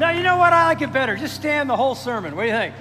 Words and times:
Now, 0.00 0.12
you 0.12 0.22
know 0.22 0.38
what? 0.38 0.54
I 0.54 0.64
like 0.64 0.80
it 0.80 0.94
better. 0.94 1.14
Just 1.14 1.34
stand 1.34 1.68
the 1.68 1.76
whole 1.76 1.94
sermon. 1.94 2.34
What 2.34 2.44
do 2.44 2.48
you 2.48 2.54
think? 2.54 2.74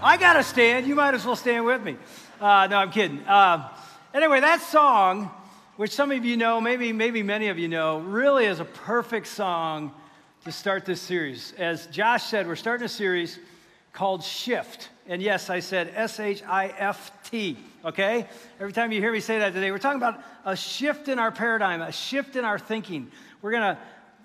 I 0.00 0.16
got 0.16 0.34
to 0.34 0.44
stand. 0.44 0.86
You 0.86 0.94
might 0.94 1.12
as 1.12 1.26
well 1.26 1.34
stand 1.34 1.64
with 1.64 1.82
me. 1.82 1.96
Uh, 2.40 2.68
no, 2.70 2.76
I'm 2.76 2.92
kidding. 2.92 3.18
Uh, 3.26 3.70
anyway, 4.14 4.38
that 4.38 4.60
song, 4.60 5.32
which 5.78 5.90
some 5.90 6.12
of 6.12 6.24
you 6.24 6.36
know, 6.36 6.60
maybe, 6.60 6.92
maybe 6.92 7.24
many 7.24 7.48
of 7.48 7.58
you 7.58 7.66
know, 7.66 7.98
really 7.98 8.44
is 8.44 8.60
a 8.60 8.64
perfect 8.64 9.26
song 9.26 9.92
to 10.44 10.52
start 10.52 10.84
this 10.84 11.00
series. 11.00 11.54
As 11.58 11.88
Josh 11.88 12.22
said, 12.22 12.46
we're 12.46 12.54
starting 12.54 12.84
a 12.84 12.88
series 12.88 13.40
called 13.92 14.22
Shift. 14.22 14.90
And 15.08 15.20
yes, 15.20 15.50
I 15.50 15.58
said 15.58 15.90
S 15.96 16.20
H 16.20 16.44
I 16.46 16.68
F 16.68 17.10
T, 17.28 17.58
okay? 17.84 18.28
Every 18.60 18.72
time 18.72 18.92
you 18.92 19.00
hear 19.00 19.10
me 19.10 19.18
say 19.18 19.40
that 19.40 19.54
today, 19.54 19.72
we're 19.72 19.78
talking 19.78 20.00
about 20.00 20.22
a 20.44 20.54
shift 20.54 21.08
in 21.08 21.18
our 21.18 21.32
paradigm, 21.32 21.82
a 21.82 21.90
shift 21.90 22.36
in 22.36 22.44
our 22.44 22.60
thinking. 22.60 23.10
We're 23.42 23.50
going 23.50 23.74
to 23.74 23.78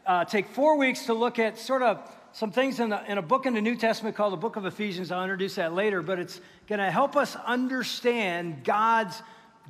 uh, 0.05 0.25
take 0.25 0.49
four 0.49 0.77
weeks 0.77 1.07
to 1.07 1.15
look 1.15 1.39
at 1.39 1.57
sort 1.57 1.81
of 1.81 1.99
some 2.33 2.51
things 2.51 2.79
in, 2.79 2.89
the, 2.89 3.11
in 3.11 3.17
a 3.17 3.21
book 3.21 3.45
in 3.45 3.53
the 3.53 3.61
New 3.61 3.75
Testament 3.75 4.15
called 4.15 4.33
the 4.33 4.37
Book 4.37 4.55
of 4.55 4.65
Ephesians. 4.65 5.11
I'll 5.11 5.23
introduce 5.23 5.55
that 5.55 5.73
later, 5.73 6.01
but 6.01 6.19
it's 6.19 6.39
going 6.67 6.79
to 6.79 6.91
help 6.91 7.15
us 7.15 7.35
understand 7.45 8.63
God's 8.63 9.21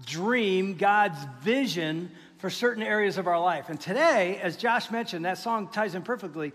dream, 0.06 0.76
God's 0.76 1.18
vision 1.42 2.12
for 2.40 2.50
certain 2.50 2.84
areas 2.84 3.18
of 3.18 3.28
our 3.28 3.40
life. 3.40 3.70
And 3.70 3.80
today, 3.80 4.40
as 4.42 4.58
Josh 4.58 4.92
mentioned, 4.92 5.26
that 5.26 5.38
song 5.38 5.68
ties 5.68 5.96
in 5.96 6.02
perfectly, 6.02 6.54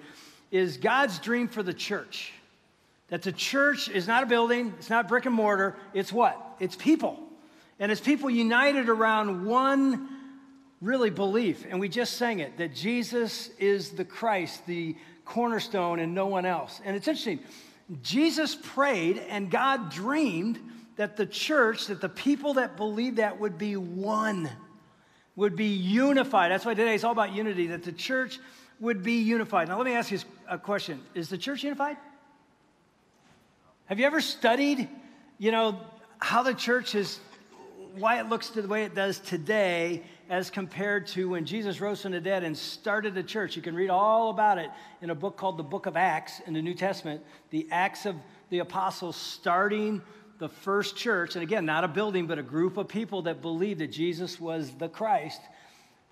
is 0.50 0.76
God's 0.76 1.18
dream 1.18 1.48
for 1.48 1.62
the 1.62 1.74
church. 1.74 2.32
That 3.08 3.22
the 3.22 3.32
church 3.32 3.88
is 3.88 4.06
not 4.06 4.22
a 4.22 4.26
building, 4.26 4.72
it's 4.78 4.90
not 4.90 5.08
brick 5.08 5.26
and 5.26 5.34
mortar, 5.34 5.76
it's 5.92 6.12
what? 6.12 6.40
It's 6.60 6.76
people. 6.76 7.18
And 7.78 7.90
it's 7.90 8.00
people 8.00 8.30
united 8.30 8.88
around 8.88 9.44
one 9.44 10.08
really 10.80 11.10
belief. 11.10 11.66
And 11.68 11.80
we 11.80 11.88
just 11.88 12.16
sang 12.16 12.38
it 12.38 12.58
that 12.58 12.74
Jesus 12.74 13.50
is 13.58 13.90
the 13.90 14.04
Christ, 14.04 14.66
the 14.66 14.96
cornerstone, 15.24 15.98
and 15.98 16.14
no 16.14 16.26
one 16.26 16.46
else. 16.46 16.80
And 16.84 16.96
it's 16.96 17.08
interesting. 17.08 17.40
Jesus 18.02 18.54
prayed, 18.54 19.18
and 19.28 19.50
God 19.50 19.90
dreamed 19.90 20.58
that 20.96 21.16
the 21.16 21.26
church, 21.26 21.86
that 21.86 22.00
the 22.00 22.08
people 22.08 22.54
that 22.54 22.76
believed 22.76 23.16
that 23.16 23.38
would 23.40 23.58
be 23.58 23.76
one, 23.76 24.48
would 25.36 25.56
be 25.56 25.66
unified. 25.66 26.50
That's 26.50 26.64
why 26.64 26.74
today 26.74 26.94
it's 26.94 27.04
all 27.04 27.12
about 27.12 27.34
unity, 27.34 27.68
that 27.68 27.82
the 27.82 27.92
church 27.92 28.38
would 28.80 29.02
be 29.02 29.22
unified. 29.22 29.68
Now, 29.68 29.76
let 29.76 29.86
me 29.86 29.92
ask 29.92 30.10
you 30.10 30.18
a 30.48 30.58
question 30.58 31.00
Is 31.14 31.28
the 31.28 31.38
church 31.38 31.64
unified? 31.64 31.96
Have 33.86 33.98
you 33.98 34.06
ever 34.06 34.20
studied, 34.20 34.88
you 35.38 35.52
know, 35.52 35.78
how 36.18 36.42
the 36.42 36.54
church 36.54 36.94
is, 36.94 37.18
why 37.96 38.18
it 38.18 38.28
looks 38.28 38.48
the 38.48 38.66
way 38.66 38.84
it 38.84 38.94
does 38.94 39.18
today 39.18 40.02
as 40.28 40.50
compared 40.50 41.06
to 41.08 41.30
when 41.30 41.44
Jesus 41.44 41.80
rose 41.80 42.02
from 42.02 42.12
the 42.12 42.20
dead 42.20 42.44
and 42.44 42.56
started 42.56 43.14
the 43.14 43.22
church? 43.22 43.56
You 43.56 43.62
can 43.62 43.74
read 43.74 43.90
all 43.90 44.30
about 44.30 44.58
it 44.58 44.70
in 45.02 45.10
a 45.10 45.14
book 45.14 45.36
called 45.36 45.56
the 45.56 45.62
Book 45.62 45.86
of 45.86 45.96
Acts 45.96 46.40
in 46.46 46.54
the 46.54 46.62
New 46.62 46.74
Testament, 46.74 47.22
the 47.50 47.66
Acts 47.70 48.06
of 48.06 48.16
the 48.50 48.60
Apostles 48.60 49.16
starting 49.16 50.02
the 50.38 50.48
first 50.48 50.96
church. 50.96 51.36
And 51.36 51.42
again, 51.42 51.64
not 51.64 51.84
a 51.84 51.88
building, 51.88 52.26
but 52.26 52.38
a 52.38 52.42
group 52.42 52.76
of 52.76 52.88
people 52.88 53.22
that 53.22 53.42
believed 53.42 53.80
that 53.80 53.92
Jesus 53.92 54.40
was 54.40 54.72
the 54.72 54.88
Christ. 54.88 55.40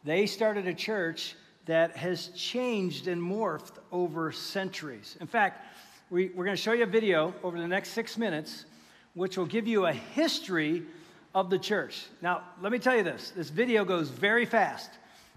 They 0.04 0.26
started 0.26 0.66
a 0.66 0.74
church 0.74 1.34
that 1.66 1.96
has 1.96 2.28
changed 2.28 3.08
and 3.08 3.20
morphed 3.20 3.78
over 3.90 4.32
centuries. 4.32 5.16
In 5.20 5.26
fact, 5.26 5.64
we, 6.10 6.28
we're 6.34 6.44
going 6.44 6.56
to 6.56 6.62
show 6.62 6.72
you 6.72 6.82
a 6.82 6.86
video 6.86 7.34
over 7.42 7.58
the 7.58 7.68
next 7.68 7.90
six 7.90 8.18
minutes, 8.18 8.64
which 9.14 9.38
will 9.38 9.46
give 9.46 9.66
you 9.66 9.86
a 9.86 9.92
history 9.92 10.82
of 11.34 11.50
the 11.50 11.58
church. 11.58 12.04
Now, 12.20 12.42
let 12.60 12.72
me 12.72 12.78
tell 12.78 12.96
you 12.96 13.02
this 13.02 13.32
this 13.36 13.50
video 13.50 13.84
goes 13.84 14.10
very 14.10 14.46
fast. 14.46 14.90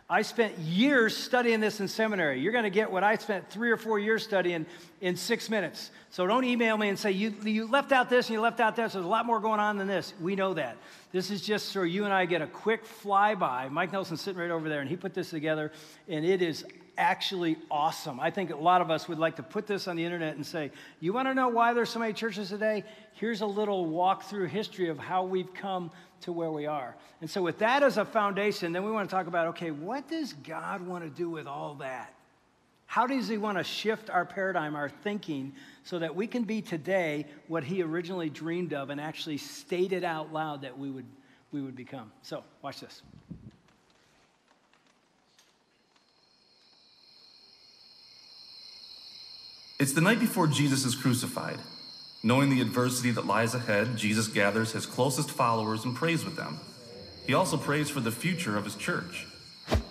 I 0.07 0.21
spent 0.21 0.59
years 0.59 1.17
studying 1.17 1.59
this 1.59 1.79
in 1.79 1.87
seminary. 1.87 2.39
You're 2.39 2.51
going 2.51 2.63
to 2.63 2.69
get 2.69 2.91
what 2.91 3.03
I 3.03 3.15
spent 3.15 3.49
three 3.49 3.71
or 3.71 3.77
four 3.77 3.97
years 3.97 4.23
studying 4.23 4.67
in 5.01 5.15
six 5.15 5.49
minutes. 5.49 5.89
So 6.11 6.27
don't 6.27 6.43
email 6.43 6.77
me 6.77 6.89
and 6.89 6.99
say, 6.99 7.09
you, 7.11 7.33
you 7.43 7.65
left 7.65 7.91
out 7.91 8.07
this 8.07 8.27
and 8.27 8.35
you 8.35 8.41
left 8.41 8.59
out 8.59 8.75
this. 8.75 8.93
There's 8.93 9.03
a 9.03 9.07
lot 9.07 9.25
more 9.25 9.39
going 9.39 9.59
on 9.59 9.77
than 9.77 9.87
this. 9.87 10.13
We 10.21 10.35
know 10.35 10.53
that. 10.53 10.77
This 11.11 11.31
is 11.31 11.41
just 11.41 11.69
so 11.69 11.81
you 11.81 12.05
and 12.05 12.13
I 12.13 12.25
get 12.25 12.43
a 12.43 12.47
quick 12.47 12.85
flyby. 12.85 13.71
Mike 13.71 13.91
Nelson's 13.91 14.21
sitting 14.21 14.39
right 14.39 14.51
over 14.51 14.69
there, 14.69 14.81
and 14.81 14.87
he 14.87 14.95
put 14.95 15.15
this 15.15 15.31
together, 15.31 15.71
and 16.07 16.23
it 16.23 16.43
is 16.43 16.65
actually 16.97 17.57
awesome. 17.69 18.19
I 18.19 18.31
think 18.31 18.51
a 18.51 18.55
lot 18.55 18.81
of 18.81 18.89
us 18.89 19.07
would 19.07 19.19
like 19.19 19.35
to 19.37 19.43
put 19.43 19.67
this 19.67 19.87
on 19.87 19.95
the 19.95 20.03
internet 20.03 20.35
and 20.35 20.45
say, 20.45 20.71
You 20.99 21.13
want 21.13 21.27
to 21.27 21.33
know 21.33 21.49
why 21.49 21.73
there's 21.73 21.89
so 21.89 21.99
many 21.99 22.13
churches 22.13 22.49
today? 22.49 22.83
Here's 23.13 23.41
a 23.41 23.45
little 23.45 23.85
walk 23.85 24.23
through 24.23 24.45
history 24.47 24.89
of 24.89 24.97
how 24.97 25.23
we've 25.23 25.53
come 25.53 25.91
to 26.21 26.31
where 26.31 26.51
we 26.51 26.65
are. 26.65 26.95
And 27.21 27.29
so, 27.29 27.41
with 27.41 27.59
that 27.59 27.83
as 27.83 27.97
a 27.97 28.05
foundation, 28.05 28.73
then 28.73 28.83
we 28.83 28.91
want 28.91 29.09
to 29.09 29.15
talk 29.15 29.27
about 29.27 29.47
okay, 29.47 29.71
what 29.71 30.07
does 30.07 30.33
God 30.33 30.85
want 30.85 31.03
to 31.03 31.09
do 31.09 31.29
with 31.29 31.47
all 31.47 31.75
that? 31.75 32.13
How 32.85 33.07
does 33.07 33.27
He 33.27 33.37
want 33.37 33.57
to 33.57 33.63
shift 33.63 34.09
our 34.09 34.25
paradigm, 34.25 34.75
our 34.75 34.89
thinking, 34.89 35.53
so 35.83 35.99
that 35.99 36.15
we 36.15 36.27
can 36.27 36.43
be 36.43 36.61
today 36.61 37.25
what 37.47 37.63
He 37.63 37.81
originally 37.81 38.29
dreamed 38.29 38.73
of 38.73 38.89
and 38.89 39.01
actually 39.01 39.37
stated 39.37 40.03
out 40.03 40.31
loud 40.31 40.61
that 40.61 40.77
we 40.77 40.89
would, 40.89 41.05
we 41.51 41.61
would 41.61 41.75
become? 41.75 42.11
So, 42.21 42.43
watch 42.61 42.81
this. 42.81 43.01
It's 49.77 49.91
the 49.91 49.99
night 49.99 50.21
before 50.21 50.47
Jesus 50.47 50.85
is 50.85 50.95
crucified. 50.95 51.59
Knowing 52.23 52.49
the 52.49 52.61
adversity 52.61 53.11
that 53.11 53.25
lies 53.25 53.53
ahead, 53.53 53.97
Jesus 53.97 54.29
gathers 54.29 54.71
his 54.71 54.85
closest 54.85 55.29
followers 55.29 55.83
and 55.83 55.93
prays 55.93 56.23
with 56.23 56.37
them. 56.37 56.57
He 57.27 57.33
also 57.33 57.57
prays 57.57 57.89
for 57.89 57.99
the 57.99 58.11
future 58.11 58.57
of 58.57 58.63
his 58.63 58.75
church. 58.75 59.27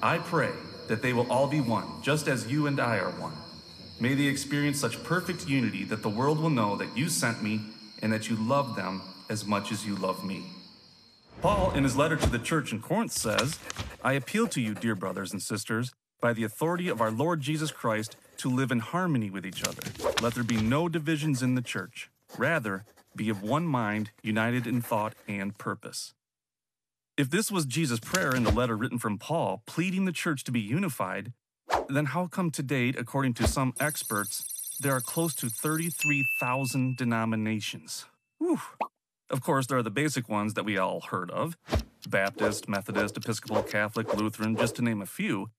I 0.02 0.18
pray 0.18 0.52
that 0.88 1.02
they 1.02 1.12
will 1.12 1.30
all 1.30 1.46
be 1.46 1.60
one, 1.60 1.86
just 2.02 2.28
as 2.28 2.50
you 2.50 2.66
and 2.66 2.80
I 2.80 2.96
are 2.96 3.10
one. 3.10 3.34
May 4.00 4.14
they 4.14 4.24
experience 4.24 4.80
such 4.80 5.04
perfect 5.04 5.46
unity 5.46 5.84
that 5.84 6.02
the 6.02 6.08
world 6.08 6.40
will 6.40 6.48
know 6.48 6.76
that 6.76 6.96
you 6.96 7.10
sent 7.10 7.42
me 7.42 7.60
and 8.00 8.10
that 8.10 8.30
you 8.30 8.36
love 8.36 8.76
them 8.76 9.02
as 9.28 9.44
much 9.44 9.70
as 9.70 9.84
you 9.84 9.96
love 9.96 10.24
me. 10.24 10.44
Paul, 11.42 11.72
in 11.72 11.84
his 11.84 11.94
letter 11.94 12.16
to 12.16 12.30
the 12.30 12.38
church 12.38 12.72
in 12.72 12.80
Corinth, 12.80 13.12
says, 13.12 13.58
I 14.02 14.14
appeal 14.14 14.48
to 14.48 14.62
you, 14.62 14.72
dear 14.74 14.94
brothers 14.94 15.32
and 15.32 15.42
sisters, 15.42 15.92
by 16.22 16.32
the 16.32 16.44
authority 16.44 16.88
of 16.88 17.02
our 17.02 17.10
Lord 17.10 17.42
Jesus 17.42 17.70
Christ, 17.70 18.16
to 18.38 18.50
live 18.50 18.70
in 18.70 18.80
harmony 18.80 19.30
with 19.30 19.46
each 19.46 19.62
other. 19.62 19.82
Let 20.22 20.34
there 20.34 20.44
be 20.44 20.60
no 20.60 20.88
divisions 20.88 21.42
in 21.42 21.54
the 21.54 21.62
church. 21.62 22.10
Rather, 22.36 22.84
be 23.16 23.28
of 23.28 23.42
one 23.42 23.66
mind, 23.66 24.10
united 24.22 24.66
in 24.66 24.80
thought 24.80 25.14
and 25.28 25.56
purpose. 25.56 26.14
If 27.16 27.30
this 27.30 27.50
was 27.50 27.64
Jesus' 27.64 28.00
prayer 28.00 28.34
in 28.34 28.42
the 28.42 28.50
letter 28.50 28.76
written 28.76 28.98
from 28.98 29.18
Paul, 29.18 29.62
pleading 29.66 30.04
the 30.04 30.12
church 30.12 30.42
to 30.44 30.52
be 30.52 30.60
unified, 30.60 31.32
then 31.88 32.06
how 32.06 32.26
come 32.26 32.50
to 32.50 32.62
date, 32.62 32.98
according 32.98 33.34
to 33.34 33.46
some 33.46 33.72
experts, 33.78 34.78
there 34.80 34.92
are 34.92 35.00
close 35.00 35.34
to 35.36 35.48
33,000 35.48 36.96
denominations? 36.96 38.06
Whew. 38.38 38.60
Of 39.30 39.42
course, 39.42 39.66
there 39.66 39.78
are 39.78 39.82
the 39.82 39.90
basic 39.90 40.28
ones 40.28 40.54
that 40.54 40.64
we 40.64 40.76
all 40.76 41.00
heard 41.00 41.30
of 41.30 41.56
Baptist, 42.08 42.68
Methodist, 42.68 43.16
Episcopal, 43.16 43.62
Catholic, 43.62 44.12
Lutheran, 44.14 44.56
just 44.56 44.76
to 44.76 44.82
name 44.82 45.00
a 45.00 45.06
few. 45.06 45.50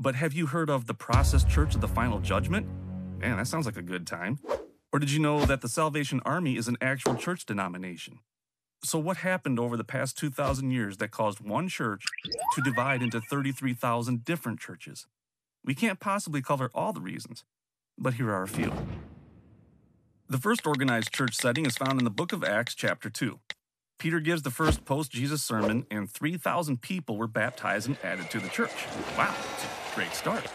But 0.00 0.14
have 0.14 0.32
you 0.32 0.46
heard 0.46 0.70
of 0.70 0.86
the 0.86 0.94
Process 0.94 1.42
Church 1.42 1.74
of 1.74 1.80
the 1.80 1.88
Final 1.88 2.20
Judgment? 2.20 2.68
Man, 3.18 3.36
that 3.36 3.48
sounds 3.48 3.66
like 3.66 3.76
a 3.76 3.82
good 3.82 4.06
time. 4.06 4.38
Or 4.92 5.00
did 5.00 5.10
you 5.10 5.18
know 5.18 5.44
that 5.44 5.60
the 5.60 5.68
Salvation 5.68 6.20
Army 6.24 6.56
is 6.56 6.68
an 6.68 6.76
actual 6.80 7.16
church 7.16 7.44
denomination? 7.44 8.20
So, 8.84 8.96
what 9.00 9.18
happened 9.18 9.58
over 9.58 9.76
the 9.76 9.82
past 9.82 10.16
2,000 10.16 10.70
years 10.70 10.98
that 10.98 11.10
caused 11.10 11.40
one 11.40 11.66
church 11.66 12.04
to 12.54 12.62
divide 12.62 13.02
into 13.02 13.20
33,000 13.20 14.24
different 14.24 14.60
churches? 14.60 15.08
We 15.64 15.74
can't 15.74 15.98
possibly 15.98 16.42
cover 16.42 16.70
all 16.72 16.92
the 16.92 17.00
reasons, 17.00 17.42
but 17.98 18.14
here 18.14 18.30
are 18.30 18.44
a 18.44 18.48
few. 18.48 18.72
The 20.28 20.38
first 20.38 20.64
organized 20.64 21.12
church 21.12 21.34
setting 21.34 21.66
is 21.66 21.76
found 21.76 21.98
in 21.98 22.04
the 22.04 22.10
book 22.10 22.32
of 22.32 22.44
Acts, 22.44 22.76
chapter 22.76 23.10
2. 23.10 23.40
Peter 23.98 24.20
gives 24.20 24.42
the 24.42 24.50
first 24.52 24.84
post 24.84 25.10
Jesus 25.10 25.42
sermon, 25.42 25.86
and 25.90 26.08
3,000 26.08 26.80
people 26.80 27.16
were 27.16 27.26
baptized 27.26 27.88
and 27.88 27.96
added 28.04 28.30
to 28.30 28.38
the 28.38 28.48
church. 28.48 28.86
Wow, 29.16 29.34
great 29.98 30.14
start. 30.14 30.46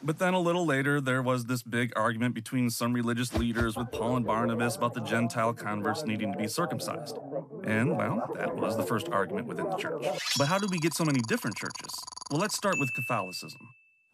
But 0.00 0.20
then 0.20 0.32
a 0.32 0.38
little 0.38 0.64
later, 0.64 1.00
there 1.00 1.22
was 1.22 1.46
this 1.46 1.60
big 1.60 1.92
argument 1.96 2.36
between 2.36 2.70
some 2.70 2.92
religious 2.92 3.34
leaders 3.34 3.76
with 3.76 3.90
Paul 3.90 4.14
and 4.14 4.24
Barnabas 4.24 4.76
about 4.76 4.94
the 4.94 5.00
Gentile 5.00 5.52
converts 5.52 6.04
needing 6.04 6.30
to 6.30 6.38
be 6.38 6.46
circumcised. 6.46 7.18
And, 7.64 7.98
well, 7.98 8.32
that 8.36 8.54
was 8.54 8.76
the 8.76 8.84
first 8.84 9.08
argument 9.08 9.48
within 9.48 9.68
the 9.68 9.76
church. 9.76 10.06
But 10.38 10.46
how 10.46 10.58
did 10.58 10.70
we 10.70 10.78
get 10.78 10.94
so 10.94 11.04
many 11.04 11.18
different 11.26 11.56
churches? 11.56 11.92
Well, 12.30 12.40
let's 12.40 12.56
start 12.56 12.76
with 12.78 12.94
Catholicism 12.94 13.58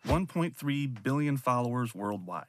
1.3 0.06 1.02
billion 1.02 1.36
followers 1.36 1.94
worldwide. 1.94 2.46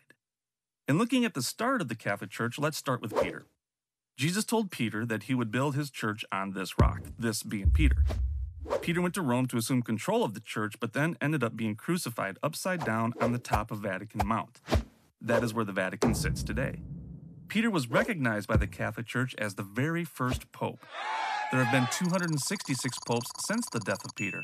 In 0.88 0.98
looking 0.98 1.26
at 1.26 1.34
the 1.34 1.42
start 1.42 1.82
of 1.82 1.90
the 1.90 1.96
Catholic 1.96 2.30
Church, 2.30 2.58
let's 2.58 2.78
start 2.78 3.02
with 3.02 3.22
Peter. 3.22 3.48
Jesus 4.16 4.46
told 4.46 4.72
Peter 4.72 5.06
that 5.06 5.24
he 5.24 5.36
would 5.36 5.52
build 5.52 5.76
his 5.76 5.92
church 5.92 6.24
on 6.32 6.54
this 6.54 6.80
rock, 6.80 7.02
this 7.20 7.44
being 7.44 7.72
Peter. 7.72 8.06
Peter 8.82 9.02
went 9.02 9.14
to 9.16 9.22
Rome 9.22 9.48
to 9.48 9.58
assume 9.58 9.82
control 9.82 10.24
of 10.24 10.34
the 10.34 10.40
church, 10.40 10.76
but 10.80 10.94
then 10.94 11.18
ended 11.20 11.44
up 11.44 11.58
being 11.58 11.76
crucified 11.76 12.38
upside 12.42 12.86
down 12.86 13.14
on 13.20 13.32
the 13.32 13.40
top 13.40 13.72
of 13.72 13.80
Vatican 13.80 14.26
Mount. 14.26 14.62
That 15.22 15.44
is 15.44 15.54
where 15.54 15.66
the 15.66 15.74
Vatican 15.74 16.16
sits 16.16 16.44
today. 16.44 16.82
Peter 17.48 17.70
was 17.70 17.90
recognized 17.90 18.48
by 18.48 18.58
the 18.58 18.68
Catholic 18.68 19.06
Church 19.06 19.34
as 19.38 19.56
the 19.56 19.64
very 19.64 20.04
first 20.04 20.52
pope. 20.52 20.80
There 21.52 21.64
have 21.64 21.72
been 21.72 21.88
266 21.92 22.98
popes 23.06 23.30
since 23.46 23.66
the 23.72 23.80
death 23.80 24.04
of 24.06 24.16
Peter. 24.16 24.44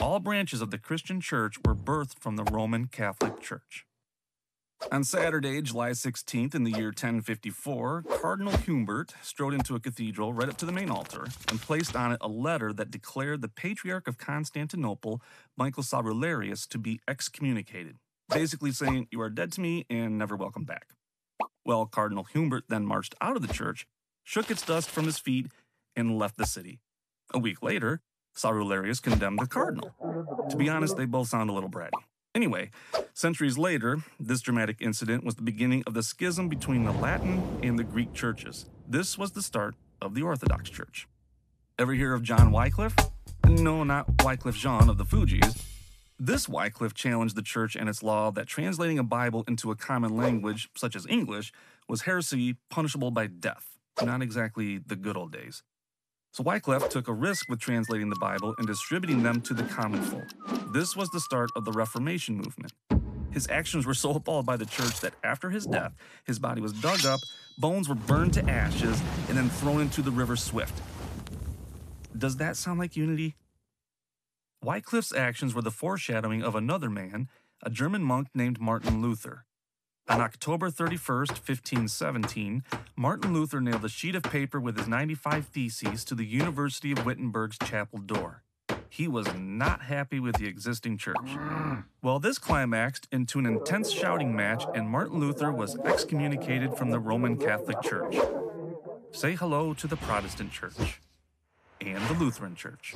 All 0.00 0.20
branches 0.20 0.60
of 0.60 0.70
the 0.70 0.78
Christian 0.78 1.20
church 1.20 1.56
were 1.64 1.74
birthed 1.74 2.18
from 2.18 2.36
the 2.36 2.44
Roman 2.44 2.86
Catholic 2.86 3.40
Church. 3.40 3.86
On 4.92 5.02
Saturday, 5.02 5.60
July 5.62 5.90
16th, 5.90 6.54
in 6.54 6.62
the 6.62 6.70
year 6.70 6.86
1054, 6.86 8.04
Cardinal 8.20 8.56
Humbert 8.56 9.12
strode 9.22 9.54
into 9.54 9.74
a 9.74 9.80
cathedral 9.80 10.32
right 10.32 10.48
up 10.48 10.56
to 10.58 10.66
the 10.66 10.72
main 10.72 10.90
altar 10.90 11.26
and 11.48 11.60
placed 11.60 11.96
on 11.96 12.12
it 12.12 12.18
a 12.20 12.28
letter 12.28 12.72
that 12.72 12.90
declared 12.90 13.42
the 13.42 13.48
Patriarch 13.48 14.06
of 14.06 14.18
Constantinople, 14.18 15.20
Michael 15.56 15.82
Cerularius, 15.82 16.68
to 16.68 16.78
be 16.78 17.00
excommunicated, 17.08 17.96
basically 18.28 18.70
saying, 18.72 19.08
You 19.10 19.20
are 19.20 19.30
dead 19.30 19.52
to 19.52 19.60
me 19.60 19.86
and 19.90 20.18
never 20.18 20.36
welcome 20.36 20.64
back. 20.64 20.88
Well, 21.64 21.86
Cardinal 21.86 22.26
Humbert 22.32 22.64
then 22.68 22.84
marched 22.84 23.14
out 23.20 23.36
of 23.36 23.46
the 23.46 23.52
church, 23.52 23.86
shook 24.22 24.50
its 24.50 24.64
dust 24.64 24.90
from 24.90 25.06
his 25.06 25.18
feet, 25.18 25.46
and 25.96 26.18
left 26.18 26.36
the 26.36 26.46
city. 26.46 26.80
A 27.32 27.38
week 27.38 27.62
later, 27.62 28.00
Cerularius 28.36 29.00
condemned 29.02 29.38
the 29.40 29.46
cardinal. 29.46 29.94
To 30.50 30.56
be 30.56 30.68
honest, 30.68 30.96
they 30.96 31.06
both 31.06 31.28
sound 31.28 31.50
a 31.50 31.52
little 31.52 31.70
bratty. 31.70 31.90
Anyway, 32.34 32.68
centuries 33.12 33.56
later, 33.56 33.98
this 34.18 34.40
dramatic 34.40 34.78
incident 34.80 35.22
was 35.22 35.36
the 35.36 35.42
beginning 35.42 35.84
of 35.86 35.94
the 35.94 36.02
schism 36.02 36.48
between 36.48 36.84
the 36.84 36.90
Latin 36.90 37.40
and 37.62 37.78
the 37.78 37.84
Greek 37.84 38.12
churches. 38.12 38.66
This 38.88 39.16
was 39.16 39.30
the 39.32 39.42
start 39.42 39.76
of 40.02 40.14
the 40.14 40.22
Orthodox 40.22 40.68
Church. 40.68 41.06
Ever 41.78 41.92
hear 41.92 42.12
of 42.12 42.24
John 42.24 42.50
Wycliffe? 42.50 42.96
No, 43.46 43.84
not 43.84 44.16
Wyclef 44.16 44.54
Jean 44.54 44.88
of 44.88 44.98
the 44.98 45.04
Fugees. 45.04 45.62
This 46.18 46.48
Wycliffe 46.48 46.94
challenged 46.94 47.36
the 47.36 47.42
church 47.42 47.76
and 47.76 47.88
its 47.88 48.02
law 48.02 48.32
that 48.32 48.48
translating 48.48 48.98
a 48.98 49.04
Bible 49.04 49.44
into 49.46 49.70
a 49.70 49.76
common 49.76 50.16
language, 50.16 50.68
such 50.76 50.96
as 50.96 51.06
English, 51.06 51.52
was 51.88 52.02
heresy 52.02 52.56
punishable 52.68 53.12
by 53.12 53.28
death. 53.28 53.78
Not 54.02 54.22
exactly 54.22 54.78
the 54.78 54.96
good 54.96 55.16
old 55.16 55.30
days. 55.30 55.62
So 56.34 56.42
Wycliffe 56.42 56.88
took 56.88 57.06
a 57.06 57.12
risk 57.12 57.48
with 57.48 57.60
translating 57.60 58.10
the 58.10 58.16
Bible 58.16 58.56
and 58.58 58.66
distributing 58.66 59.22
them 59.22 59.40
to 59.42 59.54
the 59.54 59.62
common 59.62 60.02
folk. 60.02 60.24
This 60.72 60.96
was 60.96 61.08
the 61.10 61.20
start 61.20 61.52
of 61.54 61.64
the 61.64 61.70
Reformation 61.70 62.34
movement. 62.34 62.72
His 63.30 63.48
actions 63.48 63.86
were 63.86 63.94
so 63.94 64.10
appalled 64.10 64.44
by 64.44 64.56
the 64.56 64.66
church 64.66 64.98
that 64.98 65.14
after 65.22 65.50
his 65.50 65.64
death, 65.64 65.94
his 66.24 66.40
body 66.40 66.60
was 66.60 66.72
dug 66.72 67.06
up, 67.06 67.20
bones 67.56 67.88
were 67.88 67.94
burned 67.94 68.32
to 68.32 68.44
ashes, 68.50 69.00
and 69.28 69.38
then 69.38 69.48
thrown 69.48 69.80
into 69.80 70.02
the 70.02 70.10
river 70.10 70.34
Swift. 70.34 70.76
Does 72.18 72.38
that 72.38 72.56
sound 72.56 72.80
like 72.80 72.96
unity? 72.96 73.36
Wycliffe's 74.60 75.12
actions 75.12 75.54
were 75.54 75.62
the 75.62 75.70
foreshadowing 75.70 76.42
of 76.42 76.56
another 76.56 76.90
man, 76.90 77.28
a 77.62 77.70
German 77.70 78.02
monk 78.02 78.26
named 78.34 78.60
Martin 78.60 79.00
Luther. 79.00 79.44
On 80.06 80.20
October 80.20 80.68
31, 80.68 81.18
1517, 81.18 82.62
Martin 82.94 83.32
Luther 83.32 83.60
nailed 83.60 83.84
a 83.86 83.88
sheet 83.88 84.14
of 84.14 84.22
paper 84.22 84.60
with 84.60 84.76
his 84.76 84.86
95 84.86 85.46
Theses 85.46 86.04
to 86.04 86.14
the 86.14 86.26
University 86.26 86.92
of 86.92 87.06
Wittenberg's 87.06 87.56
chapel 87.58 87.98
door. 88.00 88.42
He 88.90 89.08
was 89.08 89.26
not 89.34 89.82
happy 89.82 90.20
with 90.20 90.36
the 90.36 90.46
existing 90.46 90.98
church. 90.98 91.36
Well, 92.02 92.18
this 92.18 92.38
climaxed 92.38 93.08
into 93.10 93.38
an 93.38 93.46
intense 93.46 93.90
shouting 93.90 94.36
match, 94.36 94.64
and 94.74 94.88
Martin 94.88 95.20
Luther 95.20 95.50
was 95.50 95.76
excommunicated 95.78 96.76
from 96.76 96.90
the 96.90 97.00
Roman 97.00 97.38
Catholic 97.38 97.80
Church. 97.80 98.16
Say 99.10 99.34
hello 99.34 99.72
to 99.74 99.86
the 99.86 99.96
Protestant 99.96 100.52
Church 100.52 101.00
and 101.80 102.02
the 102.08 102.14
Lutheran 102.14 102.54
Church. 102.54 102.94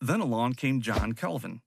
Then 0.00 0.20
along 0.20 0.54
came 0.54 0.80
John 0.80 1.14
Calvin. 1.14 1.62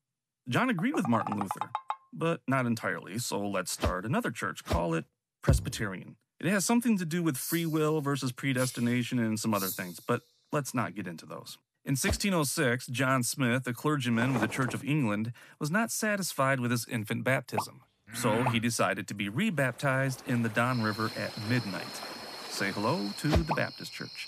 John 0.47 0.69
agreed 0.69 0.95
with 0.95 1.07
Martin 1.09 1.37
Luther, 1.37 1.69
but 2.13 2.41
not 2.47 2.65
entirely, 2.65 3.17
so 3.17 3.39
let's 3.45 3.71
start 3.71 4.05
another 4.05 4.31
church. 4.31 4.63
Call 4.63 4.93
it 4.93 5.05
Presbyterian. 5.41 6.15
It 6.39 6.47
has 6.47 6.65
something 6.65 6.97
to 6.97 7.05
do 7.05 7.21
with 7.21 7.37
free 7.37 7.65
will 7.65 8.01
versus 8.01 8.31
predestination 8.31 9.19
and 9.19 9.39
some 9.39 9.53
other 9.53 9.67
things, 9.67 9.99
but 9.99 10.21
let's 10.51 10.73
not 10.73 10.95
get 10.95 11.07
into 11.07 11.25
those. 11.25 11.57
In 11.83 11.93
1606, 11.93 12.87
John 12.87 13.23
Smith, 13.23 13.65
a 13.67 13.73
clergyman 13.73 14.33
with 14.33 14.41
the 14.41 14.47
Church 14.47 14.73
of 14.73 14.83
England, 14.83 15.33
was 15.59 15.71
not 15.71 15.91
satisfied 15.91 16.59
with 16.59 16.71
his 16.71 16.87
infant 16.87 17.23
baptism, 17.23 17.81
so 18.13 18.43
he 18.43 18.59
decided 18.59 19.07
to 19.07 19.13
be 19.13 19.29
rebaptized 19.29 20.23
in 20.27 20.43
the 20.43 20.49
Don 20.49 20.81
River 20.81 21.11
at 21.17 21.31
midnight. 21.49 22.01
Say 22.49 22.71
hello 22.71 23.09
to 23.19 23.27
the 23.27 23.53
Baptist 23.55 23.93
Church. 23.93 24.27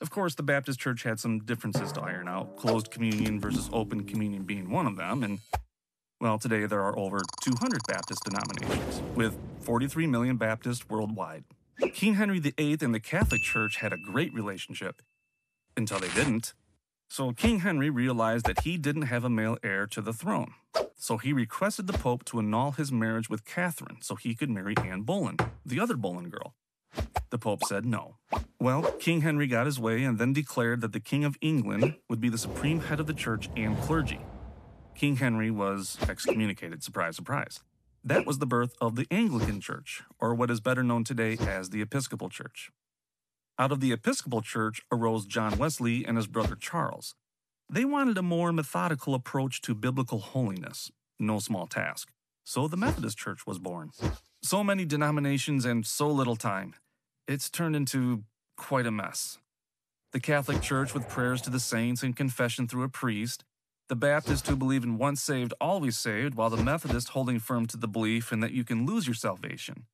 Of 0.00 0.10
course, 0.10 0.34
the 0.34 0.42
Baptist 0.42 0.80
Church 0.80 1.02
had 1.02 1.20
some 1.20 1.40
differences 1.40 1.92
to 1.92 2.00
iron 2.00 2.28
out, 2.28 2.56
closed 2.56 2.90
communion 2.90 3.40
versus 3.40 3.68
open 3.72 4.04
communion 4.04 4.44
being 4.44 4.70
one 4.70 4.86
of 4.86 4.96
them, 4.96 5.22
and 5.22 5.40
well, 6.24 6.38
today 6.38 6.64
there 6.64 6.80
are 6.80 6.98
over 6.98 7.20
200 7.42 7.82
Baptist 7.86 8.24
denominations, 8.24 9.02
with 9.14 9.36
43 9.60 10.06
million 10.06 10.38
Baptists 10.38 10.88
worldwide. 10.88 11.44
King 11.92 12.14
Henry 12.14 12.38
VIII 12.38 12.78
and 12.80 12.94
the 12.94 13.00
Catholic 13.00 13.42
Church 13.42 13.76
had 13.76 13.92
a 13.92 13.98
great 13.98 14.32
relationship 14.32 15.02
until 15.76 15.98
they 15.98 16.08
didn't. 16.08 16.54
So 17.10 17.32
King 17.32 17.60
Henry 17.60 17.90
realized 17.90 18.46
that 18.46 18.62
he 18.62 18.78
didn't 18.78 19.02
have 19.02 19.22
a 19.22 19.28
male 19.28 19.58
heir 19.62 19.86
to 19.88 20.00
the 20.00 20.14
throne. 20.14 20.54
So 20.96 21.18
he 21.18 21.34
requested 21.34 21.88
the 21.88 21.92
Pope 21.92 22.24
to 22.24 22.38
annul 22.38 22.72
his 22.72 22.90
marriage 22.90 23.28
with 23.28 23.44
Catherine 23.44 23.98
so 24.00 24.14
he 24.14 24.34
could 24.34 24.48
marry 24.48 24.74
Anne 24.78 25.02
Boleyn, 25.02 25.36
the 25.66 25.78
other 25.78 25.94
Boleyn 25.94 26.30
girl. 26.30 26.54
The 27.28 27.38
Pope 27.38 27.64
said 27.64 27.84
no. 27.84 28.16
Well, 28.58 28.92
King 28.92 29.20
Henry 29.20 29.46
got 29.46 29.66
his 29.66 29.78
way 29.78 30.04
and 30.04 30.18
then 30.18 30.32
declared 30.32 30.80
that 30.80 30.94
the 30.94 31.00
King 31.00 31.26
of 31.26 31.36
England 31.42 31.96
would 32.08 32.22
be 32.22 32.30
the 32.30 32.38
supreme 32.38 32.80
head 32.80 32.98
of 32.98 33.06
the 33.06 33.12
church 33.12 33.50
and 33.56 33.78
clergy. 33.82 34.20
King 34.94 35.16
Henry 35.16 35.50
was 35.50 35.98
excommunicated. 36.08 36.82
Surprise, 36.82 37.16
surprise. 37.16 37.60
That 38.04 38.26
was 38.26 38.38
the 38.38 38.46
birth 38.46 38.74
of 38.80 38.96
the 38.96 39.06
Anglican 39.10 39.60
Church, 39.60 40.02
or 40.20 40.34
what 40.34 40.50
is 40.50 40.60
better 40.60 40.82
known 40.82 41.04
today 41.04 41.36
as 41.40 41.70
the 41.70 41.82
Episcopal 41.82 42.28
Church. 42.28 42.70
Out 43.58 43.72
of 43.72 43.80
the 43.80 43.92
Episcopal 43.92 44.40
Church 44.42 44.82
arose 44.92 45.26
John 45.26 45.58
Wesley 45.58 46.04
and 46.04 46.16
his 46.16 46.26
brother 46.26 46.54
Charles. 46.54 47.14
They 47.68 47.84
wanted 47.84 48.18
a 48.18 48.22
more 48.22 48.52
methodical 48.52 49.14
approach 49.14 49.62
to 49.62 49.74
biblical 49.74 50.18
holiness, 50.18 50.92
no 51.18 51.38
small 51.38 51.66
task. 51.66 52.10
So 52.44 52.68
the 52.68 52.76
Methodist 52.76 53.16
Church 53.16 53.46
was 53.46 53.58
born. 53.58 53.90
So 54.42 54.62
many 54.62 54.84
denominations 54.84 55.64
and 55.64 55.86
so 55.86 56.08
little 56.08 56.36
time. 56.36 56.74
It's 57.26 57.48
turned 57.48 57.74
into 57.74 58.24
quite 58.56 58.86
a 58.86 58.90
mess. 58.90 59.38
The 60.12 60.20
Catholic 60.20 60.60
Church 60.60 60.94
with 60.94 61.08
prayers 61.08 61.40
to 61.42 61.50
the 61.50 61.58
saints 61.58 62.02
and 62.02 62.14
confession 62.14 62.68
through 62.68 62.84
a 62.84 62.88
priest, 62.88 63.44
the 63.88 63.96
Baptists 63.96 64.48
who 64.48 64.56
believe 64.56 64.82
in 64.82 64.96
once 64.96 65.22
saved, 65.22 65.52
always 65.60 65.98
saved, 65.98 66.34
while 66.34 66.50
the 66.50 66.62
Methodist 66.62 67.10
holding 67.10 67.38
firm 67.38 67.66
to 67.66 67.76
the 67.76 67.88
belief 67.88 68.32
in 68.32 68.40
that 68.40 68.52
you 68.52 68.64
can 68.64 68.86
lose 68.86 69.06
your 69.06 69.14
salvation. 69.14 69.86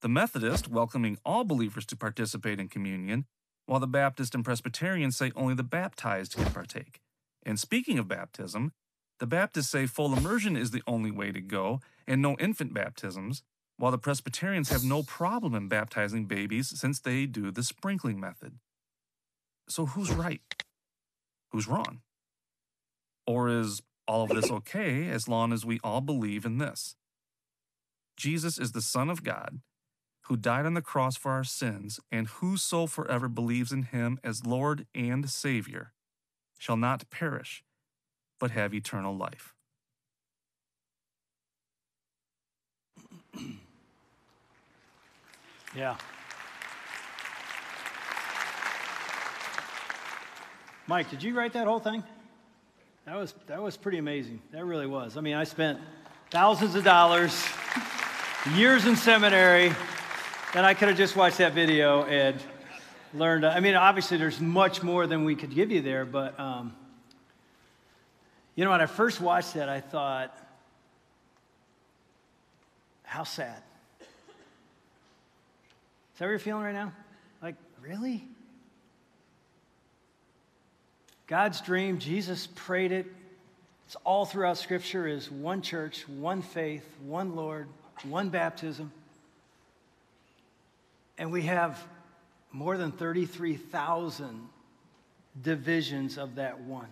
The 0.00 0.08
Methodist 0.08 0.68
welcoming 0.68 1.18
all 1.24 1.44
believers 1.44 1.84
to 1.86 1.96
participate 1.96 2.58
in 2.58 2.68
communion, 2.68 3.26
while 3.66 3.80
the 3.80 3.86
Baptist 3.86 4.34
and 4.34 4.44
Presbyterian 4.44 5.10
say 5.10 5.32
only 5.36 5.54
the 5.54 5.62
baptized 5.62 6.34
can 6.34 6.46
partake. 6.46 7.00
And 7.44 7.60
speaking 7.60 7.98
of 7.98 8.08
baptism, 8.08 8.72
the 9.18 9.26
Baptists 9.26 9.68
say 9.68 9.86
full 9.86 10.16
immersion 10.16 10.56
is 10.56 10.70
the 10.70 10.82
only 10.86 11.10
way 11.10 11.32
to 11.32 11.40
go 11.40 11.80
and 12.06 12.22
no 12.22 12.36
infant 12.38 12.72
baptisms, 12.72 13.42
while 13.76 13.92
the 13.92 13.98
Presbyterians 13.98 14.70
have 14.70 14.84
no 14.84 15.02
problem 15.02 15.54
in 15.54 15.68
baptizing 15.68 16.24
babies 16.24 16.72
since 16.78 17.00
they 17.00 17.26
do 17.26 17.50
the 17.50 17.62
sprinkling 17.62 18.18
method. 18.18 18.58
So 19.68 19.86
who's 19.86 20.10
right? 20.10 20.40
Who's 21.50 21.68
wrong? 21.68 22.00
Or 23.26 23.48
is 23.48 23.82
all 24.06 24.22
of 24.22 24.30
this 24.30 24.50
okay 24.50 25.08
as 25.08 25.28
long 25.28 25.52
as 25.52 25.64
we 25.66 25.80
all 25.82 26.00
believe 26.00 26.44
in 26.44 26.58
this? 26.58 26.96
Jesus 28.16 28.58
is 28.58 28.72
the 28.72 28.82
Son 28.82 29.10
of 29.10 29.24
God 29.24 29.60
who 30.26 30.36
died 30.36 30.66
on 30.66 30.74
the 30.74 30.82
cross 30.82 31.16
for 31.16 31.30
our 31.30 31.44
sins, 31.44 32.00
and 32.10 32.26
whoso 32.26 32.86
forever 32.86 33.28
believes 33.28 33.70
in 33.70 33.84
him 33.84 34.18
as 34.24 34.44
Lord 34.44 34.86
and 34.92 35.30
Savior 35.30 35.92
shall 36.58 36.76
not 36.76 37.08
perish, 37.10 37.62
but 38.40 38.50
have 38.50 38.74
eternal 38.74 39.16
life. 39.16 39.54
Yeah. 45.74 45.98
Mike, 50.86 51.10
did 51.10 51.22
you 51.22 51.36
write 51.36 51.52
that 51.52 51.66
whole 51.66 51.80
thing? 51.80 52.02
That 53.06 53.14
was, 53.14 53.34
that 53.46 53.62
was 53.62 53.76
pretty 53.76 53.98
amazing. 53.98 54.42
That 54.50 54.64
really 54.64 54.88
was. 54.88 55.16
I 55.16 55.20
mean, 55.20 55.36
I 55.36 55.44
spent 55.44 55.78
thousands 56.30 56.74
of 56.74 56.82
dollars, 56.82 57.40
years 58.56 58.84
in 58.84 58.96
seminary, 58.96 59.72
and 60.54 60.66
I 60.66 60.74
could 60.74 60.88
have 60.88 60.96
just 60.96 61.14
watched 61.14 61.38
that 61.38 61.52
video 61.52 62.02
and 62.02 62.36
learned. 63.14 63.46
I 63.46 63.60
mean, 63.60 63.76
obviously, 63.76 64.16
there's 64.16 64.40
much 64.40 64.82
more 64.82 65.06
than 65.06 65.24
we 65.24 65.36
could 65.36 65.54
give 65.54 65.70
you 65.70 65.82
there, 65.82 66.04
but 66.04 66.38
um, 66.40 66.74
you 68.56 68.64
know, 68.64 68.72
when 68.72 68.80
I 68.80 68.86
first 68.86 69.20
watched 69.20 69.54
that, 69.54 69.68
I 69.68 69.80
thought, 69.80 70.36
how 73.04 73.22
sad. 73.22 73.62
Is 74.00 74.06
that 76.18 76.24
what 76.24 76.30
you're 76.30 76.38
feeling 76.40 76.64
right 76.64 76.74
now? 76.74 76.92
Like, 77.40 77.54
really? 77.80 78.24
God's 81.26 81.60
dream, 81.60 81.98
Jesus 81.98 82.46
prayed 82.46 82.92
it. 82.92 83.06
It's 83.86 83.96
all 84.04 84.24
throughout 84.24 84.58
Scripture 84.58 85.06
is 85.06 85.30
one 85.30 85.62
church, 85.62 86.08
one 86.08 86.42
faith, 86.42 86.84
one 87.04 87.36
Lord, 87.36 87.68
one 88.04 88.28
baptism. 88.28 88.92
And 91.18 91.32
we 91.32 91.42
have 91.42 91.82
more 92.52 92.76
than 92.76 92.92
33,000 92.92 94.48
divisions 95.42 96.18
of 96.18 96.36
that 96.36 96.60
one. 96.60 96.88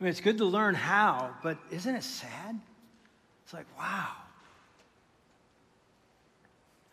I 0.00 0.04
mean, 0.04 0.10
it's 0.10 0.20
good 0.20 0.38
to 0.38 0.44
learn 0.44 0.74
how, 0.74 1.30
but 1.42 1.58
isn't 1.70 1.94
it 1.94 2.02
sad? 2.02 2.60
It's 3.44 3.54
like, 3.54 3.66
wow. 3.78 4.08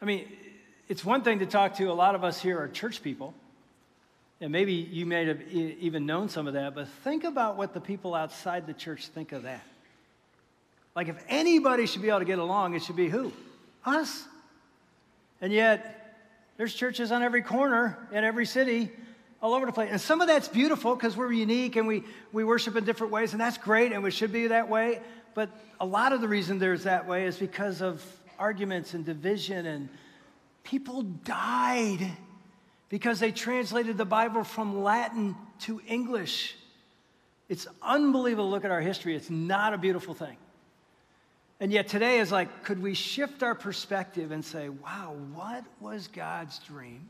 I 0.01 0.05
mean, 0.05 0.27
it's 0.87 1.03
one 1.03 1.21
thing 1.21 1.39
to 1.39 1.45
talk 1.45 1.75
to 1.77 1.91
a 1.91 1.93
lot 1.93 2.15
of 2.15 2.23
us 2.23 2.41
here 2.41 2.59
are 2.59 2.67
church 2.67 3.01
people, 3.01 3.33
and 4.43 4.51
maybe 4.51 4.73
you 4.73 5.05
may 5.05 5.25
have 5.25 5.41
even 5.53 6.05
known 6.05 6.27
some 6.27 6.47
of 6.47 6.53
that, 6.55 6.75
but 6.75 6.89
think 7.05 7.23
about 7.23 7.55
what 7.55 7.73
the 7.73 7.79
people 7.79 8.13
outside 8.13 8.67
the 8.67 8.73
church 8.73 9.07
think 9.07 9.31
of 9.31 9.43
that. 9.43 9.63
Like, 10.97 11.07
if 11.07 11.15
anybody 11.29 11.85
should 11.85 12.01
be 12.01 12.09
able 12.09 12.19
to 12.19 12.25
get 12.25 12.39
along, 12.39 12.75
it 12.75 12.83
should 12.83 12.97
be 12.97 13.07
who? 13.07 13.31
Us. 13.85 14.25
And 15.39 15.53
yet, 15.53 16.17
there's 16.57 16.73
churches 16.73 17.09
on 17.13 17.23
every 17.23 17.41
corner 17.41 17.97
in 18.11 18.25
every 18.25 18.45
city 18.45 18.91
all 19.41 19.53
over 19.53 19.65
the 19.65 19.71
place. 19.71 19.87
And 19.89 20.01
some 20.01 20.19
of 20.19 20.27
that's 20.27 20.49
beautiful 20.49 20.93
because 20.93 21.15
we're 21.15 21.31
unique 21.31 21.77
and 21.77 21.87
we, 21.87 22.03
we 22.33 22.43
worship 22.43 22.75
in 22.75 22.83
different 22.83 23.13
ways, 23.13 23.31
and 23.31 23.39
that's 23.39 23.57
great, 23.57 23.93
and 23.93 24.03
we 24.03 24.11
should 24.11 24.33
be 24.33 24.47
that 24.47 24.67
way. 24.67 24.99
But 25.35 25.51
a 25.79 25.85
lot 25.85 26.11
of 26.11 26.19
the 26.19 26.27
reason 26.27 26.59
there's 26.59 26.83
that 26.83 27.07
way 27.07 27.27
is 27.27 27.37
because 27.37 27.81
of 27.81 28.03
arguments 28.37 28.93
and 28.93 29.05
division, 29.05 29.65
and 29.65 29.87
people 30.65 31.03
died 31.03 32.11
because 32.93 33.19
they 33.19 33.31
translated 33.31 33.97
the 33.97 34.05
Bible 34.05 34.43
from 34.43 34.83
Latin 34.83 35.35
to 35.61 35.81
English. 35.87 36.55
It's 37.49 37.65
unbelievable 37.81 38.51
look 38.51 38.65
at 38.65 38.69
our 38.69 38.81
history. 38.81 39.15
It's 39.15 39.31
not 39.31 39.73
a 39.73 39.79
beautiful 39.79 40.13
thing. 40.13 40.37
And 41.59 41.71
yet 41.71 41.87
today 41.87 42.19
is 42.19 42.31
like, 42.31 42.63
could 42.63 42.79
we 42.79 42.93
shift 42.93 43.41
our 43.41 43.55
perspective 43.55 44.29
and 44.29 44.45
say, 44.45 44.69
wow, 44.69 45.15
what 45.33 45.63
was 45.79 46.07
God's 46.07 46.59
dream? 46.59 47.09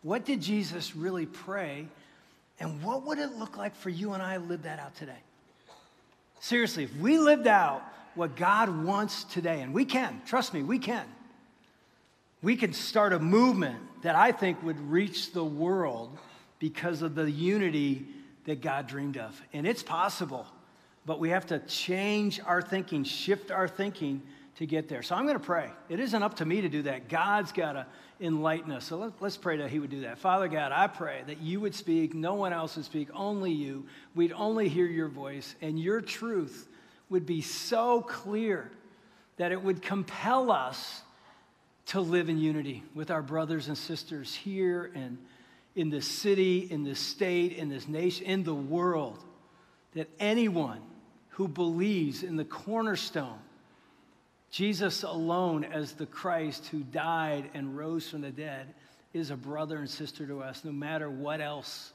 What 0.00 0.24
did 0.24 0.40
Jesus 0.40 0.96
really 0.96 1.26
pray? 1.26 1.86
And 2.58 2.82
what 2.82 3.02
would 3.02 3.18
it 3.18 3.32
look 3.32 3.58
like 3.58 3.76
for 3.76 3.90
you 3.90 4.14
and 4.14 4.22
I 4.22 4.38
to 4.38 4.42
live 4.42 4.62
that 4.62 4.78
out 4.78 4.96
today? 4.96 5.20
Seriously, 6.40 6.84
if 6.84 6.96
we 6.96 7.18
lived 7.18 7.46
out 7.46 7.82
what 8.14 8.36
God 8.36 8.86
wants 8.86 9.24
today, 9.24 9.60
and 9.60 9.74
we 9.74 9.84
can, 9.84 10.22
trust 10.24 10.54
me, 10.54 10.62
we 10.62 10.78
can, 10.78 11.04
we 12.40 12.56
can 12.56 12.72
start 12.72 13.12
a 13.12 13.18
movement 13.18 13.80
that 14.04 14.14
I 14.14 14.32
think 14.32 14.62
would 14.62 14.80
reach 14.88 15.32
the 15.32 15.44
world 15.44 16.16
because 16.58 17.02
of 17.02 17.14
the 17.14 17.30
unity 17.30 18.06
that 18.44 18.62
God 18.62 18.86
dreamed 18.86 19.18
of. 19.18 19.38
And 19.52 19.66
it's 19.66 19.82
possible 19.82 20.46
but 21.06 21.20
we 21.20 21.30
have 21.30 21.46
to 21.46 21.58
change 21.60 22.40
our 22.44 22.62
thinking, 22.62 23.04
shift 23.04 23.50
our 23.50 23.68
thinking 23.68 24.22
to 24.56 24.66
get 24.66 24.88
there. 24.88 25.02
So 25.02 25.14
I'm 25.14 25.24
going 25.24 25.38
to 25.38 25.44
pray. 25.44 25.70
It 25.88 26.00
isn't 26.00 26.22
up 26.22 26.36
to 26.36 26.44
me 26.44 26.60
to 26.62 26.68
do 26.68 26.82
that. 26.82 27.08
God's 27.08 27.52
got 27.52 27.72
to 27.72 27.86
enlighten 28.20 28.70
us. 28.72 28.86
So 28.86 28.96
let, 28.96 29.22
us 29.22 29.36
pray 29.36 29.58
that 29.58 29.70
He 29.70 29.80
would 29.80 29.90
do 29.90 30.02
that. 30.02 30.18
Father 30.18 30.48
God, 30.48 30.72
I 30.72 30.86
pray 30.86 31.22
that 31.26 31.40
you 31.40 31.60
would 31.60 31.74
speak, 31.74 32.14
no 32.14 32.34
one 32.34 32.52
else 32.52 32.76
would 32.76 32.84
speak, 32.84 33.08
only 33.12 33.52
you. 33.52 33.86
We'd 34.14 34.32
only 34.32 34.68
hear 34.68 34.86
your 34.86 35.08
voice, 35.08 35.54
and 35.60 35.78
your 35.78 36.00
truth 36.00 36.68
would 37.10 37.26
be 37.26 37.42
so 37.42 38.00
clear 38.00 38.70
that 39.36 39.52
it 39.52 39.60
would 39.60 39.82
compel 39.82 40.50
us 40.52 41.02
to 41.86 42.00
live 42.00 42.28
in 42.28 42.38
unity 42.38 42.82
with 42.94 43.10
our 43.10 43.22
brothers 43.22 43.68
and 43.68 43.76
sisters 43.76 44.34
here 44.34 44.90
and 44.94 45.18
in 45.74 45.90
this 45.90 46.06
city, 46.06 46.60
in 46.70 46.84
this 46.84 47.00
state, 47.00 47.52
in 47.52 47.68
this 47.68 47.88
nation, 47.88 48.26
in 48.26 48.44
the 48.44 48.54
world. 48.54 49.18
That 49.94 50.08
anyone 50.18 50.80
who 51.30 51.48
believes 51.48 52.22
in 52.22 52.36
the 52.36 52.44
cornerstone, 52.44 53.38
Jesus 54.50 55.02
alone 55.02 55.64
as 55.64 55.92
the 55.92 56.06
Christ 56.06 56.66
who 56.68 56.80
died 56.80 57.50
and 57.54 57.76
rose 57.76 58.08
from 58.08 58.20
the 58.22 58.30
dead, 58.30 58.72
is 59.12 59.30
a 59.30 59.36
brother 59.36 59.78
and 59.78 59.88
sister 59.88 60.26
to 60.26 60.42
us, 60.42 60.64
no 60.64 60.72
matter 60.72 61.08
what 61.08 61.40
else 61.40 61.92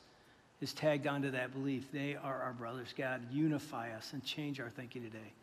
is 0.61 0.73
tagged 0.73 1.07
onto 1.07 1.31
that 1.31 1.53
belief. 1.53 1.91
They 1.91 2.15
are 2.15 2.41
our 2.41 2.53
brothers. 2.53 2.93
God, 2.97 3.21
unify 3.31 3.91
us 3.91 4.11
and 4.13 4.23
change 4.23 4.59
our 4.59 4.69
thinking 4.69 5.03
today. 5.03 5.33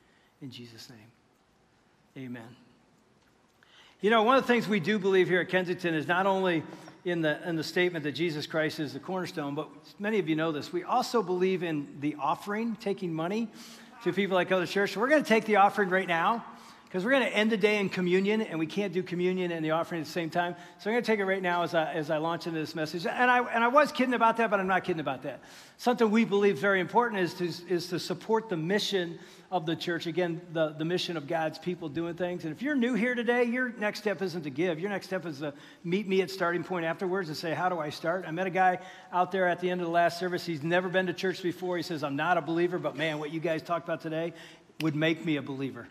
In 0.42 0.50
Jesus' 0.50 0.90
name, 0.90 2.26
amen. 2.26 2.65
You 4.06 4.10
know, 4.10 4.22
one 4.22 4.36
of 4.36 4.44
the 4.44 4.46
things 4.46 4.68
we 4.68 4.78
do 4.78 5.00
believe 5.00 5.26
here 5.26 5.40
at 5.40 5.48
Kensington 5.48 5.92
is 5.92 6.06
not 6.06 6.26
only 6.26 6.62
in 7.04 7.22
the, 7.22 7.42
in 7.48 7.56
the 7.56 7.64
statement 7.64 8.04
that 8.04 8.12
Jesus 8.12 8.46
Christ 8.46 8.78
is 8.78 8.92
the 8.92 9.00
cornerstone, 9.00 9.56
but 9.56 9.68
many 9.98 10.20
of 10.20 10.28
you 10.28 10.36
know 10.36 10.52
this. 10.52 10.72
We 10.72 10.84
also 10.84 11.25
believe 11.25 11.64
in 11.64 11.88
the 11.98 12.14
offering, 12.20 12.76
taking 12.76 13.12
money 13.12 13.48
to 14.04 14.12
people 14.12 14.36
like 14.36 14.52
other 14.52 14.64
churches. 14.64 14.94
So 14.94 15.00
we're 15.00 15.08
going 15.08 15.25
to 15.25 15.28
take 15.28 15.44
the 15.44 15.56
offering 15.56 15.90
right 15.90 16.06
now 16.06 16.44
because 16.87 17.05
we're 17.05 17.11
going 17.11 17.25
to 17.25 17.37
end 17.37 17.50
the 17.50 17.57
day 17.57 17.78
in 17.78 17.88
communion, 17.88 18.40
and 18.40 18.61
we 18.61 18.66
can't 18.66 18.93
do 18.93 19.02
communion 19.02 19.50
and 19.50 19.64
the 19.64 19.73
offering 19.73 20.00
at 20.00 20.07
the 20.07 20.12
same 20.12 20.31
time. 20.31 20.55
So 20.78 20.88
I'm 20.88 20.95
going 20.95 21.02
to 21.02 21.07
take 21.07 21.19
it 21.19 21.25
right 21.25 21.43
now 21.43 21.64
as 21.64 21.75
I, 21.75 21.93
as 21.93 22.11
I 22.11 22.19
launch 22.19 22.47
into 22.47 22.61
this 22.61 22.76
message. 22.76 23.07
And 23.07 23.28
I, 23.28 23.38
and 23.38 23.64
I 23.64 23.69
was 23.69 23.90
kidding 23.90 24.14
about 24.14 24.37
that, 24.37 24.50
but 24.50 24.61
I'm 24.61 24.69
not 24.69 24.85
kidding 24.85 25.00
about 25.00 25.23
that. 25.25 25.40
Something 25.78 26.12
we 26.12 26.25
believe 26.25 26.59
very 26.59 26.78
important 26.78 27.23
is 27.23 27.35
to, 27.35 27.45
is 27.69 27.88
to 27.88 27.99
support 27.99 28.49
the 28.49 28.57
mission 28.57 29.19
of 29.50 29.66
the 29.66 29.75
church. 29.75 30.07
Again, 30.07 30.40
the, 30.52 30.71
the 30.71 30.85
mission 30.85 31.16
of 31.16 31.26
God's 31.26 31.59
people 31.59 31.88
doing 31.88 32.14
things. 32.14 32.45
And 32.45 32.55
if 32.55 32.62
you're 32.62 32.76
new 32.76 32.95
here 32.95 33.16
today, 33.16 33.45
your 33.45 33.71
next 33.71 33.99
step 33.99 34.23
isn't 34.23 34.43
to 34.45 34.50
give. 34.50 34.78
Your 34.78 34.90
next 34.90 35.07
step 35.07 35.26
is 35.26 35.40
to 35.40 35.55
meet 35.83 36.07
me 36.07 36.23
at 36.23 36.31
starting 36.31 36.62
point 36.62 36.85
afterwards 36.85 37.28
and 37.28 37.37
say, 37.37 37.52
How 37.52 37.69
do 37.69 37.81
I 37.81 37.90
start? 37.90 38.25
I 38.28 38.31
met 38.31 38.47
a 38.47 38.50
guy 38.50 38.78
out 39.12 39.33
there 39.33 39.49
at 39.49 39.59
the 39.59 39.71
end 39.71 39.81
of 39.81 39.88
the 39.88 39.93
last 39.93 40.21
service. 40.21 40.47
He's 40.47 40.62
never 40.62 40.88
been 40.88 41.09
to 41.09 41.12
church 41.12 41.43
before. 41.43 41.76
He 41.76 41.83
says, 41.83 42.05
I'm 42.05 42.16
not 42.16 42.38
a 42.38 42.43
believer, 42.43 42.78
but 42.78 42.97
man, 42.97 43.19
what 43.19 43.33
you 43.33 43.40
guys 43.40 43.61
talked 43.61 43.85
about 43.85 44.00
today 44.00 44.33
would 44.83 44.95
make 44.95 45.25
me 45.25 45.37
a 45.37 45.43
believer. 45.43 45.88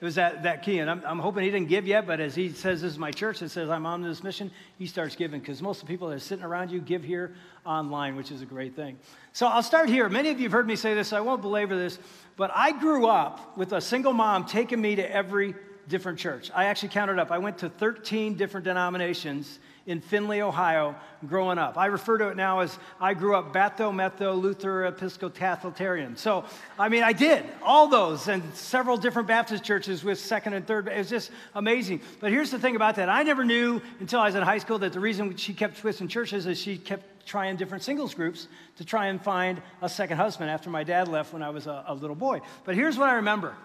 It 0.00 0.04
was 0.04 0.14
that, 0.14 0.44
that 0.44 0.62
key. 0.62 0.78
And 0.78 0.88
I'm, 0.88 1.02
I'm 1.04 1.18
hoping 1.18 1.42
he 1.42 1.50
didn't 1.50 1.68
give 1.68 1.86
yet, 1.86 2.06
but 2.06 2.20
as 2.20 2.34
he 2.34 2.50
says, 2.50 2.82
This 2.82 2.92
is 2.92 2.98
my 2.98 3.10
church, 3.10 3.42
and 3.42 3.50
says, 3.50 3.68
I'm 3.68 3.84
on 3.84 4.00
this 4.00 4.22
mission, 4.22 4.50
he 4.78 4.86
starts 4.86 5.16
giving 5.16 5.40
because 5.40 5.60
most 5.60 5.82
of 5.82 5.88
the 5.88 5.92
people 5.92 6.08
that 6.08 6.14
are 6.14 6.20
sitting 6.20 6.44
around 6.44 6.70
you 6.70 6.80
give 6.80 7.02
here 7.02 7.34
online, 7.66 8.14
which 8.14 8.30
is 8.30 8.40
a 8.40 8.46
great 8.46 8.76
thing. 8.76 8.96
So 9.32 9.46
I'll 9.48 9.62
start 9.62 9.88
here. 9.88 10.08
Many 10.08 10.30
of 10.30 10.38
you 10.38 10.44
have 10.44 10.52
heard 10.52 10.68
me 10.68 10.76
say 10.76 10.94
this, 10.94 11.08
so 11.08 11.16
I 11.16 11.20
won't 11.20 11.42
belabor 11.42 11.76
this, 11.76 11.98
but 12.36 12.52
I 12.54 12.72
grew 12.78 13.06
up 13.06 13.56
with 13.56 13.72
a 13.72 13.80
single 13.80 14.12
mom 14.12 14.44
taking 14.44 14.80
me 14.80 14.94
to 14.96 15.12
every 15.12 15.54
different 15.88 16.18
church. 16.18 16.50
I 16.54 16.66
actually 16.66 16.90
counted 16.90 17.18
up. 17.18 17.32
I 17.32 17.38
went 17.38 17.58
to 17.58 17.68
13 17.68 18.34
different 18.34 18.64
denominations 18.64 19.58
in 19.88 20.02
Findlay, 20.02 20.42
Ohio, 20.42 20.94
growing 21.26 21.56
up. 21.56 21.78
I 21.78 21.86
refer 21.86 22.18
to 22.18 22.28
it 22.28 22.36
now 22.36 22.60
as 22.60 22.78
I 23.00 23.14
grew 23.14 23.34
up 23.34 23.54
Batho, 23.54 23.90
Metho, 23.90 24.38
Luther, 24.38 24.84
Episcopalitarian. 24.84 26.14
So, 26.18 26.44
I 26.78 26.90
mean, 26.90 27.02
I 27.02 27.14
did 27.14 27.42
all 27.62 27.88
those 27.88 28.28
and 28.28 28.42
several 28.54 28.98
different 28.98 29.26
Baptist 29.26 29.64
churches 29.64 30.04
with 30.04 30.20
second 30.20 30.52
and 30.52 30.66
third. 30.66 30.88
It 30.88 30.98
was 30.98 31.08
just 31.08 31.30
amazing. 31.54 32.02
But 32.20 32.30
here's 32.30 32.50
the 32.50 32.58
thing 32.58 32.76
about 32.76 32.96
that 32.96 33.08
I 33.08 33.22
never 33.22 33.46
knew 33.46 33.80
until 33.98 34.20
I 34.20 34.26
was 34.26 34.34
in 34.34 34.42
high 34.42 34.58
school 34.58 34.78
that 34.80 34.92
the 34.92 35.00
reason 35.00 35.34
she 35.36 35.54
kept 35.54 35.78
twisting 35.78 36.06
churches 36.06 36.46
is 36.46 36.58
she 36.60 36.76
kept 36.76 37.26
trying 37.26 37.56
different 37.56 37.82
singles 37.82 38.12
groups 38.12 38.46
to 38.76 38.84
try 38.84 39.06
and 39.06 39.22
find 39.22 39.62
a 39.80 39.88
second 39.88 40.18
husband 40.18 40.50
after 40.50 40.68
my 40.68 40.84
dad 40.84 41.08
left 41.08 41.32
when 41.32 41.42
I 41.42 41.48
was 41.48 41.66
a, 41.66 41.84
a 41.88 41.94
little 41.94 42.14
boy. 42.14 42.42
But 42.64 42.74
here's 42.74 42.98
what 42.98 43.08
I 43.08 43.14
remember 43.14 43.56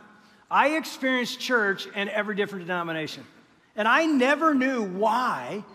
I 0.50 0.78
experienced 0.78 1.42
church 1.42 1.86
in 1.88 2.08
every 2.08 2.36
different 2.38 2.66
denomination. 2.66 3.26
And 3.76 3.90
I 3.90 4.06
never 4.06 4.54
knew 4.54 4.84
why 4.84 5.66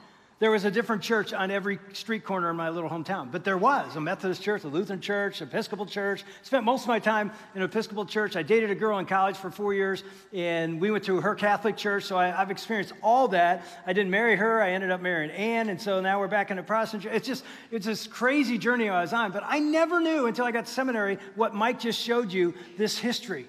there 0.41 0.53
was 0.53 0.65
a 0.65 0.71
different 0.71 1.03
church 1.03 1.33
on 1.33 1.51
every 1.51 1.81
street 1.93 2.23
corner 2.23 2.49
in 2.51 2.55
my 2.57 2.69
little 2.69 2.89
hometown, 2.89 3.31
but 3.31 3.43
there 3.43 3.59
was 3.59 3.97
a 3.97 4.01
Methodist 4.01 4.41
church, 4.41 4.63
a 4.63 4.69
Lutheran 4.69 5.01
church, 5.01 5.43
Episcopal 5.43 5.85
church. 5.85 6.25
Spent 6.43 6.65
most 6.65 6.83
of 6.83 6.89
my 6.89 7.01
time 7.01 7.33
in 7.57 7.63
an 7.63 7.69
Episcopal 7.69 8.07
church. 8.07 8.37
I 8.37 8.45
dated 8.45 8.71
a 8.71 8.77
girl 8.77 8.99
in 9.01 9.07
college 9.07 9.37
for 9.37 9.51
four 9.51 9.75
years, 9.75 10.05
and 10.33 10.81
we 10.81 10.93
went 10.93 11.03
to 11.05 11.21
her 11.21 11.35
Catholic 11.35 11.77
church, 11.77 12.05
so 12.05 12.17
I, 12.17 12.29
have 12.29 12.53
experienced 12.53 12.93
all 13.03 13.27
that. 13.29 13.65
I 13.85 13.93
didn't 13.93 14.13
marry 14.13 14.37
her, 14.37 14.63
I 14.63 14.71
ended 14.71 14.93
up 14.93 15.01
marrying 15.01 15.33
Ann, 15.33 15.71
and 15.71 15.81
so 15.81 16.01
now 16.01 16.21
we're 16.21 16.29
back 16.29 16.53
in 16.53 16.59
a 16.59 16.63
Protestant 16.63 17.03
church. 17.03 17.15
It's 17.15 17.27
just, 17.27 17.45
it's 17.73 17.87
this 17.87 18.07
crazy 18.07 18.59
journey 18.59 18.89
I 18.89 19.01
was 19.01 19.13
on, 19.13 19.33
but 19.33 19.43
I 19.45 19.59
never 19.59 20.01
knew 20.01 20.27
until 20.27 20.45
I 20.45 20.53
got 20.53 20.67
to 20.67 20.73
seminary 20.73 21.19
what 21.35 21.53
Mike 21.53 21.81
just 21.81 22.01
showed 22.01 22.33
you 22.33 22.55
this 22.77 22.97
history, 22.97 23.49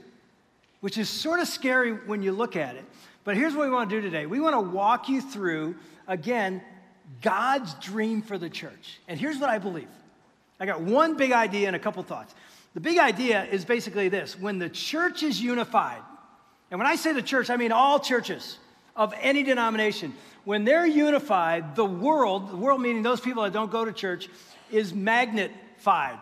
which 0.82 0.98
is 0.98 1.08
sort 1.08 1.40
of 1.40 1.48
scary 1.48 1.92
when 1.92 2.24
you 2.24 2.32
look 2.32 2.56
at 2.56 2.76
it. 2.76 2.86
But 3.26 3.38
here's 3.38 3.54
what 3.54 3.68
we 3.68 3.72
want 3.72 3.92
to 3.92 3.96
do 3.96 4.02
today 4.02 4.26
we 4.26 4.40
want 4.40 4.56
to 4.56 4.76
walk 4.76 5.08
you 5.08 5.22
through, 5.22 5.76
again, 6.08 6.64
God's 7.22 7.74
dream 7.76 8.22
for 8.22 8.38
the 8.38 8.50
church. 8.50 9.00
And 9.08 9.20
here's 9.20 9.38
what 9.38 9.50
I 9.50 9.58
believe 9.58 9.88
I 10.60 10.66
got 10.66 10.82
one 10.82 11.16
big 11.16 11.32
idea 11.32 11.68
and 11.68 11.76
a 11.76 11.80
couple 11.80 12.04
thoughts. 12.04 12.34
The 12.74 12.80
big 12.80 12.98
idea 13.00 13.46
is 13.46 13.66
basically 13.66 14.10
this 14.10 14.38
when 14.38 14.60
the 14.60 14.70
church 14.70 15.24
is 15.24 15.42
unified, 15.42 16.02
and 16.72 16.80
when 16.80 16.88
I 16.88 16.96
say 16.96 17.14
the 17.14 17.22
church, 17.22 17.50
I 17.50 17.58
mean 17.58 17.72
all 17.72 18.00
churches 18.00 18.58
of 18.96 19.14
any 19.22 19.44
denomination, 19.44 20.14
when 20.46 20.66
they're 20.66 20.86
unified, 20.86 21.76
the 21.76 21.86
world, 21.86 22.52
the 22.52 22.58
world 22.58 22.82
meaning 22.82 23.02
those 23.02 23.22
people 23.22 23.44
that 23.44 23.54
don't 23.54 23.72
go 23.72 23.86
to 23.86 23.94
church, 23.94 24.30
is 24.72 24.94
magnified. 24.94 26.20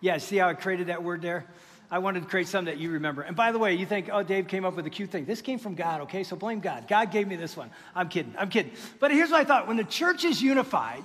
Yeah, 0.00 0.18
see 0.18 0.36
how 0.36 0.48
I 0.48 0.54
created 0.54 0.88
that 0.88 1.02
word 1.02 1.22
there? 1.22 1.46
I 1.90 1.98
wanted 1.98 2.22
to 2.22 2.28
create 2.28 2.48
something 2.48 2.72
that 2.72 2.80
you 2.80 2.90
remember. 2.90 3.22
And 3.22 3.34
by 3.34 3.50
the 3.50 3.58
way, 3.58 3.74
you 3.74 3.86
think, 3.86 4.10
oh, 4.12 4.22
Dave 4.22 4.46
came 4.46 4.64
up 4.64 4.76
with 4.76 4.86
a 4.86 4.90
cute 4.90 5.10
thing. 5.10 5.24
This 5.24 5.40
came 5.40 5.58
from 5.58 5.74
God, 5.74 6.02
okay? 6.02 6.22
So 6.22 6.36
blame 6.36 6.60
God. 6.60 6.86
God 6.86 7.10
gave 7.10 7.26
me 7.26 7.36
this 7.36 7.56
one. 7.56 7.70
I'm 7.94 8.08
kidding. 8.08 8.34
I'm 8.38 8.50
kidding. 8.50 8.72
But 9.00 9.10
here's 9.10 9.30
what 9.30 9.40
I 9.40 9.44
thought 9.44 9.66
when 9.66 9.78
the 9.78 9.84
church 9.84 10.24
is 10.24 10.42
unified, 10.42 11.02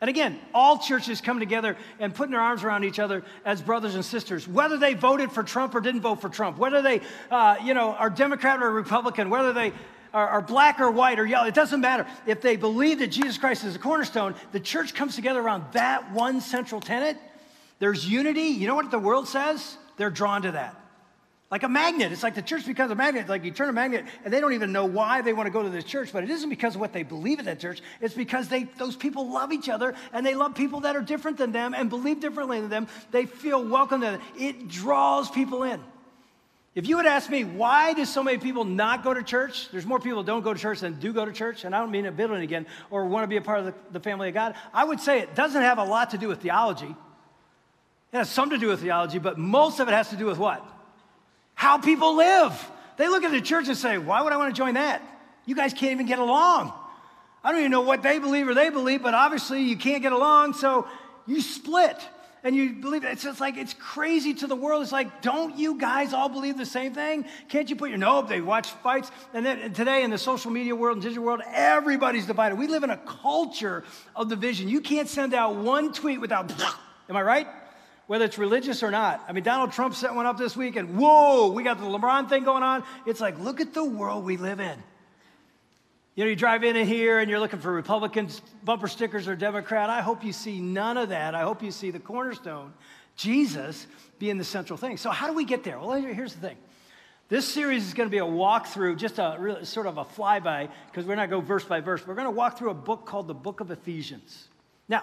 and 0.00 0.10
again, 0.10 0.38
all 0.54 0.78
churches 0.78 1.20
come 1.20 1.38
together 1.38 1.76
and 1.98 2.14
putting 2.14 2.32
their 2.32 2.40
arms 2.40 2.64
around 2.64 2.84
each 2.84 2.98
other 2.98 3.24
as 3.44 3.60
brothers 3.60 3.94
and 3.94 4.04
sisters, 4.04 4.46
whether 4.46 4.76
they 4.76 4.94
voted 4.94 5.32
for 5.32 5.42
Trump 5.42 5.74
or 5.74 5.80
didn't 5.80 6.02
vote 6.02 6.20
for 6.20 6.28
Trump, 6.28 6.58
whether 6.58 6.82
they, 6.82 7.00
uh, 7.30 7.56
you 7.62 7.74
know, 7.74 7.92
are 7.92 8.10
Democrat 8.10 8.62
or 8.62 8.70
Republican, 8.70 9.30
whether 9.30 9.52
they 9.52 9.72
are, 10.12 10.28
are 10.28 10.42
black 10.42 10.80
or 10.80 10.90
white 10.90 11.18
or 11.18 11.26
yellow, 11.26 11.46
it 11.46 11.54
doesn't 11.54 11.80
matter. 11.80 12.06
If 12.26 12.40
they 12.40 12.56
believe 12.56 12.98
that 12.98 13.08
Jesus 13.08 13.36
Christ 13.36 13.64
is 13.64 13.74
the 13.74 13.78
cornerstone, 13.78 14.34
the 14.52 14.60
church 14.60 14.94
comes 14.94 15.14
together 15.14 15.40
around 15.40 15.64
that 15.72 16.12
one 16.12 16.40
central 16.40 16.80
tenet. 16.80 17.16
There's 17.78 18.06
unity. 18.06 18.48
You 18.48 18.66
know 18.66 18.74
what 18.74 18.90
the 18.90 18.98
world 18.98 19.28
says? 19.28 19.76
They're 19.96 20.10
drawn 20.10 20.42
to 20.42 20.52
that. 20.52 20.76
like 21.50 21.62
a 21.62 21.68
magnet. 21.68 22.10
It's 22.10 22.24
like 22.24 22.34
the 22.34 22.42
church 22.42 22.66
becomes 22.66 22.90
a 22.90 22.96
magnet. 22.96 23.22
It's 23.22 23.30
like 23.30 23.44
you 23.44 23.52
turn 23.52 23.68
a 23.68 23.72
magnet, 23.72 24.04
and 24.24 24.32
they 24.32 24.40
don't 24.40 24.52
even 24.52 24.72
know 24.72 24.84
why 24.84 25.22
they 25.22 25.32
want 25.32 25.46
to 25.46 25.52
go 25.52 25.62
to 25.62 25.68
this 25.68 25.84
church, 25.84 26.12
but 26.12 26.24
it 26.24 26.30
isn't 26.30 26.50
because 26.50 26.74
of 26.74 26.80
what 26.80 26.92
they 26.92 27.04
believe 27.04 27.38
in 27.38 27.44
that 27.44 27.60
church. 27.60 27.80
It's 28.00 28.14
because 28.14 28.48
they, 28.48 28.64
those 28.64 28.96
people 28.96 29.30
love 29.30 29.52
each 29.52 29.68
other, 29.68 29.94
and 30.12 30.26
they 30.26 30.34
love 30.34 30.56
people 30.56 30.80
that 30.80 30.96
are 30.96 31.02
different 31.02 31.38
than 31.38 31.52
them 31.52 31.72
and 31.72 31.88
believe 31.88 32.20
differently 32.20 32.60
than 32.60 32.70
them. 32.70 32.88
They 33.12 33.26
feel 33.26 33.64
welcome. 33.64 34.00
To 34.00 34.06
them. 34.06 34.20
It 34.36 34.68
draws 34.68 35.30
people 35.30 35.62
in. 35.62 35.80
If 36.74 36.86
you 36.86 36.96
would 36.96 37.06
ask 37.06 37.30
me, 37.30 37.44
why 37.44 37.94
do 37.94 38.04
so 38.04 38.22
many 38.22 38.36
people 38.36 38.64
not 38.64 39.02
go 39.02 39.14
to 39.14 39.22
church? 39.22 39.70
There's 39.70 39.86
more 39.86 39.98
people 39.98 40.22
don't 40.22 40.42
go 40.42 40.52
to 40.52 40.60
church 40.60 40.80
than 40.80 40.98
do 41.00 41.12
go 41.12 41.24
to 41.24 41.32
church, 41.32 41.64
and 41.64 41.74
I 41.74 41.78
don't 41.78 41.90
mean 41.90 42.04
a 42.04 42.12
bitterly 42.12 42.42
again, 42.42 42.66
or 42.90 43.06
want 43.06 43.22
to 43.22 43.28
be 43.28 43.38
a 43.38 43.40
part 43.40 43.60
of 43.60 43.66
the, 43.66 43.74
the 43.92 44.00
family 44.00 44.28
of 44.28 44.34
God. 44.34 44.56
I 44.74 44.84
would 44.84 45.00
say 45.00 45.20
it 45.20 45.34
doesn't 45.34 45.62
have 45.62 45.78
a 45.78 45.84
lot 45.84 46.10
to 46.10 46.18
do 46.18 46.28
with 46.28 46.42
theology. 46.42 46.94
It 48.12 48.18
has 48.18 48.30
some 48.30 48.50
to 48.50 48.58
do 48.58 48.68
with 48.68 48.80
theology, 48.80 49.18
but 49.18 49.38
most 49.38 49.80
of 49.80 49.88
it 49.88 49.92
has 49.92 50.10
to 50.10 50.16
do 50.16 50.26
with 50.26 50.38
what? 50.38 50.64
How 51.54 51.78
people 51.78 52.16
live. 52.16 52.70
They 52.96 53.08
look 53.08 53.24
at 53.24 53.32
the 53.32 53.40
church 53.40 53.68
and 53.68 53.76
say, 53.76 53.98
why 53.98 54.22
would 54.22 54.32
I 54.32 54.36
want 54.36 54.54
to 54.54 54.58
join 54.58 54.74
that? 54.74 55.02
You 55.44 55.54
guys 55.54 55.72
can't 55.72 55.92
even 55.92 56.06
get 56.06 56.18
along. 56.18 56.72
I 57.44 57.52
don't 57.52 57.60
even 57.60 57.70
know 57.70 57.82
what 57.82 58.02
they 58.02 58.18
believe 58.18 58.48
or 58.48 58.54
they 58.54 58.70
believe, 58.70 59.02
but 59.02 59.14
obviously 59.14 59.62
you 59.62 59.76
can't 59.76 60.02
get 60.02 60.12
along, 60.12 60.54
so 60.54 60.88
you 61.26 61.40
split 61.40 61.96
and 62.42 62.54
you 62.54 62.74
believe 62.74 63.04
it. 63.04 63.08
It's 63.08 63.22
just 63.24 63.40
like, 63.40 63.56
it's 63.56 63.74
crazy 63.74 64.34
to 64.34 64.46
the 64.46 64.56
world. 64.56 64.82
It's 64.82 64.92
like, 64.92 65.20
don't 65.20 65.56
you 65.58 65.78
guys 65.78 66.12
all 66.12 66.28
believe 66.28 66.56
the 66.56 66.66
same 66.66 66.94
thing? 66.94 67.24
Can't 67.48 67.68
you 67.68 67.76
put 67.76 67.90
your, 67.90 67.98
no, 67.98 68.22
they 68.22 68.40
watch 68.40 68.68
fights. 68.68 69.10
And 69.34 69.44
then 69.44 69.58
and 69.58 69.74
today 69.74 70.04
in 70.04 70.10
the 70.10 70.18
social 70.18 70.50
media 70.50 70.74
world 70.74 70.96
and 70.96 71.02
digital 71.02 71.24
world, 71.24 71.42
everybody's 71.52 72.26
divided. 72.26 72.56
We 72.56 72.68
live 72.68 72.84
in 72.84 72.90
a 72.90 72.96
culture 72.96 73.84
of 74.14 74.28
division. 74.28 74.68
You 74.68 74.80
can't 74.80 75.08
send 75.08 75.34
out 75.34 75.56
one 75.56 75.92
tweet 75.92 76.20
without, 76.20 76.52
am 77.08 77.16
I 77.16 77.22
right? 77.22 77.48
Whether 78.06 78.24
it's 78.24 78.38
religious 78.38 78.82
or 78.82 78.90
not. 78.90 79.24
I 79.28 79.32
mean, 79.32 79.42
Donald 79.42 79.72
Trump 79.72 79.94
set 79.94 80.14
one 80.14 80.26
up 80.26 80.38
this 80.38 80.56
week 80.56 80.76
and 80.76 80.96
whoa, 80.96 81.50
we 81.50 81.64
got 81.64 81.78
the 81.78 81.86
LeBron 81.86 82.28
thing 82.28 82.44
going 82.44 82.62
on. 82.62 82.84
It's 83.04 83.20
like, 83.20 83.38
look 83.40 83.60
at 83.60 83.74
the 83.74 83.84
world 83.84 84.24
we 84.24 84.36
live 84.36 84.60
in. 84.60 84.82
You 86.16 86.24
know, 86.24 86.30
you 86.30 86.36
drive 86.36 86.64
in 86.64 86.76
here 86.86 87.18
and 87.18 87.28
you're 87.28 87.40
looking 87.40 87.58
for 87.58 87.70
Republicans, 87.70 88.40
bumper 88.64 88.88
stickers, 88.88 89.28
or 89.28 89.36
Democrat. 89.36 89.90
I 89.90 90.00
hope 90.00 90.24
you 90.24 90.32
see 90.32 90.60
none 90.60 90.96
of 90.96 91.10
that. 91.10 91.34
I 91.34 91.42
hope 91.42 91.62
you 91.62 91.70
see 91.70 91.90
the 91.90 91.98
cornerstone, 91.98 92.72
Jesus, 93.16 93.86
being 94.18 94.38
the 94.38 94.44
central 94.44 94.78
thing. 94.78 94.96
So, 94.96 95.10
how 95.10 95.26
do 95.26 95.34
we 95.34 95.44
get 95.44 95.62
there? 95.62 95.78
Well, 95.78 95.92
here's 95.92 96.32
the 96.32 96.40
thing. 96.40 96.56
This 97.28 97.46
series 97.46 97.86
is 97.86 97.92
going 97.92 98.08
to 98.08 98.10
be 98.10 98.18
a 98.18 98.22
walkthrough, 98.22 98.96
just 98.96 99.18
a 99.18 99.36
really, 99.38 99.66
sort 99.66 99.86
of 99.86 99.98
a 99.98 100.06
flyby, 100.06 100.70
because 100.86 101.04
we're 101.04 101.16
not 101.16 101.28
going 101.28 101.44
verse 101.44 101.64
by 101.64 101.80
verse. 101.80 102.06
We're 102.06 102.14
going 102.14 102.28
to 102.28 102.30
walk 102.30 102.56
through 102.56 102.70
a 102.70 102.74
book 102.74 103.04
called 103.04 103.26
the 103.26 103.34
Book 103.34 103.60
of 103.60 103.70
Ephesians. 103.70 104.48
Now, 104.88 105.02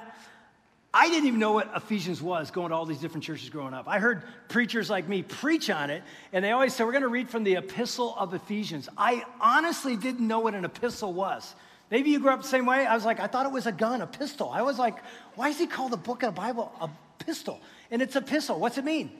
I 0.93 1.09
didn't 1.09 1.25
even 1.25 1.39
know 1.39 1.53
what 1.53 1.71
Ephesians 1.75 2.21
was 2.21 2.51
going 2.51 2.69
to 2.69 2.75
all 2.75 2.85
these 2.85 2.99
different 2.99 3.23
churches 3.23 3.49
growing 3.49 3.73
up. 3.73 3.87
I 3.87 3.97
heard 3.97 4.21
preachers 4.47 4.91
like 4.91 5.07
me 5.07 5.23
preach 5.23 5.71
on 5.71 5.89
it, 5.89 6.03
and 6.31 6.45
they 6.45 6.51
always 6.51 6.75
said, 6.75 6.85
We're 6.85 6.91
going 6.91 7.01
to 7.01 7.07
read 7.07 7.29
from 7.29 7.43
the 7.43 7.55
Epistle 7.55 8.15
of 8.15 8.33
Ephesians. 8.35 8.87
I 8.95 9.23
honestly 9.41 9.97
didn't 9.97 10.27
know 10.27 10.39
what 10.41 10.53
an 10.53 10.65
epistle 10.65 11.11
was. 11.11 11.55
Maybe 11.89 12.11
you 12.11 12.19
grew 12.19 12.31
up 12.31 12.43
the 12.43 12.47
same 12.47 12.67
way. 12.67 12.85
I 12.85 12.93
was 12.93 13.05
like, 13.05 13.19
I 13.19 13.27
thought 13.27 13.47
it 13.47 13.51
was 13.51 13.65
a 13.65 13.71
gun, 13.71 14.01
a 14.01 14.07
pistol. 14.07 14.49
I 14.49 14.61
was 14.61 14.77
like, 14.77 14.95
why 15.35 15.49
is 15.49 15.57
he 15.57 15.65
called 15.65 15.91
the 15.91 15.97
book 15.97 16.21
of 16.21 16.35
the 16.35 16.39
Bible 16.39 16.71
a 16.79 16.89
pistol? 17.17 17.59
And 17.89 18.01
it's 18.01 18.15
a 18.15 18.21
pistol. 18.21 18.59
What's 18.59 18.77
it 18.77 18.85
mean? 18.85 19.11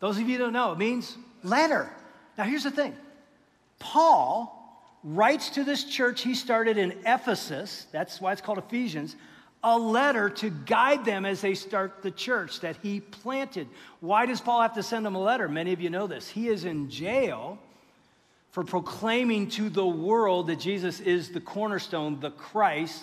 Those 0.00 0.18
of 0.18 0.28
you 0.28 0.38
don't 0.38 0.52
know, 0.52 0.72
it 0.72 0.78
means 0.78 1.16
letter. 1.42 1.90
Now, 2.36 2.44
here's 2.44 2.64
the 2.64 2.70
thing 2.70 2.96
Paul 3.78 4.54
writes 5.04 5.50
to 5.50 5.64
this 5.64 5.84
church 5.84 6.22
he 6.22 6.34
started 6.34 6.78
in 6.78 6.92
Ephesus, 7.04 7.86
that's 7.92 8.20
why 8.20 8.32
it's 8.32 8.40
called 8.40 8.58
Ephesians 8.58 9.14
a 9.62 9.76
letter 9.76 10.30
to 10.30 10.50
guide 10.50 11.04
them 11.04 11.24
as 11.24 11.40
they 11.40 11.54
start 11.54 12.02
the 12.02 12.10
church 12.10 12.60
that 12.60 12.76
he 12.82 13.00
planted. 13.00 13.68
Why 14.00 14.26
does 14.26 14.40
Paul 14.40 14.62
have 14.62 14.74
to 14.74 14.82
send 14.82 15.04
them 15.04 15.16
a 15.16 15.20
letter? 15.20 15.48
Many 15.48 15.72
of 15.72 15.80
you 15.80 15.90
know 15.90 16.06
this. 16.06 16.28
He 16.28 16.48
is 16.48 16.64
in 16.64 16.90
jail 16.90 17.58
for 18.50 18.62
proclaiming 18.62 19.48
to 19.50 19.68
the 19.68 19.86
world 19.86 20.46
that 20.46 20.60
Jesus 20.60 21.00
is 21.00 21.30
the 21.30 21.40
cornerstone, 21.40 22.20
the 22.20 22.30
Christ, 22.30 23.02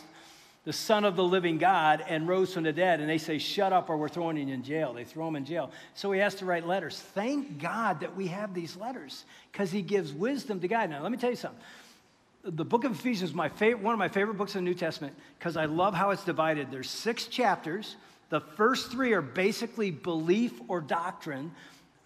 the 0.63 0.73
Son 0.73 1.03
of 1.03 1.15
the 1.15 1.23
living 1.23 1.57
God, 1.57 2.03
and 2.07 2.27
rose 2.27 2.53
from 2.53 2.63
the 2.63 2.73
dead. 2.73 3.01
And 3.01 3.09
they 3.09 3.17
say, 3.17 3.37
Shut 3.37 3.73
up, 3.73 3.89
or 3.89 3.97
we're 3.97 4.09
throwing 4.09 4.37
you 4.37 4.51
in 4.51 4.63
jail. 4.63 4.93
They 4.93 5.03
throw 5.03 5.27
him 5.27 5.35
in 5.35 5.45
jail. 5.45 5.71
So 5.93 6.11
he 6.13 6.21
has 6.21 6.35
to 6.35 6.45
write 6.45 6.65
letters. 6.65 6.99
Thank 6.99 7.59
God 7.59 7.99
that 7.99 8.15
we 8.15 8.27
have 8.27 8.53
these 8.53 8.77
letters 8.77 9.25
because 9.51 9.71
he 9.71 9.81
gives 9.81 10.13
wisdom 10.13 10.61
to 10.61 10.67
guide. 10.67 10.89
Now, 10.89 11.03
let 11.03 11.11
me 11.11 11.17
tell 11.17 11.29
you 11.29 11.35
something 11.35 11.61
the 12.45 12.65
book 12.65 12.83
of 12.83 12.91
Ephesians 12.91 13.31
is 13.31 13.35
my 13.35 13.49
favorite, 13.49 13.83
one 13.83 13.93
of 13.93 13.99
my 13.99 14.07
favorite 14.07 14.35
books 14.35 14.55
in 14.55 14.63
the 14.63 14.69
New 14.69 14.75
Testament 14.75 15.15
because 15.39 15.57
I 15.57 15.65
love 15.65 15.93
how 15.93 16.11
it's 16.11 16.23
divided. 16.23 16.69
There's 16.69 16.89
six 16.89 17.25
chapters. 17.25 17.95
The 18.29 18.39
first 18.39 18.91
three 18.91 19.13
are 19.13 19.21
basically 19.21 19.91
belief 19.91 20.53
or 20.67 20.81
doctrine. 20.81 21.51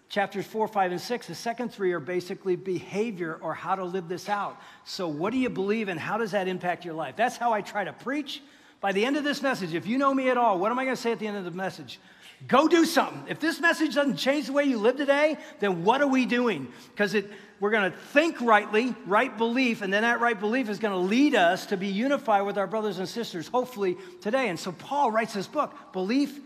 Chapters 0.08 0.46
four, 0.46 0.66
five, 0.66 0.92
and 0.92 1.00
six. 1.00 1.26
The 1.26 1.34
second 1.34 1.72
three 1.72 1.92
are 1.92 2.00
basically 2.00 2.56
behavior 2.56 3.38
or 3.40 3.54
how 3.54 3.76
to 3.76 3.84
live 3.84 4.08
this 4.08 4.28
out. 4.28 4.60
So, 4.84 5.06
what 5.08 5.30
do 5.30 5.38
you 5.38 5.50
believe 5.50 5.88
and 5.88 6.00
how 6.00 6.18
does 6.18 6.32
that 6.32 6.48
impact 6.48 6.84
your 6.84 6.94
life? 6.94 7.16
That's 7.16 7.36
how 7.36 7.52
I 7.52 7.60
try 7.60 7.84
to 7.84 7.92
preach. 7.92 8.42
By 8.80 8.92
the 8.92 9.04
end 9.04 9.16
of 9.16 9.24
this 9.24 9.42
message, 9.42 9.74
if 9.74 9.86
you 9.86 9.98
know 9.98 10.12
me 10.14 10.30
at 10.30 10.38
all, 10.38 10.58
what 10.58 10.72
am 10.72 10.78
I 10.78 10.84
going 10.84 10.96
to 10.96 11.00
say 11.00 11.12
at 11.12 11.18
the 11.18 11.26
end 11.26 11.36
of 11.36 11.44
the 11.44 11.50
message? 11.50 12.00
Go 12.48 12.68
do 12.68 12.84
something. 12.84 13.24
If 13.28 13.38
this 13.38 13.60
message 13.60 13.94
doesn't 13.94 14.16
change 14.16 14.46
the 14.46 14.52
way 14.52 14.64
you 14.64 14.78
live 14.78 14.96
today, 14.96 15.36
then 15.58 15.84
what 15.84 16.00
are 16.00 16.06
we 16.06 16.24
doing? 16.24 16.68
Because 16.90 17.14
we're 17.60 17.70
going 17.70 17.92
to 17.92 17.96
think 17.98 18.40
rightly, 18.40 18.94
right 19.06 19.36
belief, 19.36 19.82
and 19.82 19.92
then 19.92 20.02
that 20.02 20.20
right 20.20 20.38
belief 20.38 20.70
is 20.70 20.78
going 20.78 20.94
to 20.94 20.98
lead 20.98 21.34
us 21.34 21.66
to 21.66 21.76
be 21.76 21.88
unified 21.88 22.46
with 22.46 22.56
our 22.56 22.66
brothers 22.66 22.98
and 22.98 23.06
sisters, 23.08 23.46
hopefully 23.48 23.96
today. 24.22 24.48
And 24.48 24.58
so 24.58 24.72
Paul 24.72 25.10
writes 25.10 25.34
this 25.34 25.46
book, 25.46 25.92
Belief, 25.92 26.40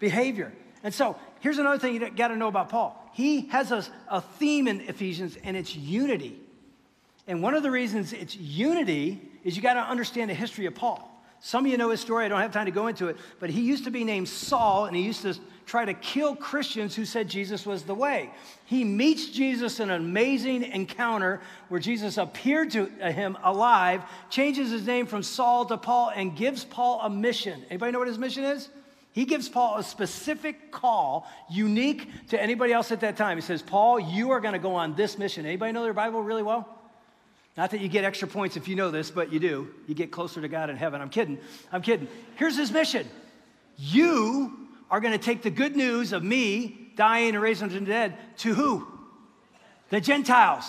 Behavior. 0.00 0.52
And 0.82 0.92
so 0.92 1.16
here's 1.38 1.58
another 1.58 1.78
thing 1.78 1.94
you 1.94 2.10
got 2.10 2.28
to 2.28 2.36
know 2.36 2.48
about 2.48 2.68
Paul. 2.68 3.00
He 3.12 3.42
has 3.48 3.70
a, 3.70 3.84
a 4.08 4.20
theme 4.20 4.66
in 4.66 4.80
Ephesians, 4.82 5.38
and 5.44 5.56
it's 5.56 5.76
unity. 5.76 6.40
And 7.28 7.42
one 7.42 7.54
of 7.54 7.62
the 7.62 7.70
reasons 7.70 8.12
it's 8.12 8.36
unity 8.36 9.20
is 9.44 9.56
you 9.56 9.62
got 9.62 9.74
to 9.74 9.80
understand 9.80 10.30
the 10.30 10.34
history 10.34 10.66
of 10.66 10.74
Paul. 10.74 11.09
Some 11.40 11.64
of 11.64 11.70
you 11.70 11.78
know 11.78 11.90
his 11.90 12.00
story. 12.00 12.26
I 12.26 12.28
don't 12.28 12.40
have 12.40 12.52
time 12.52 12.66
to 12.66 12.72
go 12.72 12.86
into 12.86 13.08
it, 13.08 13.16
but 13.38 13.48
he 13.50 13.62
used 13.62 13.84
to 13.84 13.90
be 13.90 14.04
named 14.04 14.28
Saul, 14.28 14.84
and 14.84 14.94
he 14.94 15.02
used 15.02 15.22
to 15.22 15.34
try 15.64 15.84
to 15.84 15.94
kill 15.94 16.36
Christians 16.36 16.94
who 16.94 17.04
said 17.04 17.28
Jesus 17.28 17.64
was 17.64 17.84
the 17.84 17.94
way. 17.94 18.30
He 18.66 18.84
meets 18.84 19.30
Jesus 19.30 19.80
in 19.80 19.88
an 19.88 20.02
amazing 20.02 20.64
encounter 20.64 21.40
where 21.68 21.80
Jesus 21.80 22.18
appeared 22.18 22.72
to 22.72 22.86
him 22.86 23.38
alive, 23.42 24.02
changes 24.28 24.70
his 24.70 24.86
name 24.86 25.06
from 25.06 25.22
Saul 25.22 25.64
to 25.66 25.76
Paul, 25.76 26.12
and 26.14 26.36
gives 26.36 26.64
Paul 26.64 27.00
a 27.02 27.08
mission. 27.08 27.64
Anybody 27.70 27.92
know 27.92 28.00
what 28.00 28.08
his 28.08 28.18
mission 28.18 28.44
is? 28.44 28.68
He 29.12 29.24
gives 29.24 29.48
Paul 29.48 29.78
a 29.78 29.82
specific 29.82 30.70
call, 30.70 31.26
unique 31.48 32.08
to 32.28 32.40
anybody 32.40 32.72
else 32.72 32.92
at 32.92 33.00
that 33.00 33.16
time. 33.16 33.36
He 33.36 33.42
says, 33.42 33.62
Paul, 33.62 33.98
you 33.98 34.30
are 34.30 34.40
going 34.40 34.52
to 34.52 34.60
go 34.60 34.74
on 34.74 34.94
this 34.94 35.18
mission. 35.18 35.46
Anybody 35.46 35.72
know 35.72 35.82
their 35.82 35.94
Bible 35.94 36.22
really 36.22 36.42
well? 36.42 36.79
Not 37.56 37.70
that 37.72 37.80
you 37.80 37.88
get 37.88 38.04
extra 38.04 38.28
points 38.28 38.56
if 38.56 38.68
you 38.68 38.76
know 38.76 38.90
this, 38.90 39.10
but 39.10 39.32
you 39.32 39.40
do. 39.40 39.68
You 39.86 39.94
get 39.94 40.10
closer 40.10 40.40
to 40.40 40.48
God 40.48 40.70
in 40.70 40.76
heaven. 40.76 41.00
I'm 41.00 41.10
kidding. 41.10 41.38
I'm 41.72 41.82
kidding. 41.82 42.08
Here's 42.36 42.56
his 42.56 42.70
mission 42.70 43.08
You 43.76 44.68
are 44.90 45.00
going 45.00 45.12
to 45.12 45.24
take 45.24 45.42
the 45.42 45.50
good 45.50 45.76
news 45.76 46.12
of 46.12 46.22
me 46.22 46.92
dying 46.96 47.30
and 47.30 47.40
raising 47.40 47.70
from 47.70 47.84
the 47.84 47.90
dead 47.90 48.16
to 48.38 48.54
who? 48.54 48.86
The 49.90 50.00
Gentiles, 50.00 50.64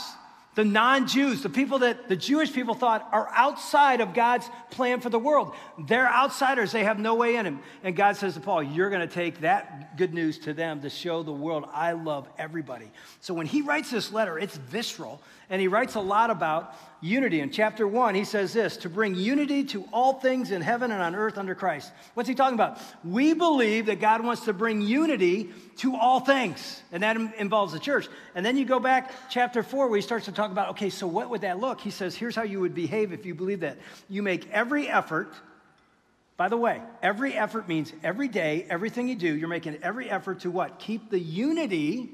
the 0.53 0.65
non 0.65 1.07
Jews, 1.07 1.41
the 1.41 1.49
people 1.49 1.79
that 1.79 2.09
the 2.09 2.15
Jewish 2.15 2.51
people 2.51 2.73
thought 2.73 3.07
are 3.11 3.29
outside 3.33 4.01
of 4.01 4.13
God's 4.13 4.49
plan 4.69 4.99
for 4.99 5.09
the 5.09 5.19
world. 5.19 5.53
They're 5.79 6.09
outsiders, 6.09 6.73
they 6.73 6.83
have 6.83 6.99
no 6.99 7.15
way 7.15 7.37
in 7.37 7.45
Him. 7.45 7.59
And 7.83 7.95
God 7.95 8.17
says 8.17 8.33
to 8.33 8.41
Paul, 8.41 8.61
You're 8.61 8.89
going 8.89 9.07
to 9.07 9.13
take 9.13 9.41
that 9.41 9.95
good 9.97 10.13
news 10.13 10.39
to 10.39 10.53
them 10.53 10.81
to 10.81 10.89
show 10.89 11.23
the 11.23 11.31
world 11.31 11.65
I 11.73 11.93
love 11.93 12.27
everybody. 12.37 12.91
So 13.21 13.33
when 13.33 13.45
he 13.45 13.61
writes 13.61 13.91
this 13.91 14.11
letter, 14.11 14.37
it's 14.37 14.57
visceral, 14.57 15.21
and 15.49 15.61
he 15.61 15.69
writes 15.69 15.95
a 15.95 16.01
lot 16.01 16.29
about 16.29 16.75
unity. 17.01 17.39
In 17.39 17.49
chapter 17.49 17.87
one, 17.87 18.13
he 18.13 18.25
says 18.25 18.51
this 18.51 18.77
to 18.77 18.89
bring 18.89 19.15
unity 19.15 19.63
to 19.65 19.85
all 19.93 20.19
things 20.19 20.51
in 20.51 20.61
heaven 20.61 20.91
and 20.91 21.01
on 21.01 21.15
earth 21.15 21.37
under 21.37 21.55
Christ. 21.55 21.91
What's 22.13 22.27
he 22.27 22.35
talking 22.35 22.55
about? 22.55 22.79
We 23.03 23.33
believe 23.33 23.85
that 23.85 23.99
God 24.01 24.23
wants 24.23 24.45
to 24.45 24.53
bring 24.53 24.81
unity 24.81 25.51
to 25.81 25.95
all 25.95 26.19
things, 26.19 26.81
and 26.91 27.03
that 27.03 27.17
involves 27.37 27.73
the 27.73 27.79
church. 27.79 28.07
And 28.35 28.45
then 28.45 28.57
you 28.57 28.65
go 28.65 28.79
back, 28.79 29.11
chapter 29.29 29.63
four, 29.63 29.87
where 29.87 29.97
he 29.97 30.01
starts 30.01 30.25
to 30.25 30.31
talk 30.31 30.51
about 30.51 30.69
okay, 30.69 30.89
so 30.89 31.07
what 31.07 31.29
would 31.29 31.41
that 31.41 31.59
look? 31.59 31.81
He 31.81 31.91
says, 31.91 32.15
here's 32.15 32.35
how 32.35 32.43
you 32.43 32.59
would 32.59 32.75
behave 32.75 33.13
if 33.13 33.25
you 33.25 33.35
believe 33.35 33.61
that. 33.61 33.77
You 34.09 34.21
make 34.21 34.49
every 34.51 34.87
effort. 34.87 35.33
By 36.37 36.49
the 36.49 36.57
way, 36.57 36.81
every 37.01 37.33
effort 37.33 37.67
means 37.67 37.93
every 38.03 38.27
day, 38.27 38.65
everything 38.69 39.07
you 39.07 39.15
do, 39.15 39.35
you're 39.35 39.47
making 39.47 39.77
every 39.83 40.09
effort 40.09 40.41
to 40.41 40.51
what? 40.51 40.79
Keep 40.79 41.09
the 41.09 41.19
unity 41.19 42.09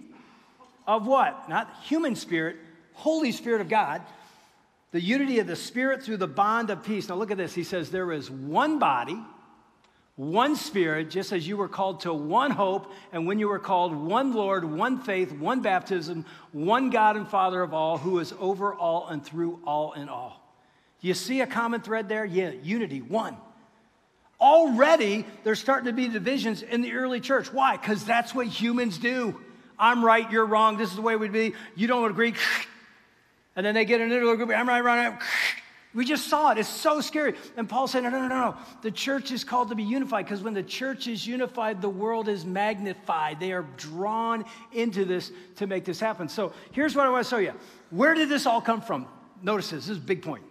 of 0.86 1.06
what? 1.06 1.48
Not 1.50 1.70
human 1.84 2.16
spirit, 2.16 2.58
Holy 2.94 3.32
Spirit 3.32 3.62
of 3.62 3.70
God 3.70 4.02
the 4.92 5.02
unity 5.02 5.40
of 5.40 5.48
the 5.48 5.56
Spirit 5.56 6.02
through 6.02 6.18
the 6.18 6.28
bond 6.28 6.70
of 6.70 6.84
peace. 6.84 7.10
Now, 7.10 7.16
look 7.16 7.32
at 7.32 7.38
this. 7.38 7.54
He 7.54 7.64
says, 7.64 7.92
There 7.92 8.12
is 8.12 8.32
one 8.32 8.80
body, 8.80 9.22
one 10.18 10.56
Spirit, 10.56 11.12
just 11.12 11.32
as 11.32 11.48
you 11.48 11.56
were 11.56 11.68
called 11.68 12.02
to 12.02 12.14
one 12.14 12.50
hope, 12.50 12.92
and 13.14 13.28
when 13.28 13.38
you 13.38 13.48
were 13.48 13.60
called 13.60 13.96
one 13.96 14.34
Lord, 14.34 14.66
one 14.66 15.00
faith, 15.00 15.32
one 15.32 15.62
baptism, 15.62 16.26
one 16.52 16.90
God 16.90 17.16
and 17.16 17.28
Father 17.28 17.62
of 17.62 17.72
all, 17.72 18.00
who 18.00 18.18
is 18.18 18.34
over 18.40 18.74
all 18.74 19.08
and 19.08 19.24
through 19.24 19.60
all 19.64 19.94
and 19.94 20.10
all. 20.10 20.42
You 21.02 21.14
see 21.14 21.42
a 21.42 21.48
common 21.48 21.82
thread 21.82 22.10
there? 22.10 22.26
Yeah, 22.26 22.50
unity, 22.64 23.00
one. 23.00 23.38
Already, 24.42 25.24
there's 25.44 25.60
starting 25.60 25.86
to 25.86 25.94
be 25.94 26.08
divisions 26.08 26.64
in 26.64 26.82
the 26.82 26.94
early 26.94 27.20
church. 27.20 27.54
Why? 27.54 27.78
Because 27.78 28.04
that's 28.04 28.34
what 28.34 28.48
humans 28.48 28.98
do. 28.98 29.40
I'm 29.78 30.04
right, 30.04 30.30
you're 30.32 30.48
wrong, 30.48 30.78
this 30.78 30.90
is 30.90 30.96
the 30.96 31.04
way 31.04 31.16
we'd 31.16 31.32
be, 31.32 31.54
you 31.76 31.88
don't 31.88 32.10
agree. 32.10 32.34
And 33.56 33.66
then 33.66 33.74
they 33.74 33.86
get 33.86 34.02
into 34.02 34.30
a 34.30 34.38
group, 34.38 34.52
I'm 34.52 34.70
right, 34.70 34.82
right, 34.82 35.20
we 35.94 36.06
just 36.06 36.28
saw 36.28 36.52
it. 36.52 36.58
It's 36.58 36.70
so 36.70 37.02
scary. 37.02 37.34
And 37.56 37.68
Paul 37.68 37.88
said, 37.88 38.04
no, 38.04 38.10
no, 38.10 38.22
no, 38.22 38.28
no. 38.28 38.56
The 38.82 38.92
church 38.92 39.32
is 39.32 39.44
called 39.44 39.70
to 39.70 39.76
be 39.76 39.84
unified 39.84 40.26
because 40.26 40.42
when 40.42 40.54
the 40.54 40.64
church 40.64 41.08
is 41.08 41.26
unified, 41.26 41.82
the 41.82 41.90
world 41.90 42.28
is 42.28 42.46
magnified. 42.46 43.40
They 43.40 43.52
are 43.52 43.66
drawn 43.78 44.46
into 44.74 45.06
this 45.06 45.32
to 45.56 45.68
make 45.68 45.86
this 45.86 46.00
happen. 46.00 46.30
So 46.30 46.54
here's 46.72 46.96
what 46.96 47.08
I 47.08 47.10
want 47.10 47.26
to 47.26 47.30
show 47.30 47.38
you. 47.38 47.54
Where 47.90 48.14
did 48.14 48.30
this 48.30 48.46
all 48.46 48.62
come 48.62 48.82
from? 48.82 49.08
Notice 49.42 49.70
this. 49.72 49.88
This 49.88 49.98
is 49.98 50.04
a 50.04 50.06
big 50.06 50.22
point. 50.22 50.44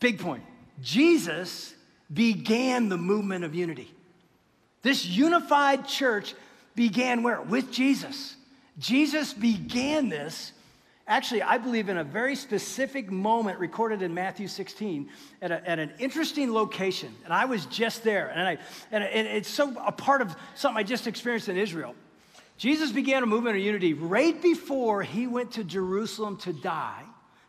Big 0.00 0.20
point. 0.20 0.44
Jesus 0.82 1.74
began 2.12 2.88
the 2.88 2.98
movement 2.98 3.44
of 3.44 3.54
unity. 3.54 3.92
This 4.82 5.04
unified 5.04 5.88
church 5.88 6.34
began 6.74 7.22
where? 7.22 7.40
With 7.40 7.72
Jesus. 7.72 8.36
Jesus 8.78 9.32
began 9.32 10.08
this 10.08 10.52
actually, 11.06 11.42
I 11.42 11.58
believe, 11.58 11.88
in 11.88 11.98
a 11.98 12.04
very 12.04 12.36
specific 12.36 13.10
moment 13.10 13.58
recorded 13.58 14.02
in 14.02 14.14
Matthew 14.14 14.48
16 14.48 15.08
at, 15.42 15.50
a, 15.50 15.68
at 15.68 15.78
an 15.78 15.92
interesting 15.98 16.52
location. 16.52 17.14
And 17.24 17.32
I 17.32 17.44
was 17.44 17.66
just 17.66 18.04
there. 18.04 18.28
And, 18.28 18.48
I, 18.48 18.58
and 18.90 19.04
it's 19.04 19.48
so 19.48 19.74
a 19.84 19.92
part 19.92 20.22
of 20.22 20.34
something 20.54 20.78
I 20.78 20.82
just 20.82 21.06
experienced 21.06 21.48
in 21.48 21.56
Israel. 21.56 21.94
Jesus 22.58 22.90
began 22.90 23.22
a 23.22 23.26
movement 23.26 23.56
of 23.56 23.62
unity 23.62 23.92
right 23.92 24.40
before 24.40 25.02
he 25.02 25.26
went 25.26 25.52
to 25.52 25.64
Jerusalem 25.64 26.38
to 26.38 26.52
die. 26.52 27.02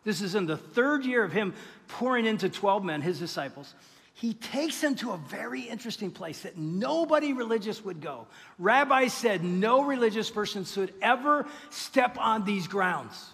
This 0.04 0.22
is 0.22 0.36
in 0.36 0.46
the 0.46 0.58
third 0.58 1.06
year 1.06 1.24
of 1.24 1.32
him 1.32 1.54
pouring 1.88 2.26
into 2.26 2.50
12 2.50 2.84
men, 2.84 3.02
his 3.02 3.20
disciples. 3.20 3.74
He 4.14 4.34
takes 4.34 4.82
them 4.82 4.96
to 4.96 5.12
a 5.12 5.18
very 5.18 5.62
interesting 5.62 6.12
place 6.12 6.42
that 6.42 6.58
nobody 6.58 7.34
religious 7.34 7.86
would 7.86 8.02
go. 8.02 8.28
Rabbis 8.58 9.14
said 9.14 9.44
no 9.44 9.84
religious 9.84 10.32
person 10.32 10.66
should 10.66 10.94
ever 11.02 11.46
step 11.70 12.18
on 12.18 12.44
these 12.44 12.68
grounds. 12.68 13.34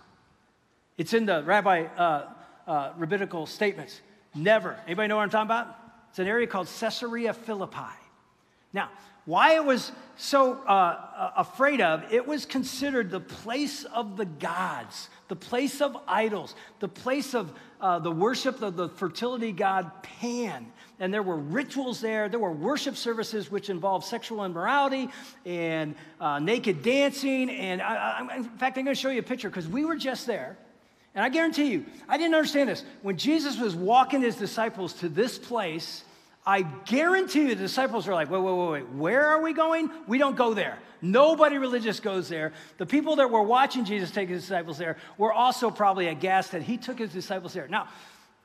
It's 0.97 1.13
in 1.13 1.25
the 1.25 1.43
rabbi 1.43 1.84
uh, 1.84 2.29
uh, 2.67 2.91
rabbinical 2.97 3.45
statements. 3.45 4.01
Never. 4.36 4.77
Anybody 4.86 5.08
know 5.08 5.17
what 5.17 5.23
I'm 5.23 5.29
talking 5.29 5.47
about? 5.47 5.75
It's 6.10 6.19
an 6.19 6.27
area 6.27 6.47
called 6.47 6.67
Caesarea 6.79 7.34
Philippi. 7.34 7.77
Now, 8.71 8.89
why 9.25 9.56
it 9.56 9.63
was 9.63 9.91
so 10.17 10.53
uh, 10.67 10.69
uh, 10.69 11.32
afraid 11.38 11.79
of, 11.79 12.12
it 12.12 12.27
was 12.27 12.45
considered 12.45 13.10
the 13.10 13.19
place 13.19 13.86
of 13.86 14.17
the 14.17 14.25
gods, 14.25 15.10
the 15.29 15.36
place 15.36 15.82
of 15.82 15.95
idols, 16.08 16.56
the 16.79 16.88
place 16.88 17.34
of 17.34 17.53
uh, 17.79 17.99
the 17.99 18.12
worship 18.12 18.62
of 18.62 18.75
the 18.75 18.89
fertility 18.89 19.51
god 19.51 19.91
Pan. 20.03 20.71
And 20.99 21.13
there 21.13 21.23
were 21.23 21.38
rituals 21.38 22.01
there, 22.01 22.27
there 22.27 22.39
were 22.39 22.51
worship 22.51 22.97
services 22.97 23.49
which 23.49 23.69
involved 23.69 24.06
sexual 24.06 24.43
immorality 24.43 25.10
and 25.45 25.95
uh, 26.19 26.39
naked 26.39 26.84
dancing. 26.84 27.49
And 27.49 27.82
I, 27.82 28.19
I, 28.29 28.36
in 28.36 28.43
fact, 28.43 28.77
I'm 28.77 28.84
going 28.84 28.95
to 28.95 29.01
show 29.01 29.10
you 29.10 29.19
a 29.19 29.23
picture 29.23 29.49
because 29.49 29.67
we 29.67 29.86
were 29.86 29.95
just 29.95 30.27
there. 30.27 30.58
And 31.15 31.23
I 31.23 31.30
guarantee 31.30 31.71
you, 31.71 31.86
I 32.10 32.17
didn't 32.17 32.34
understand 32.34 32.69
this. 32.69 32.84
When 33.02 33.17
Jesus 33.17 33.60
was 33.60 33.76
walking 33.76 34.21
his 34.21 34.36
disciples 34.36 34.93
to 34.95 35.10
this 35.10 35.38
place, 35.38 36.04
I 36.45 36.63
guarantee 36.86 37.41
you 37.41 37.47
the 37.49 37.56
disciples 37.56 38.08
are 38.08 38.13
like, 38.13 38.30
wait, 38.30 38.41
wait, 38.41 38.54
wait, 38.54 38.71
wait, 38.71 38.89
where 38.89 39.26
are 39.28 39.41
we 39.41 39.54
going? 39.54 39.89
We 40.08 40.17
don't 40.17 40.36
go 40.36 40.54
there. 40.54 40.80
Nobody 41.02 41.58
religious 41.58 41.99
goes 41.99 42.30
there. 42.30 42.54
The 42.78 42.86
people 42.86 43.17
that 43.17 43.30
were 43.30 43.43
watching 43.43 43.86
Jesus 43.86 44.10
take 44.10 44.30
his 44.30 44.41
disciples 44.41 44.78
there 44.78 44.97
were 45.17 45.32
also 45.32 45.69
probably 45.69 46.08
aghast 46.08 46.52
that 46.52 46.63
he 46.63 46.78
took 46.78 46.97
his 46.97 47.12
disciples 47.12 47.54
there. 47.54 47.67
Now, 47.67 47.89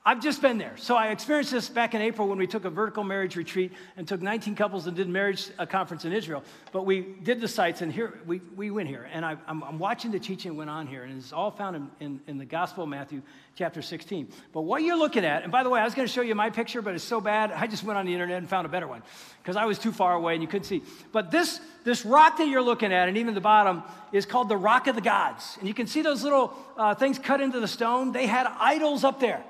I've 0.06 0.22
just 0.22 0.40
been 0.40 0.56
there. 0.56 0.74
So 0.76 0.96
I 0.96 1.08
experienced 1.08 1.50
this 1.50 1.68
back 1.68 1.94
in 1.94 2.00
April 2.00 2.28
when 2.28 2.38
we 2.38 2.46
took 2.46 2.64
a 2.64 2.70
vertical 2.70 3.04
marriage 3.04 3.36
retreat 3.36 3.72
and 3.96 4.08
took 4.08 4.22
19 4.22 4.54
couples 4.54 4.86
and 4.86 4.96
did 4.96 5.06
marriage 5.06 5.50
a 5.58 5.66
conference 5.66 6.06
in 6.06 6.14
Israel. 6.14 6.42
But 6.72 6.86
we 6.86 7.00
did 7.22 7.42
the 7.42 7.48
sites 7.48 7.82
and 7.82 7.92
here 7.92 8.18
we, 8.24 8.40
we 8.56 8.70
went 8.70 8.88
here. 8.88 9.06
And 9.12 9.22
I, 9.22 9.36
am 9.46 9.78
watching 9.78 10.10
the 10.10 10.18
teaching 10.18 10.56
went 10.56 10.70
on 10.70 10.86
here. 10.86 11.02
And 11.02 11.18
it's 11.18 11.32
all 11.32 11.50
found 11.50 11.76
in, 11.76 11.90
in, 12.00 12.20
in, 12.26 12.38
the 12.38 12.46
Gospel 12.46 12.84
of 12.84 12.88
Matthew, 12.88 13.20
chapter 13.54 13.82
16. 13.82 14.28
But 14.52 14.62
what 14.62 14.82
you're 14.82 14.96
looking 14.96 15.26
at, 15.26 15.42
and 15.42 15.52
by 15.52 15.62
the 15.62 15.68
way, 15.68 15.80
I 15.80 15.84
was 15.84 15.94
going 15.94 16.08
to 16.08 16.12
show 16.12 16.22
you 16.22 16.34
my 16.34 16.48
picture, 16.48 16.80
but 16.80 16.94
it's 16.94 17.04
so 17.04 17.20
bad, 17.20 17.52
I 17.52 17.66
just 17.66 17.84
went 17.84 17.98
on 17.98 18.06
the 18.06 18.12
internet 18.14 18.38
and 18.38 18.48
found 18.48 18.64
a 18.64 18.70
better 18.70 18.86
one 18.86 19.02
because 19.42 19.56
I 19.56 19.66
was 19.66 19.78
too 19.78 19.92
far 19.92 20.14
away 20.14 20.32
and 20.32 20.42
you 20.42 20.48
couldn't 20.48 20.64
see. 20.64 20.82
But 21.12 21.30
this, 21.30 21.60
this 21.84 22.06
rock 22.06 22.38
that 22.38 22.48
you're 22.48 22.62
looking 22.62 22.94
at, 22.94 23.08
and 23.08 23.18
even 23.18 23.34
the 23.34 23.42
bottom, 23.42 23.82
is 24.12 24.24
called 24.24 24.48
the 24.48 24.56
Rock 24.56 24.86
of 24.86 24.94
the 24.94 25.02
Gods. 25.02 25.56
And 25.58 25.68
you 25.68 25.74
can 25.74 25.86
see 25.86 26.00
those 26.00 26.22
little 26.22 26.54
uh, 26.78 26.94
things 26.94 27.18
cut 27.18 27.42
into 27.42 27.60
the 27.60 27.68
stone. 27.68 28.12
They 28.12 28.26
had 28.26 28.46
idols 28.58 29.04
up 29.04 29.20
there. 29.20 29.44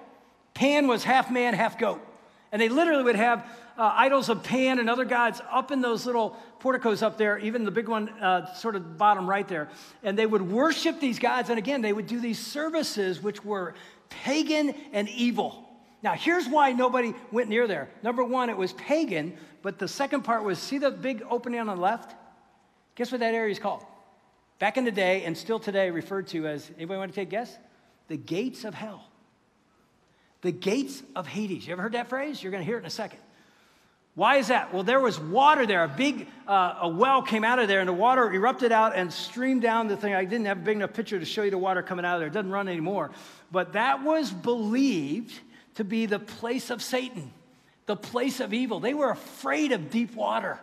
Pan 0.58 0.88
was 0.88 1.04
half 1.04 1.30
man, 1.30 1.54
half 1.54 1.78
goat. 1.78 2.04
And 2.50 2.60
they 2.60 2.68
literally 2.68 3.04
would 3.04 3.14
have 3.14 3.46
uh, 3.78 3.92
idols 3.94 4.28
of 4.28 4.42
Pan 4.42 4.80
and 4.80 4.90
other 4.90 5.04
gods 5.04 5.40
up 5.52 5.70
in 5.70 5.80
those 5.80 6.04
little 6.04 6.36
porticos 6.58 7.00
up 7.00 7.16
there, 7.16 7.38
even 7.38 7.64
the 7.64 7.70
big 7.70 7.86
one, 7.86 8.08
uh, 8.08 8.52
sort 8.54 8.74
of 8.74 8.98
bottom 8.98 9.30
right 9.30 9.46
there. 9.46 9.68
And 10.02 10.18
they 10.18 10.26
would 10.26 10.42
worship 10.42 10.98
these 10.98 11.20
gods. 11.20 11.48
And 11.48 11.60
again, 11.60 11.80
they 11.80 11.92
would 11.92 12.08
do 12.08 12.18
these 12.18 12.44
services 12.44 13.22
which 13.22 13.44
were 13.44 13.74
pagan 14.10 14.74
and 14.92 15.08
evil. 15.10 15.64
Now, 16.02 16.14
here's 16.14 16.48
why 16.48 16.72
nobody 16.72 17.14
went 17.30 17.48
near 17.48 17.68
there. 17.68 17.88
Number 18.02 18.24
one, 18.24 18.50
it 18.50 18.56
was 18.56 18.72
pagan, 18.72 19.34
but 19.62 19.78
the 19.78 19.86
second 19.86 20.22
part 20.22 20.42
was 20.42 20.58
see 20.58 20.78
the 20.78 20.90
big 20.90 21.22
opening 21.30 21.60
on 21.60 21.68
the 21.68 21.76
left? 21.76 22.16
Guess 22.96 23.12
what 23.12 23.20
that 23.20 23.32
area 23.32 23.52
is 23.52 23.60
called? 23.60 23.84
Back 24.58 24.76
in 24.76 24.84
the 24.84 24.90
day, 24.90 25.22
and 25.22 25.38
still 25.38 25.60
today 25.60 25.88
referred 25.88 26.26
to 26.28 26.48
as, 26.48 26.68
anybody 26.76 26.98
want 26.98 27.12
to 27.12 27.14
take 27.14 27.28
a 27.28 27.30
guess? 27.30 27.56
The 28.08 28.16
gates 28.16 28.64
of 28.64 28.74
hell. 28.74 29.07
The 30.42 30.52
gates 30.52 31.02
of 31.16 31.26
Hades. 31.26 31.66
You 31.66 31.72
ever 31.72 31.82
heard 31.82 31.92
that 31.92 32.08
phrase? 32.08 32.42
You're 32.42 32.52
going 32.52 32.62
to 32.62 32.66
hear 32.66 32.76
it 32.76 32.80
in 32.80 32.86
a 32.86 32.90
second. 32.90 33.20
Why 34.14 34.38
is 34.38 34.48
that? 34.48 34.74
Well, 34.74 34.82
there 34.82 35.00
was 35.00 35.18
water 35.18 35.64
there. 35.64 35.84
A 35.84 35.88
big 35.88 36.26
uh, 36.48 36.78
a 36.82 36.88
well 36.88 37.22
came 37.22 37.44
out 37.44 37.60
of 37.60 37.68
there, 37.68 37.78
and 37.78 37.88
the 37.88 37.92
water 37.92 38.32
erupted 38.32 38.72
out 38.72 38.96
and 38.96 39.12
streamed 39.12 39.62
down 39.62 39.86
the 39.86 39.96
thing. 39.96 40.12
I 40.12 40.24
didn't 40.24 40.46
have 40.46 40.58
a 40.58 40.60
big 40.60 40.76
enough 40.76 40.92
picture 40.92 41.20
to 41.20 41.24
show 41.24 41.42
you 41.42 41.52
the 41.52 41.58
water 41.58 41.82
coming 41.82 42.04
out 42.04 42.14
of 42.14 42.20
there. 42.20 42.26
It 42.26 42.32
doesn't 42.32 42.50
run 42.50 42.66
anymore. 42.66 43.12
But 43.52 43.74
that 43.74 44.02
was 44.02 44.32
believed 44.32 45.38
to 45.76 45.84
be 45.84 46.06
the 46.06 46.18
place 46.18 46.70
of 46.70 46.82
Satan, 46.82 47.30
the 47.86 47.94
place 47.94 48.40
of 48.40 48.52
evil. 48.52 48.80
They 48.80 48.92
were 48.92 49.10
afraid 49.10 49.70
of 49.70 49.88
deep 49.88 50.16
water. 50.16 50.58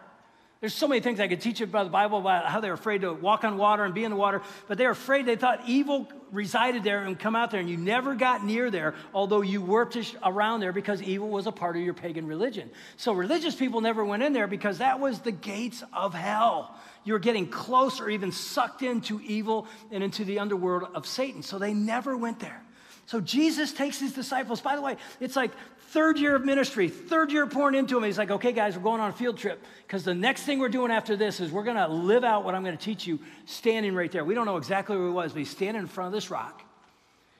There's 0.62 0.74
so 0.74 0.88
many 0.88 1.02
things 1.02 1.20
I 1.20 1.28
could 1.28 1.41
teach 1.41 1.60
you 1.60 1.65
about 1.65 1.84
the 1.84 1.91
Bible 1.91 2.18
about 2.18 2.46
how 2.46 2.60
they're 2.60 2.74
afraid 2.74 3.02
to 3.02 3.13
walk 3.13 3.44
on 3.44 3.58
water 3.58 3.84
and 3.84 3.94
be 3.94 4.04
in 4.04 4.10
the 4.10 4.18
water, 4.18 4.41
but 4.68 4.78
they're 4.78 4.91
afraid 4.91 5.26
they 5.26 5.36
thought 5.36 5.62
evil 5.68 6.08
resided 6.32 6.84
there 6.84 7.04
and 7.04 7.20
come 7.20 7.36
out 7.36 7.52
there, 7.52 7.60
and 7.60 7.70
you 7.70 7.78
never 7.78 8.15
got 8.15 8.44
near 8.44 8.72
there, 8.72 8.96
although 9.13 9.41
you 9.41 9.62
worked 9.62 9.98
around 10.24 10.62
there 10.62 10.72
because 10.72 11.02
evil 11.02 11.30
was 11.30 11.46
a 11.46 11.52
part 11.52 11.76
of 11.76 11.84
your 11.84 11.94
pagan 11.94 12.26
religion. 12.26 12.70
So 12.98 13.13
religious 13.13 13.54
people 13.54 13.82
never 13.82 14.04
went 14.04 14.24
in 14.24 14.34
there 14.34 14.48
because 14.48 14.78
that 14.80 15.00
was 15.00 15.20
the 15.20 15.32
gates 15.32 15.84
of 15.94 16.13
hell. 16.13 16.76
You're 17.04 17.20
getting 17.20 17.48
close 17.48 18.00
or 18.00 18.10
even 18.10 18.32
sucked 18.32 18.82
into 18.82 19.22
evil 19.22 19.68
and 19.91 20.04
into 20.04 20.24
the 20.24 20.39
underworld 20.39 20.88
of 20.96 21.06
Satan. 21.06 21.44
So 21.44 21.60
they 21.60 21.74
never 21.74 22.18
went 22.18 22.39
there. 22.39 22.62
So 23.08 23.22
Jesus 23.22 23.72
takes 23.72 24.00
his 24.00 24.13
disciples. 24.13 24.62
By 24.62 24.76
the 24.76 24.82
way, 24.82 24.98
it's 25.20 25.36
like 25.36 25.52
third 25.96 26.20
year 26.20 26.36
of 26.36 26.44
ministry, 26.44 26.90
third 26.90 27.32
year 27.32 27.48
pouring 27.48 27.74
into 27.74 27.96
him. 27.96 28.04
He's 28.04 28.18
like, 28.18 28.30
okay, 28.30 28.52
guys, 28.52 28.76
we're 28.76 28.84
going 28.84 29.00
on 29.00 29.12
a 29.12 29.14
field 29.14 29.38
trip 29.38 29.64
because 29.88 30.04
the 30.04 30.14
next 30.14 30.44
thing 30.44 30.60
we're 30.60 30.68
doing 30.68 30.92
after 30.92 31.16
this 31.16 31.40
is 31.40 31.54
we're 31.54 31.64
going 31.64 31.78
to 31.78 31.88
live 31.88 32.26
out 32.26 32.44
what 32.44 32.54
I'm 32.54 32.66
going 32.66 32.78
to 32.78 32.84
teach 32.84 33.08
you 33.08 33.18
standing 33.46 33.96
right 33.96 34.12
there. 34.12 34.26
We 34.26 34.36
don't 34.36 34.46
know 34.46 34.58
exactly 34.58 34.98
where 34.98 35.08
he 35.08 35.14
was, 35.14 35.32
but 35.32 35.40
he's 35.40 35.50
standing 35.50 35.82
in 35.82 35.88
front 35.88 36.08
of 36.08 36.12
this 36.12 36.30
rock. 36.30 36.64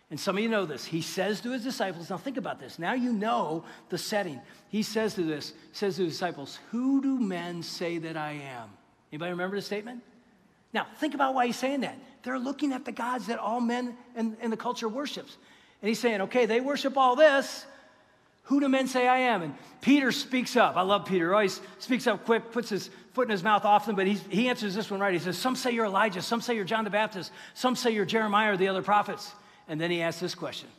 And 0.10 0.18
some 0.18 0.38
of 0.38 0.42
you 0.42 0.48
know 0.48 0.66
this. 0.66 0.86
He 0.86 1.02
says 1.02 1.42
to 1.42 1.52
his 1.52 1.66
disciples, 1.66 2.10
now 2.10 2.16
think 2.16 2.38
about 2.38 2.62
this. 2.62 2.80
Now 2.80 2.94
you 2.94 3.12
know 3.12 3.66
the 3.90 3.98
setting. 3.98 4.40
He 4.70 4.84
says 4.84 5.16
to 5.16 5.24
this, 5.24 5.52
says 5.74 5.98
to 5.98 6.06
his 6.06 6.14
disciples, 6.14 6.58
Who 6.72 7.02
do 7.02 7.20
men 7.20 7.62
say 7.62 7.98
that 7.98 8.16
I 8.16 8.40
am? 8.56 8.70
Anybody 9.12 9.32
remember 9.32 9.58
the 9.58 9.64
statement? 9.64 10.02
Now, 10.72 10.88
think 11.00 11.14
about 11.14 11.34
why 11.34 11.48
he's 11.48 11.58
saying 11.58 11.82
that. 11.82 11.98
They're 12.24 12.40
looking 12.40 12.72
at 12.72 12.86
the 12.86 12.94
gods 12.94 13.28
that 13.28 13.38
all 13.38 13.60
men 13.60 13.98
in, 14.16 14.38
in 14.42 14.50
the 14.50 14.58
culture 14.58 14.88
worships. 14.88 15.36
And 15.82 15.90
he's 15.90 16.00
saying, 16.00 16.22
okay, 16.22 16.46
they 16.46 16.62
worship 16.62 16.96
all 16.96 17.18
this. 17.18 17.66
Who 18.46 18.60
do 18.60 18.70
men 18.70 18.88
say 18.88 19.08
I 19.08 19.18
am? 19.18 19.42
And 19.42 19.56
Peter 19.82 20.12
speaks 20.12 20.56
up. 20.56 20.76
I 20.76 20.82
love 20.82 21.06
Peter. 21.06 21.34
Always 21.34 21.62
speaks 21.80 22.06
up 22.06 22.26
quick, 22.26 22.52
puts 22.52 22.70
his 22.70 22.90
foot 23.14 23.28
in 23.28 23.32
his 23.32 23.44
mouth 23.44 23.66
often, 23.66 23.96
but 23.96 24.06
he 24.08 24.50
answers 24.50 24.76
this 24.76 24.92
one 24.92 25.00
right. 25.00 25.14
He 25.14 25.20
says, 25.20 25.38
Some 25.38 25.56
say 25.56 25.72
you're 25.72 25.86
Elijah, 25.86 26.22
some 26.22 26.42
say 26.42 26.56
you're 26.56 26.66
John 26.66 26.84
the 26.84 26.90
Baptist, 26.90 27.32
some 27.54 27.76
say 27.76 27.92
you're 27.92 28.06
Jeremiah 28.06 28.54
or 28.54 28.58
the 28.58 28.68
other 28.68 28.84
prophets. 28.84 29.34
And 29.68 29.82
then 29.82 29.90
he 29.90 30.02
asks 30.02 30.22
this 30.22 30.36
question 30.36 30.70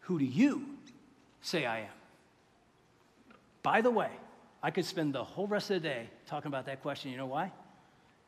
Who 0.00 0.18
do 0.18 0.24
you 0.26 0.66
say 1.40 1.64
I 1.64 1.80
am? 1.80 1.86
By 3.62 3.80
the 3.80 3.90
way, 3.90 4.10
I 4.62 4.70
could 4.70 4.84
spend 4.84 5.14
the 5.14 5.24
whole 5.24 5.46
rest 5.46 5.70
of 5.70 5.82
the 5.82 5.88
day 5.88 6.08
talking 6.26 6.48
about 6.48 6.66
that 6.66 6.82
question. 6.82 7.10
You 7.10 7.16
know 7.16 7.26
why? 7.26 7.50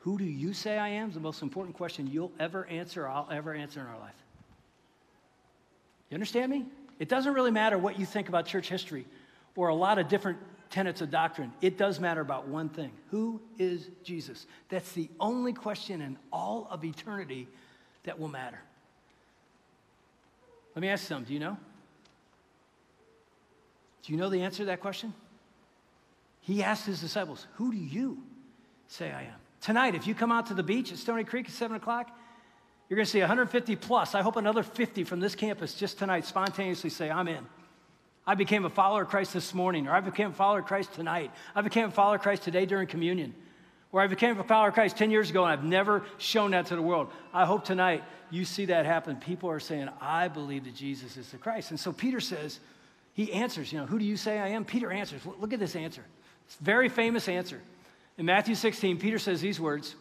Who 0.01 0.17
do 0.17 0.25
you 0.25 0.55
say 0.55 0.79
I 0.79 0.89
am 0.89 1.09
is 1.09 1.15
the 1.15 1.21
most 1.21 1.43
important 1.43 1.77
question 1.77 2.07
you'll 2.07 2.33
ever 2.41 2.65
answer 2.67 3.05
or 3.05 3.09
I'll 3.09 3.29
ever 3.31 3.53
answer 3.53 3.81
in 3.81 3.87
our 3.87 3.99
life. 3.99 4.15
You 6.09 6.15
understand 6.15 6.51
me? 6.51 6.65
It 7.01 7.09
doesn't 7.09 7.33
really 7.33 7.51
matter 7.51 7.79
what 7.79 7.99
you 7.99 8.07
think 8.07 8.29
about 8.29 8.47
church 8.47 8.69
history 8.69 9.07
or 9.57 9.69
a 9.69 9.75
lot 9.75 9.99
of 9.99 10.07
different 10.09 10.39
tenets 10.69 11.01
of 11.01 11.11
doctrine. 11.11 11.53
It 11.61 11.77
does 11.77 11.99
matter 11.99 12.21
about 12.21 12.47
one 12.47 12.69
thing 12.69 12.93
Who 13.11 13.41
is 13.59 13.89
Jesus? 14.05 14.47
That's 14.69 14.93
the 14.93 15.09
only 15.19 15.53
question 15.53 16.01
in 16.01 16.17
all 16.33 16.69
of 16.71 16.85
eternity 16.85 17.49
that 18.05 18.21
will 18.21 18.29
matter. 18.29 18.61
Let 20.77 20.83
me 20.83 20.89
ask 20.89 21.09
something. 21.09 21.27
Do 21.27 21.35
you 21.35 21.41
know? 21.41 21.57
Do 24.05 24.13
you 24.13 24.19
know 24.19 24.29
the 24.29 24.43
answer 24.43 24.59
to 24.59 24.65
that 24.67 24.81
question? 24.81 25.13
He 26.43 26.63
asked 26.63 26.87
his 26.87 27.01
disciples, 27.01 27.47
Who 27.55 27.73
do 27.73 27.79
you 27.79 28.23
say 28.89 29.11
I 29.11 29.23
am? 29.23 29.41
Tonight, 29.61 29.95
if 29.95 30.07
you 30.07 30.15
come 30.15 30.33
out 30.33 30.47
to 30.47 30.55
the 30.55 30.63
beach 30.63 30.93
at 30.93 30.99
Stony 30.99 31.25
Creek 31.25 31.47
at 31.47 31.53
7 31.53 31.77
o'clock, 31.77 32.17
you're 32.91 32.97
going 32.97 33.07
to 33.07 33.11
see 33.11 33.21
150 33.21 33.77
plus. 33.77 34.17
I 34.17 34.23
hope 34.23 34.35
another 34.35 34.65
50 34.65 35.05
from 35.05 35.21
this 35.21 35.37
campus 35.37 35.75
just 35.75 35.99
tonight 35.99 36.25
spontaneously 36.27 36.91
say, 36.91 37.09
I'm 37.09 37.29
in. 37.29 37.47
I 38.27 38.35
became 38.35 38.65
a 38.65 38.71
follower 38.71 39.03
of 39.03 39.09
Christ 39.09 39.33
this 39.33 39.55
morning, 39.55 39.87
or 39.87 39.93
I 39.93 40.01
became 40.01 40.31
a 40.31 40.35
follower 40.35 40.59
of 40.59 40.67
Christ 40.67 40.93
tonight. 40.95 41.31
I 41.55 41.63
became 41.63 41.87
a 41.87 41.91
follower 41.93 42.17
of 42.17 42.23
Christ 42.23 42.43
today 42.43 42.67
during 42.67 42.89
communion, 42.89 43.33
or 43.93 44.01
I 44.01 44.09
became 44.09 44.41
a 44.41 44.45
follower 44.45 44.69
of 44.69 44.75
Christ 44.75 44.97
10 44.97 45.13
years 45.13 45.31
ago 45.31 45.45
and 45.45 45.53
I've 45.53 45.65
never 45.65 46.05
shown 46.19 46.51
that 46.51 46.67
to 46.67 46.77
the 46.77 46.83
world. 46.83 47.11
I 47.33 47.45
hope 47.45 47.65
tonight 47.65 48.03
you 48.29 48.45
see 48.45 48.67
that 48.67 48.87
happen. 48.87 49.17
People 49.17 49.51
are 49.51 49.61
saying, 49.61 49.89
I 50.01 50.27
believe 50.27 50.65
that 50.65 50.75
Jesus 50.75 51.17
is 51.17 51.31
the 51.31 51.39
Christ. 51.39 51.71
And 51.71 51.79
so 51.79 51.93
Peter 51.93 52.19
says, 52.19 52.59
he 53.13 53.33
answers, 53.33 53.73
you 53.73 53.79
know, 53.79 53.87
who 53.87 54.01
do 54.01 54.05
you 54.05 54.17
say 54.17 54.41
I 54.41 54.49
am? 54.49 54.65
Peter 54.65 54.91
answers. 54.91 55.23
Look 55.25 55.53
at 55.53 55.61
this 55.61 55.77
answer. 55.77 56.05
It's 56.47 56.59
a 56.61 56.65
very 56.65 56.89
famous 56.89 57.29
answer. 57.29 57.61
In 58.19 58.27
Matthew 58.27 58.57
16, 58.57 58.99
Peter 58.99 59.21
says 59.21 59.41
these 59.41 59.61
words 59.61 59.95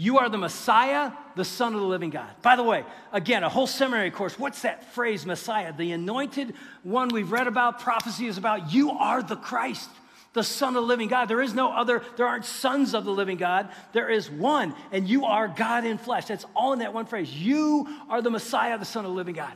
you 0.00 0.18
are 0.18 0.28
the 0.28 0.38
Messiah, 0.38 1.10
the 1.34 1.44
Son 1.44 1.74
of 1.74 1.80
the 1.80 1.86
living 1.86 2.10
God. 2.10 2.30
By 2.40 2.54
the 2.54 2.62
way, 2.62 2.84
again, 3.12 3.42
a 3.42 3.48
whole 3.48 3.66
seminary 3.66 4.12
course. 4.12 4.38
What's 4.38 4.62
that 4.62 4.92
phrase, 4.92 5.26
Messiah? 5.26 5.72
The 5.76 5.90
anointed 5.90 6.54
one 6.84 7.08
we've 7.08 7.32
read 7.32 7.48
about, 7.48 7.80
prophecy 7.80 8.28
is 8.28 8.38
about. 8.38 8.72
You 8.72 8.92
are 8.92 9.24
the 9.24 9.34
Christ, 9.34 9.90
the 10.34 10.44
Son 10.44 10.68
of 10.68 10.74
the 10.74 10.82
living 10.82 11.08
God. 11.08 11.26
There 11.26 11.42
is 11.42 11.52
no 11.52 11.72
other, 11.72 12.00
there 12.16 12.28
aren't 12.28 12.44
sons 12.44 12.94
of 12.94 13.04
the 13.04 13.10
living 13.10 13.38
God. 13.38 13.70
There 13.92 14.08
is 14.08 14.30
one, 14.30 14.72
and 14.92 15.08
you 15.08 15.24
are 15.24 15.48
God 15.48 15.84
in 15.84 15.98
flesh. 15.98 16.26
That's 16.26 16.46
all 16.54 16.72
in 16.72 16.78
that 16.78 16.94
one 16.94 17.06
phrase. 17.06 17.34
You 17.34 17.88
are 18.08 18.22
the 18.22 18.30
Messiah, 18.30 18.78
the 18.78 18.84
Son 18.84 19.04
of 19.04 19.10
the 19.10 19.16
living 19.16 19.34
God. 19.34 19.52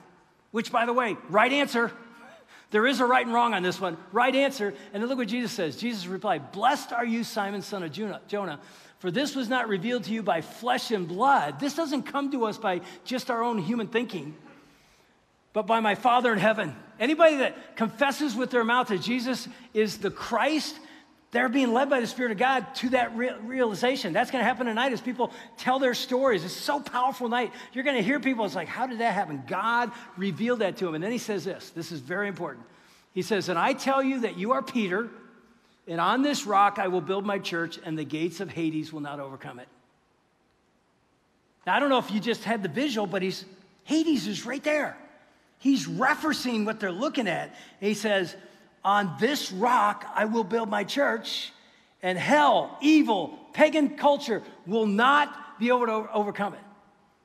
Which, 0.50 0.72
by 0.72 0.86
the 0.86 0.92
way, 0.92 1.16
right 1.28 1.52
answer. 1.52 1.92
There 2.72 2.86
is 2.86 2.98
a 2.98 3.06
right 3.06 3.24
and 3.24 3.32
wrong 3.32 3.54
on 3.54 3.62
this 3.62 3.80
one. 3.80 3.96
Right 4.10 4.34
answer. 4.34 4.74
And 4.92 5.00
then 5.00 5.08
look 5.08 5.18
what 5.18 5.28
Jesus 5.28 5.52
says. 5.52 5.76
Jesus 5.76 6.06
replied, 6.06 6.50
Blessed 6.50 6.92
are 6.92 7.04
you, 7.04 7.22
Simon, 7.22 7.62
son 7.62 7.84
of 7.84 7.92
Jonah. 8.26 8.58
For 9.02 9.10
this 9.10 9.34
was 9.34 9.48
not 9.48 9.68
revealed 9.68 10.04
to 10.04 10.12
you 10.12 10.22
by 10.22 10.42
flesh 10.42 10.92
and 10.92 11.08
blood. 11.08 11.58
This 11.58 11.74
doesn't 11.74 12.04
come 12.04 12.30
to 12.30 12.44
us 12.44 12.56
by 12.56 12.82
just 13.04 13.32
our 13.32 13.42
own 13.42 13.58
human 13.58 13.88
thinking, 13.88 14.36
but 15.52 15.66
by 15.66 15.80
my 15.80 15.96
Father 15.96 16.32
in 16.32 16.38
heaven. 16.38 16.76
Anybody 17.00 17.38
that 17.38 17.74
confesses 17.74 18.36
with 18.36 18.52
their 18.52 18.62
mouth 18.62 18.86
that 18.86 19.02
Jesus 19.02 19.48
is 19.74 19.98
the 19.98 20.12
Christ, 20.12 20.78
they're 21.32 21.48
being 21.48 21.72
led 21.72 21.90
by 21.90 21.98
the 21.98 22.06
Spirit 22.06 22.30
of 22.30 22.38
God 22.38 22.76
to 22.76 22.90
that 22.90 23.16
realization. 23.16 24.12
That's 24.12 24.30
going 24.30 24.40
to 24.40 24.46
happen 24.46 24.66
tonight 24.66 24.92
as 24.92 25.00
people 25.00 25.32
tell 25.56 25.80
their 25.80 25.94
stories. 25.94 26.44
It's 26.44 26.54
so 26.54 26.78
powerful 26.78 27.28
night. 27.28 27.50
You're 27.72 27.82
going 27.82 27.96
to 27.96 28.04
hear 28.04 28.20
people, 28.20 28.44
it's 28.44 28.54
like, 28.54 28.68
how 28.68 28.86
did 28.86 29.00
that 29.00 29.14
happen? 29.14 29.42
God 29.48 29.90
revealed 30.16 30.60
that 30.60 30.76
to 30.76 30.86
him. 30.86 30.94
And 30.94 31.02
then 31.02 31.10
he 31.10 31.18
says 31.18 31.44
this 31.44 31.70
this 31.70 31.90
is 31.90 31.98
very 31.98 32.28
important. 32.28 32.64
He 33.14 33.22
says, 33.22 33.48
And 33.48 33.58
I 33.58 33.72
tell 33.72 34.00
you 34.00 34.20
that 34.20 34.38
you 34.38 34.52
are 34.52 34.62
Peter. 34.62 35.10
And 35.88 36.00
on 36.00 36.22
this 36.22 36.46
rock 36.46 36.78
I 36.78 36.88
will 36.88 37.00
build 37.00 37.26
my 37.26 37.38
church, 37.38 37.78
and 37.84 37.98
the 37.98 38.04
gates 38.04 38.40
of 38.40 38.50
Hades 38.50 38.92
will 38.92 39.00
not 39.00 39.20
overcome 39.20 39.58
it. 39.58 39.68
Now, 41.66 41.76
I 41.76 41.80
don't 41.80 41.90
know 41.90 41.98
if 41.98 42.10
you 42.10 42.20
just 42.20 42.44
had 42.44 42.62
the 42.62 42.68
visual, 42.68 43.06
but 43.06 43.22
he's, 43.22 43.44
Hades 43.84 44.26
is 44.26 44.44
right 44.46 44.62
there. 44.62 44.96
He's 45.58 45.86
referencing 45.86 46.64
what 46.64 46.80
they're 46.80 46.90
looking 46.90 47.28
at. 47.28 47.54
He 47.78 47.94
says, 47.94 48.34
On 48.84 49.14
this 49.20 49.52
rock 49.52 50.04
I 50.14 50.24
will 50.24 50.44
build 50.44 50.68
my 50.68 50.84
church, 50.84 51.52
and 52.02 52.18
hell, 52.18 52.76
evil, 52.80 53.38
pagan 53.52 53.96
culture 53.96 54.42
will 54.66 54.86
not 54.86 55.60
be 55.60 55.68
able 55.68 55.86
to 55.86 56.12
overcome 56.12 56.54
it. 56.54 56.60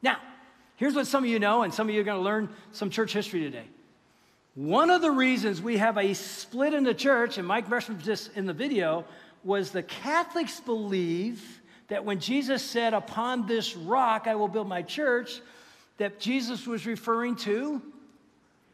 Now, 0.04 0.18
here's 0.76 0.94
what 0.94 1.08
some 1.08 1.24
of 1.24 1.30
you 1.30 1.40
know, 1.40 1.64
and 1.64 1.74
some 1.74 1.90
of 1.90 1.96
you 1.96 2.02
are 2.02 2.04
going 2.04 2.20
to 2.20 2.24
learn 2.24 2.50
some 2.72 2.92
church 2.92 3.14
history 3.14 3.40
today. 3.42 3.66
One 4.58 4.90
of 4.90 5.04
the 5.04 5.12
reasons 5.12 5.62
we 5.62 5.78
have 5.78 6.00
a 6.00 6.16
split 6.16 6.74
in 6.74 6.84
the 6.84 6.96
church, 6.96 7.38
and 7.38 7.48
Mike 7.48 7.70
referenced 7.70 8.08
this 8.08 8.28
in 8.30 8.48
the 8.48 8.54
video, 8.54 9.06
was 9.44 9.70
the 9.70 9.84
Catholics 9.84 10.60
believe 10.60 11.62
that 11.90 12.04
when 12.04 12.20
Jesus 12.20 12.64
said, 12.64 12.96
Upon 12.96 13.46
this 13.46 13.76
rock 13.78 14.26
I 14.26 14.34
will 14.34 14.48
build 14.48 14.68
my 14.68 14.82
church, 14.82 15.42
that 15.98 16.20
Jesus 16.20 16.66
was 16.66 16.88
referring 16.88 17.36
to 17.36 17.84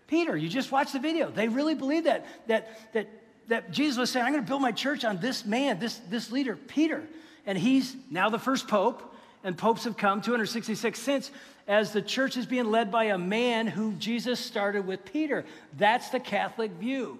Peter. 0.07 0.37
You 0.37 0.47
just 0.47 0.71
watched 0.71 0.93
the 0.93 0.99
video. 0.99 1.29
They 1.29 1.49
really 1.49 1.75
believe 1.75 2.05
that, 2.05 2.27
that, 2.47 2.93
that, 2.93 3.09
that 3.49 3.71
Jesus 3.71 3.97
was 3.97 4.09
saying, 4.09 4.25
I'm 4.25 4.31
going 4.31 4.41
to 4.41 4.47
build 4.47 4.61
my 4.61 4.71
church 4.71 5.03
on 5.03 5.17
this 5.17 5.45
man, 5.45 5.79
this, 5.79 5.97
this 6.09 6.31
leader, 6.31 6.55
Peter. 6.55 7.03
And 7.45 7.57
he's 7.57 7.93
now 8.09 8.29
the 8.29 8.39
first 8.39 8.69
pope, 8.69 9.13
and 9.43 9.57
popes 9.57 9.83
have 9.83 9.97
come 9.97 10.21
266 10.21 10.97
since 10.97 11.29
as 11.67 11.93
the 11.93 12.01
church 12.01 12.37
is 12.37 12.45
being 12.45 12.65
led 12.65 12.91
by 12.91 13.05
a 13.05 13.17
man 13.17 13.67
who 13.67 13.93
Jesus 13.93 14.39
started 14.39 14.85
with 14.85 15.05
Peter. 15.05 15.45
That's 15.77 16.09
the 16.09 16.19
Catholic 16.19 16.71
view. 16.71 17.19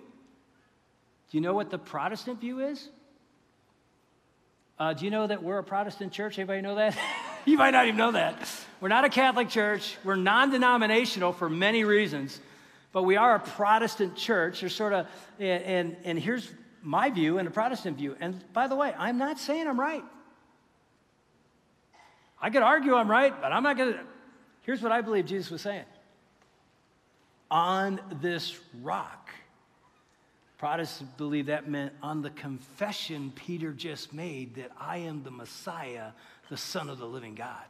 Do 1.32 1.38
you 1.38 1.42
know 1.42 1.54
what 1.54 1.70
the 1.70 1.78
Protestant 1.78 2.42
view 2.42 2.60
is? 2.60 2.90
Uh, 4.78 4.94
do 4.94 5.06
you 5.06 5.12
know 5.12 5.28
that 5.28 5.42
we're 5.42 5.60
a 5.60 5.64
Protestant 5.64 6.12
church? 6.12 6.38
Anybody 6.38 6.62
know 6.62 6.76
that? 6.76 6.98
you 7.46 7.58
might 7.58 7.72
not 7.72 7.88
even 7.88 7.98
know 7.98 8.12
that. 8.12 8.50
We're 8.82 8.90
not 8.90 9.06
a 9.06 9.10
Catholic 9.10 9.50
church. 9.50 9.98
We're 10.04 10.16
non 10.16 10.50
denominational 10.50 11.32
for 11.32 11.50
many 11.50 11.84
reasons, 11.84 12.40
but 12.92 13.04
we 13.04 13.16
are 13.16 13.36
a 13.36 13.40
Protestant 13.40 14.16
church. 14.16 14.60
There's 14.60 14.76
sort 14.76 14.94
of, 14.94 15.08
and, 15.40 15.64
and, 15.64 15.98
and 16.04 16.20
here's 16.20 16.52
my 16.82 17.10
view 17.10 17.38
and 17.38 17.48
a 17.48 17.52
Protestant 17.52 17.98
view. 17.98 18.18
And 18.20 18.44
by 18.52 18.68
the 18.68 18.76
way, 18.76 18.94
I'm 18.98 19.18
not 19.18 19.40
saying 19.40 19.68
I'm 19.68 19.80
right. 19.80 20.04
I 22.42 22.50
could 22.50 22.62
argue 22.62 22.96
I'm 22.96 23.10
right, 23.10 23.34
but 23.42 23.54
I'm 23.54 23.64
not 23.64 23.78
going 23.78 23.94
to. 23.94 24.00
Here's 24.64 24.82
what 24.82 24.92
I 24.92 25.02
believe 25.02 25.26
Jesus 25.26 25.52
was 25.52 25.62
saying 25.62 25.86
On 27.52 28.00
this 28.22 28.58
rock. 28.82 29.30
Protestants 30.58 31.14
believe 31.18 31.48
that 31.48 31.70
meant 31.70 31.92
on 32.02 32.22
the 32.22 32.30
confession 32.30 33.34
Peter 33.36 33.74
just 33.74 34.14
made 34.14 34.56
that 34.56 34.72
I 34.80 34.98
am 35.00 35.24
the 35.24 35.32
Messiah, 35.32 36.12
the 36.50 36.56
Son 36.56 36.90
of 36.90 37.00
the 37.00 37.06
living 37.06 37.36
God. 37.36 37.66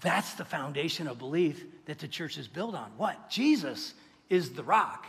That's 0.00 0.34
the 0.34 0.44
foundation 0.44 1.06
of 1.06 1.18
belief 1.18 1.64
that 1.86 2.00
the 2.00 2.08
church 2.08 2.38
is 2.38 2.48
built 2.48 2.74
on. 2.74 2.90
What? 2.96 3.30
Jesus 3.30 3.94
is 4.28 4.50
the 4.50 4.64
rock. 4.64 5.06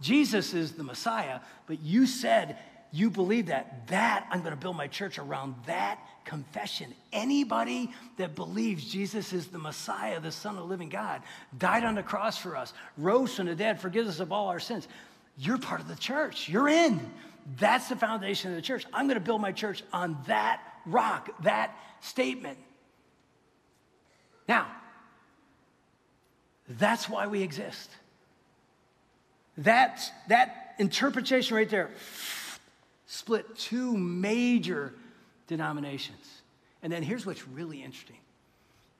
Jesus 0.00 0.54
is 0.54 0.72
the 0.72 0.84
Messiah, 0.84 1.40
but 1.66 1.80
you 1.80 2.06
said 2.06 2.58
you 2.92 3.10
believe 3.10 3.46
that. 3.46 3.88
That, 3.88 4.26
I'm 4.30 4.40
going 4.40 4.52
to 4.52 4.60
build 4.60 4.76
my 4.76 4.86
church 4.86 5.18
around 5.18 5.54
that 5.66 5.98
confession. 6.26 6.92
Anybody 7.12 7.90
that 8.18 8.34
believes 8.34 8.84
Jesus 8.84 9.32
is 9.32 9.46
the 9.46 9.58
Messiah, 9.58 10.20
the 10.20 10.32
Son 10.32 10.56
of 10.56 10.62
the 10.62 10.68
living 10.68 10.90
God, 10.90 11.22
died 11.56 11.84
on 11.84 11.94
the 11.94 12.02
cross 12.02 12.36
for 12.36 12.56
us, 12.56 12.74
rose 12.98 13.34
from 13.34 13.46
the 13.46 13.54
dead, 13.54 13.80
forgives 13.80 14.08
us 14.08 14.20
of 14.20 14.32
all 14.32 14.48
our 14.48 14.60
sins, 14.60 14.86
you're 15.38 15.58
part 15.58 15.80
of 15.80 15.88
the 15.88 15.96
church. 15.96 16.48
You're 16.48 16.68
in. 16.68 17.00
That's 17.58 17.88
the 17.88 17.96
foundation 17.96 18.50
of 18.50 18.56
the 18.56 18.62
church. 18.62 18.84
I'm 18.92 19.06
going 19.06 19.18
to 19.18 19.24
build 19.24 19.40
my 19.40 19.52
church 19.52 19.82
on 19.92 20.18
that 20.26 20.60
rock, 20.84 21.30
that 21.42 21.76
statement. 22.00 22.58
Now, 24.48 24.66
that's 26.68 27.08
why 27.08 27.26
we 27.26 27.42
exist. 27.42 27.90
That, 29.58 30.00
that 30.28 30.74
interpretation 30.78 31.56
right 31.56 31.68
there 31.68 31.90
split 33.06 33.56
two 33.56 33.96
major 33.96 34.92
denominations. 35.46 36.42
And 36.82 36.92
then 36.92 37.02
here's 37.02 37.26
what's 37.26 37.46
really 37.48 37.82
interesting. 37.82 38.16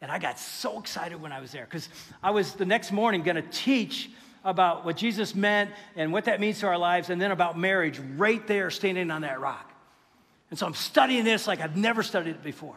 And 0.01 0.11
I 0.11 0.19
got 0.19 0.39
so 0.39 0.79
excited 0.79 1.21
when 1.21 1.33
I 1.33 1.41
was 1.41 1.53
there 1.53 1.65
because 1.65 1.89
I 2.23 2.31
was 2.31 2.55
the 2.55 2.67
next 2.67 2.93
morning 2.93 3.23
going 3.23 3.37
to 3.37 3.43
teach 3.43 4.11
about 4.45 4.85
what 4.85 4.97
Jesus 4.97 5.35
meant 5.35 5.71
and 5.97 6.13
what 6.13 6.27
that 6.27 6.41
means 6.41 6.61
to 6.61 6.67
our 6.67 6.79
lives, 6.79 7.11
and 7.11 7.21
then 7.21 7.33
about 7.33 7.59
marriage 7.59 8.01
right 8.17 8.47
there 8.47 8.71
standing 8.71 9.11
on 9.11 9.23
that 9.23 9.41
rock. 9.41 9.73
And 10.51 10.59
so 10.59 10.67
I'm 10.67 10.75
studying 10.75 11.25
this 11.25 11.47
like 11.47 11.61
I've 11.61 11.77
never 11.77 12.03
studied 12.03 12.31
it 12.31 12.45
before. 12.45 12.77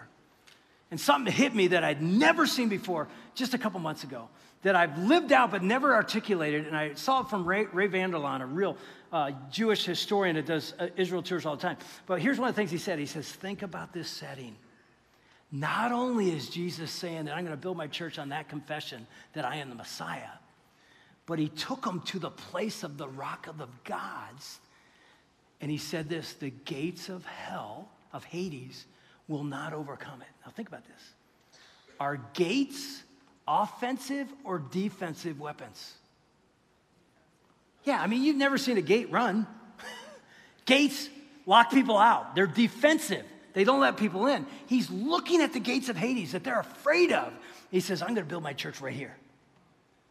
And 0.89 0.99
something 0.99 1.31
hit 1.31 1.53
me 1.53 1.67
that 1.67 1.83
I'd 1.83 2.01
never 2.01 2.47
seen 2.47 2.69
before 2.69 3.07
just 3.35 3.53
a 3.53 3.59
couple 3.59 3.79
months 3.79 4.03
ago 4.03 4.29
that 4.61 4.75
I've 4.75 4.97
lived 4.97 5.31
out 5.31 5.51
but 5.51 5.63
never 5.63 5.93
articulated. 5.93 6.67
And 6.67 6.75
I 6.75 6.93
saw 6.93 7.21
it 7.21 7.29
from 7.29 7.45
Ray, 7.45 7.65
Ray 7.65 7.87
Vander 7.87 8.17
Laan, 8.17 8.41
a 8.41 8.45
real 8.45 8.77
uh, 9.11 9.31
Jewish 9.49 9.85
historian 9.85 10.35
that 10.35 10.45
does 10.45 10.73
uh, 10.79 10.87
Israel 10.97 11.23
tours 11.23 11.45
all 11.45 11.55
the 11.55 11.61
time. 11.61 11.77
But 12.05 12.21
here's 12.21 12.37
one 12.37 12.49
of 12.49 12.55
the 12.55 12.59
things 12.59 12.71
he 12.71 12.77
said 12.77 12.99
He 12.99 13.05
says, 13.05 13.29
Think 13.29 13.61
about 13.61 13.93
this 13.93 14.09
setting. 14.09 14.55
Not 15.51 15.91
only 15.91 16.29
is 16.29 16.49
Jesus 16.49 16.91
saying 16.91 17.25
that 17.25 17.35
I'm 17.35 17.43
going 17.43 17.55
to 17.55 17.61
build 17.61 17.75
my 17.75 17.87
church 17.87 18.19
on 18.19 18.29
that 18.29 18.49
confession 18.49 19.07
that 19.33 19.45
I 19.45 19.55
am 19.55 19.69
the 19.69 19.75
Messiah, 19.75 20.29
but 21.25 21.39
he 21.39 21.49
took 21.49 21.83
them 21.83 22.01
to 22.07 22.19
the 22.19 22.29
place 22.29 22.83
of 22.83 22.97
the 22.97 23.07
rock 23.07 23.47
of 23.47 23.57
the 23.57 23.67
gods. 23.83 24.59
And 25.61 25.71
he 25.71 25.77
said 25.77 26.07
this 26.07 26.33
the 26.33 26.51
gates 26.65 27.09
of 27.09 27.25
hell, 27.25 27.89
of 28.13 28.23
Hades, 28.25 28.85
will 29.27 29.43
not 29.43 29.73
overcome 29.73 30.21
it. 30.21 30.27
Now 30.45 30.51
think 30.51 30.67
about 30.67 30.85
this. 30.85 31.13
Our 31.99 32.17
gates 32.33 33.03
offensive 33.49 34.27
or 34.43 34.59
defensive 34.59 35.39
weapons? 35.39 35.93
Yeah, 37.83 37.99
I 38.01 38.07
mean, 38.07 38.23
you've 38.23 38.37
never 38.37 38.57
seen 38.57 38.77
a 38.77 38.81
gate 38.81 39.11
run. 39.11 39.47
gates 40.65 41.09
lock 41.45 41.71
people 41.71 41.97
out, 41.97 42.35
they're 42.35 42.47
defensive. 42.47 43.25
They 43.53 43.63
don't 43.63 43.79
let 43.79 43.97
people 43.97 44.27
in. 44.27 44.45
He's 44.67 44.91
looking 44.91 45.41
at 45.41 45.53
the 45.53 45.59
gates 45.59 45.89
of 45.89 45.97
Hades 45.97 46.33
that 46.33 46.43
they're 46.43 46.59
afraid 46.59 47.11
of. 47.11 47.33
He 47.71 47.79
says, 47.79 48.01
I'm 48.01 48.09
going 48.09 48.25
to 48.25 48.29
build 48.29 48.43
my 48.43 48.53
church 48.53 48.79
right 48.79 48.93
here. 48.93 49.17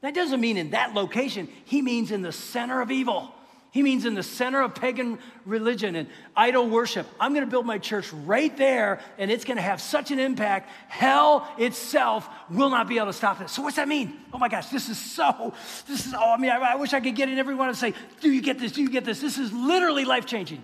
That 0.01 0.13
doesn't 0.13 0.41
mean 0.41 0.57
in 0.57 0.71
that 0.71 0.93
location, 0.93 1.49
he 1.65 1.81
means 1.81 2.11
in 2.11 2.23
the 2.23 2.33
center 2.33 2.81
of 2.81 2.91
evil. 2.91 3.33
He 3.71 3.83
means 3.83 4.07
in 4.07 4.15
the 4.15 4.23
center 4.23 4.63
of 4.63 4.75
pagan 4.75 5.19
religion 5.45 5.95
and 5.95 6.09
idol 6.35 6.69
worship. 6.69 7.07
I'm 7.21 7.35
going 7.35 7.45
to 7.45 7.51
build 7.51 7.67
my 7.67 7.77
church 7.77 8.11
right 8.13 8.57
there, 8.57 9.01
and 9.19 9.31
it's 9.31 9.45
going 9.45 9.59
to 9.59 9.63
have 9.63 9.81
such 9.83 10.11
an 10.11 10.19
impact. 10.19 10.71
Hell 10.89 11.47
itself 11.59 12.29
will 12.49 12.71
not 12.71 12.89
be 12.89 12.97
able 12.97 13.09
to 13.09 13.13
stop 13.13 13.43
it. 13.43 13.51
So, 13.51 13.61
what's 13.61 13.77
that 13.77 13.87
mean? 13.87 14.21
Oh 14.33 14.39
my 14.39 14.49
gosh, 14.49 14.69
this 14.69 14.89
is 14.89 14.97
so, 14.97 15.53
this 15.87 16.07
is, 16.07 16.15
oh, 16.15 16.33
I 16.33 16.39
mean, 16.39 16.51
I, 16.51 16.57
I 16.57 16.75
wish 16.77 16.95
I 16.95 17.01
could 17.01 17.15
get 17.15 17.29
in 17.29 17.39
everyone 17.39 17.69
and 17.69 17.77
say, 17.77 17.93
Do 18.23 18.33
you 18.33 18.41
get 18.41 18.59
this? 18.59 18.73
Do 18.73 18.81
you 18.81 18.91
get 18.91 19.05
this? 19.05 19.21
This 19.21 19.37
is 19.37 19.53
literally 19.53 20.07
life 20.07 20.25
changing. 20.25 20.63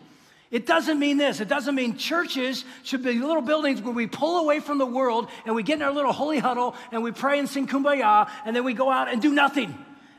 It 0.50 0.66
doesn't 0.66 0.98
mean 0.98 1.18
this. 1.18 1.40
It 1.40 1.48
doesn't 1.48 1.74
mean 1.74 1.98
churches 1.98 2.64
should 2.84 3.02
be 3.02 3.14
little 3.14 3.42
buildings 3.42 3.82
where 3.82 3.92
we 3.92 4.06
pull 4.06 4.38
away 4.38 4.60
from 4.60 4.78
the 4.78 4.86
world 4.86 5.28
and 5.44 5.54
we 5.54 5.62
get 5.62 5.76
in 5.76 5.82
our 5.82 5.92
little 5.92 6.12
holy 6.12 6.38
huddle 6.38 6.74
and 6.92 7.02
we 7.02 7.10
pray 7.10 7.38
and 7.38 7.48
sing 7.48 7.66
kumbaya 7.66 8.30
and 8.46 8.54
then 8.54 8.64
we 8.64 8.72
go 8.72 8.90
out 8.90 9.08
and 9.08 9.20
do 9.20 9.32
nothing 9.32 9.74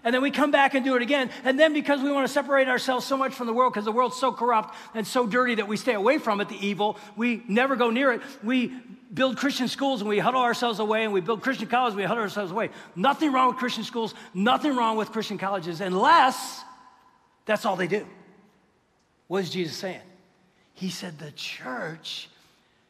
and 0.05 0.13
then 0.13 0.21
we 0.21 0.31
come 0.31 0.51
back 0.51 0.75
and 0.75 0.85
do 0.85 0.95
it 0.95 1.01
again. 1.01 1.31
And 1.43 1.59
then 1.59 1.73
because 1.73 2.01
we 2.01 2.11
want 2.11 2.27
to 2.27 2.31
separate 2.31 2.69
ourselves 2.69 3.05
so 3.05 3.17
much 3.17 3.33
from 3.33 3.47
the 3.47 3.53
world, 3.53 3.73
because 3.73 3.85
the 3.85 3.91
world's 3.91 4.17
so 4.17 4.31
corrupt 4.31 4.75
and 4.93 5.05
so 5.05 5.25
dirty 5.25 5.55
that 5.55 5.67
we 5.67 5.75
stay 5.75 5.95
away 5.95 6.19
from 6.19 6.39
it, 6.39 6.47
the 6.47 6.65
evil, 6.65 6.97
we 7.17 7.43
never 7.47 7.75
go 7.75 7.89
near 7.89 8.13
it. 8.13 8.21
We 8.43 8.71
build 9.13 9.37
Christian 9.37 9.67
schools 9.67 10.01
and 10.01 10.09
we 10.09 10.19
huddle 10.19 10.41
ourselves 10.41 10.79
away, 10.79 11.03
and 11.03 11.11
we 11.11 11.21
build 11.21 11.41
Christian 11.41 11.67
colleges, 11.67 11.93
and 11.93 12.03
we 12.03 12.05
huddle 12.05 12.23
ourselves 12.23 12.51
away. 12.51 12.69
Nothing 12.95 13.33
wrong 13.33 13.49
with 13.49 13.57
Christian 13.57 13.83
schools, 13.83 14.13
nothing 14.33 14.75
wrong 14.75 14.95
with 14.95 15.11
Christian 15.11 15.37
colleges, 15.37 15.81
unless 15.81 16.63
that's 17.45 17.65
all 17.65 17.75
they 17.75 17.87
do. 17.87 18.05
What 19.27 19.43
is 19.43 19.49
Jesus 19.49 19.75
saying? 19.75 20.01
He 20.73 20.89
said 20.89 21.17
the 21.17 21.31
church 21.31 22.29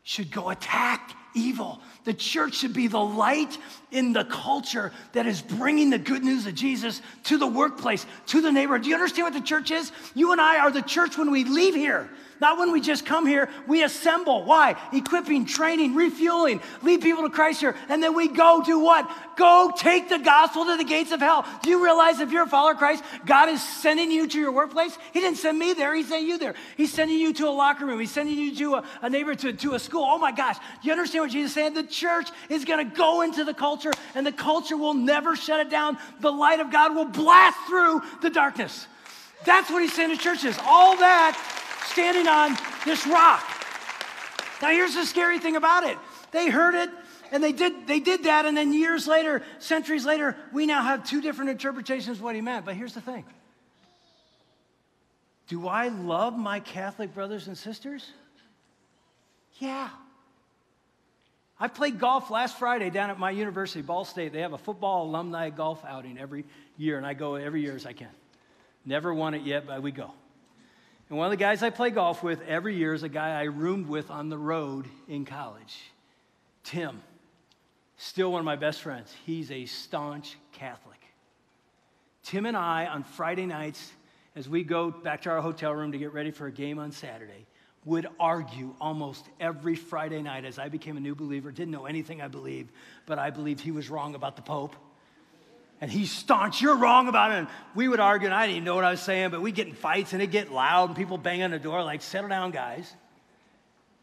should 0.03 0.31
go 0.31 0.49
attack 0.49 1.15
evil. 1.35 1.79
The 2.05 2.13
church 2.13 2.55
should 2.55 2.73
be 2.73 2.87
the 2.87 2.99
light 2.99 3.57
in 3.91 4.13
the 4.13 4.25
culture 4.25 4.91
that 5.13 5.25
is 5.25 5.41
bringing 5.41 5.89
the 5.89 5.99
good 5.99 6.23
news 6.23 6.47
of 6.47 6.55
Jesus 6.55 7.01
to 7.25 7.37
the 7.37 7.47
workplace, 7.47 8.05
to 8.27 8.41
the 8.41 8.51
neighborhood. 8.51 8.83
Do 8.83 8.89
you 8.89 8.95
understand 8.95 9.25
what 9.25 9.33
the 9.33 9.45
church 9.45 9.71
is? 9.71 9.91
You 10.13 10.31
and 10.31 10.41
I 10.41 10.59
are 10.59 10.71
the 10.71 10.81
church 10.81 11.17
when 11.17 11.31
we 11.31 11.43
leave 11.43 11.75
here. 11.75 12.09
Not 12.41 12.57
when 12.57 12.71
we 12.71 12.81
just 12.81 13.05
come 13.05 13.25
here, 13.25 13.49
we 13.65 13.83
assemble. 13.83 14.43
Why? 14.43 14.75
Equipping, 14.91 15.45
training, 15.45 15.95
refueling, 15.95 16.61
lead 16.81 17.01
people 17.01 17.23
to 17.23 17.29
Christ 17.29 17.61
here. 17.61 17.75
And 17.87 18.03
then 18.03 18.13
we 18.13 18.27
go 18.27 18.61
do 18.65 18.79
what? 18.79 19.09
Go 19.37 19.71
take 19.75 20.09
the 20.09 20.19
gospel 20.19 20.65
to 20.65 20.75
the 20.75 20.83
gates 20.83 21.11
of 21.11 21.21
hell. 21.21 21.45
Do 21.63 21.69
you 21.69 21.83
realize 21.83 22.19
if 22.19 22.31
you're 22.31 22.43
a 22.43 22.47
follower 22.47 22.73
of 22.73 22.77
Christ, 22.77 23.03
God 23.25 23.47
is 23.47 23.63
sending 23.63 24.11
you 24.11 24.27
to 24.27 24.39
your 24.39 24.51
workplace? 24.51 24.97
He 25.13 25.21
didn't 25.21 25.37
send 25.37 25.57
me 25.57 25.73
there, 25.73 25.95
He 25.95 26.03
sent 26.03 26.27
you 26.27 26.37
there. 26.37 26.55
He's 26.75 26.93
sending 26.93 27.17
you 27.17 27.33
to 27.33 27.47
a 27.47 27.51
locker 27.51 27.85
room, 27.85 27.99
He's 27.99 28.11
sending 28.11 28.37
you 28.37 28.53
to 28.55 28.75
a, 28.75 28.83
a 29.01 29.09
neighbor, 29.09 29.33
to, 29.35 29.53
to 29.53 29.73
a 29.75 29.79
school. 29.79 30.05
Oh 30.05 30.17
my 30.17 30.33
gosh. 30.33 30.57
Do 30.57 30.87
you 30.87 30.91
understand 30.91 31.23
what 31.23 31.31
Jesus 31.31 31.53
said? 31.53 31.73
The 31.73 31.83
church 31.83 32.29
is 32.49 32.65
going 32.65 32.89
to 32.89 32.95
go 32.95 33.21
into 33.21 33.45
the 33.45 33.53
culture, 33.53 33.91
and 34.13 34.25
the 34.25 34.33
culture 34.33 34.75
will 34.75 34.93
never 34.93 35.35
shut 35.37 35.61
it 35.61 35.69
down. 35.69 35.97
The 36.19 36.31
light 36.31 36.59
of 36.59 36.71
God 36.71 36.95
will 36.95 37.05
blast 37.05 37.57
through 37.67 38.01
the 38.21 38.29
darkness. 38.29 38.87
That's 39.45 39.69
what 39.69 39.81
He's 39.81 39.93
saying 39.93 40.09
to 40.09 40.17
churches. 40.17 40.57
All 40.65 40.97
that 40.97 41.61
standing 41.85 42.27
on 42.27 42.57
this 42.85 43.05
rock. 43.07 43.43
Now, 44.61 44.69
here's 44.69 44.95
the 44.95 45.05
scary 45.05 45.39
thing 45.39 45.55
about 45.55 45.83
it 45.83 45.97
they 46.31 46.49
heard 46.49 46.75
it 46.75 46.89
and 47.31 47.43
they 47.43 47.51
did, 47.51 47.87
they 47.87 47.99
did 47.99 48.23
that, 48.23 48.45
and 48.45 48.55
then 48.55 48.73
years 48.73 49.07
later, 49.07 49.41
centuries 49.59 50.05
later, 50.05 50.37
we 50.53 50.65
now 50.65 50.83
have 50.83 51.03
two 51.03 51.21
different 51.21 51.51
interpretations 51.51 52.17
of 52.17 52.23
what 52.23 52.35
he 52.35 52.41
meant. 52.41 52.65
But 52.65 52.75
here's 52.75 52.93
the 52.93 53.01
thing 53.01 53.25
Do 55.47 55.67
I 55.67 55.89
love 55.89 56.37
my 56.37 56.59
Catholic 56.59 57.13
brothers 57.13 57.47
and 57.47 57.57
sisters? 57.57 58.09
Yeah. 59.59 59.89
I 61.57 61.69
played 61.69 61.99
golf 61.99 62.29
last 62.29 62.59
Friday 62.59 62.89
down 62.89 63.09
at 63.09 63.17
my 63.17 63.31
university, 63.31 63.81
Ball 63.81 64.03
State. 64.03 64.33
They 64.33 64.41
have 64.41 64.51
a 64.51 64.57
football 64.57 65.05
alumni 65.05 65.49
golf 65.49 65.83
outing 65.85 66.17
every 66.17 66.43
year, 66.77 66.97
and 66.97 67.05
I 67.05 67.13
go 67.13 67.35
every 67.35 67.61
year 67.61 67.75
as 67.75 67.85
I 67.85 67.93
can. 67.93 68.09
Never 68.85 69.13
won 69.13 69.33
it 69.33 69.43
yet, 69.43 69.65
but 69.65 69.81
we 69.81 69.91
go. 69.91 70.11
And 71.09 71.17
one 71.17 71.27
of 71.27 71.31
the 71.31 71.37
guys 71.37 71.61
I 71.61 71.69
play 71.69 71.91
golf 71.91 72.23
with 72.23 72.41
every 72.47 72.75
year 72.75 72.93
is 72.93 73.03
a 73.03 73.09
guy 73.09 73.39
I 73.39 73.43
roomed 73.43 73.87
with 73.87 74.09
on 74.09 74.29
the 74.29 74.37
road 74.37 74.87
in 75.07 75.23
college, 75.23 75.77
Tim. 76.63 77.01
Still 77.97 78.31
one 78.31 78.39
of 78.39 78.45
my 78.45 78.55
best 78.55 78.81
friends. 78.81 79.13
He's 79.25 79.51
a 79.51 79.65
staunch 79.65 80.35
Catholic. 80.51 80.99
Tim 82.23 82.47
and 82.47 82.57
I, 82.57 82.87
on 82.87 83.03
Friday 83.03 83.45
nights, 83.45 83.91
as 84.35 84.49
we 84.49 84.63
go 84.63 84.89
back 84.89 85.21
to 85.21 85.29
our 85.29 85.41
hotel 85.41 85.73
room 85.73 85.91
to 85.91 85.97
get 85.97 86.11
ready 86.11 86.31
for 86.31 86.47
a 86.47 86.51
game 86.51 86.79
on 86.79 86.91
Saturday, 86.91 87.45
would 87.85 88.07
argue 88.19 88.73
almost 88.81 89.25
every 89.39 89.75
Friday 89.75 90.23
night 90.23 90.43
as 90.43 90.57
I 90.57 90.69
became 90.69 90.97
a 90.97 90.99
new 90.99 91.13
believer. 91.13 91.51
Didn't 91.51 91.71
know 91.71 91.85
anything 91.85 92.19
I 92.19 92.27
believed, 92.27 92.71
but 93.05 93.19
I 93.19 93.29
believed 93.29 93.61
he 93.61 93.71
was 93.71 93.91
wrong 93.91 94.15
about 94.15 94.35
the 94.35 94.41
Pope 94.41 94.75
and 95.81 95.91
he's 95.91 96.11
staunch, 96.11 96.61
you're 96.61 96.77
wrong 96.77 97.07
about 97.07 97.31
it. 97.31 97.35
And 97.35 97.47
we 97.73 97.87
would 97.87 97.99
argue, 97.99 98.27
and 98.27 98.33
I 98.33 98.45
didn't 98.45 98.57
even 98.57 98.65
know 98.65 98.75
what 98.75 98.85
I 98.85 98.91
was 98.91 99.01
saying, 99.01 99.31
but 99.31 99.41
we'd 99.41 99.55
get 99.55 99.67
in 99.67 99.73
fights 99.73 100.13
and 100.13 100.21
it'd 100.21 100.31
get 100.31 100.51
loud 100.51 100.89
and 100.89 100.97
people 100.97 101.17
bang 101.17 101.43
on 101.43 101.51
the 101.51 101.59
door, 101.59 101.83
like, 101.83 102.01
settle 102.01 102.29
down, 102.29 102.51
guys. 102.51 102.93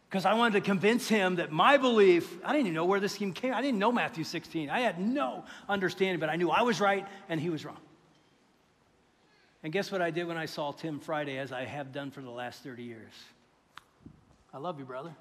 Because 0.08 0.26
I 0.26 0.34
wanted 0.34 0.54
to 0.54 0.60
convince 0.60 1.08
him 1.08 1.36
that 1.36 1.50
my 1.50 1.78
belief, 1.78 2.30
I 2.44 2.52
didn't 2.52 2.66
even 2.66 2.74
know 2.74 2.84
where 2.84 3.00
this 3.00 3.16
came. 3.16 3.54
I 3.54 3.62
didn't 3.62 3.78
know 3.78 3.90
Matthew 3.90 4.24
16. 4.24 4.68
I 4.68 4.80
had 4.80 5.00
no 5.00 5.44
understanding, 5.68 6.20
but 6.20 6.28
I 6.28 6.36
knew 6.36 6.50
I 6.50 6.62
was 6.62 6.80
right 6.80 7.06
and 7.30 7.40
he 7.40 7.48
was 7.48 7.64
wrong. 7.64 7.80
And 9.62 9.72
guess 9.72 9.90
what 9.90 10.02
I 10.02 10.10
did 10.10 10.26
when 10.26 10.36
I 10.36 10.46
saw 10.46 10.72
Tim 10.72 11.00
Friday, 11.00 11.38
as 11.38 11.52
I 11.52 11.64
have 11.64 11.92
done 11.92 12.10
for 12.10 12.20
the 12.20 12.30
last 12.30 12.62
30 12.62 12.82
years? 12.82 13.12
I 14.52 14.58
love 14.58 14.78
you, 14.78 14.84
brother. 14.84 15.14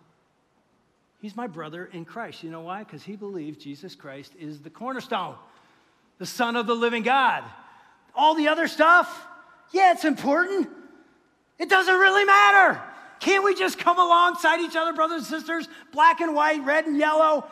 He's 1.22 1.38
my 1.38 1.48
brother 1.48 1.86
in 1.94 2.04
Christ. 2.04 2.44
You 2.44 2.50
know 2.50 2.62
why? 2.62 2.84
Because 2.84 3.04
he 3.04 3.16
believes 3.16 3.64
Jesus 3.64 3.96
Christ 3.96 4.34
is 4.40 4.60
the 4.60 4.72
cornerstone 4.72 5.36
the 6.22 6.28
Son 6.28 6.56
of 6.56 6.68
the 6.68 6.76
living 6.76 7.02
God. 7.02 7.44
All 8.14 8.36
the 8.36 8.50
other 8.50 8.68
stuff, 8.68 9.26
yeah, 9.72 9.92
it's 9.92 10.06
important. 10.06 10.70
It 11.58 11.68
doesn't 11.68 11.96
really 11.96 12.26
matter. 12.26 12.80
Can't 13.20 13.44
we 13.44 13.56
just 13.56 13.80
come 13.80 13.98
alongside 13.98 14.60
each 14.60 14.76
other, 14.76 14.94
brothers 14.94 15.22
and 15.22 15.26
sisters, 15.26 15.68
black 15.92 16.22
and 16.22 16.36
white, 16.36 16.64
red 16.64 16.86
and 16.86 16.96
yellow, 16.96 17.48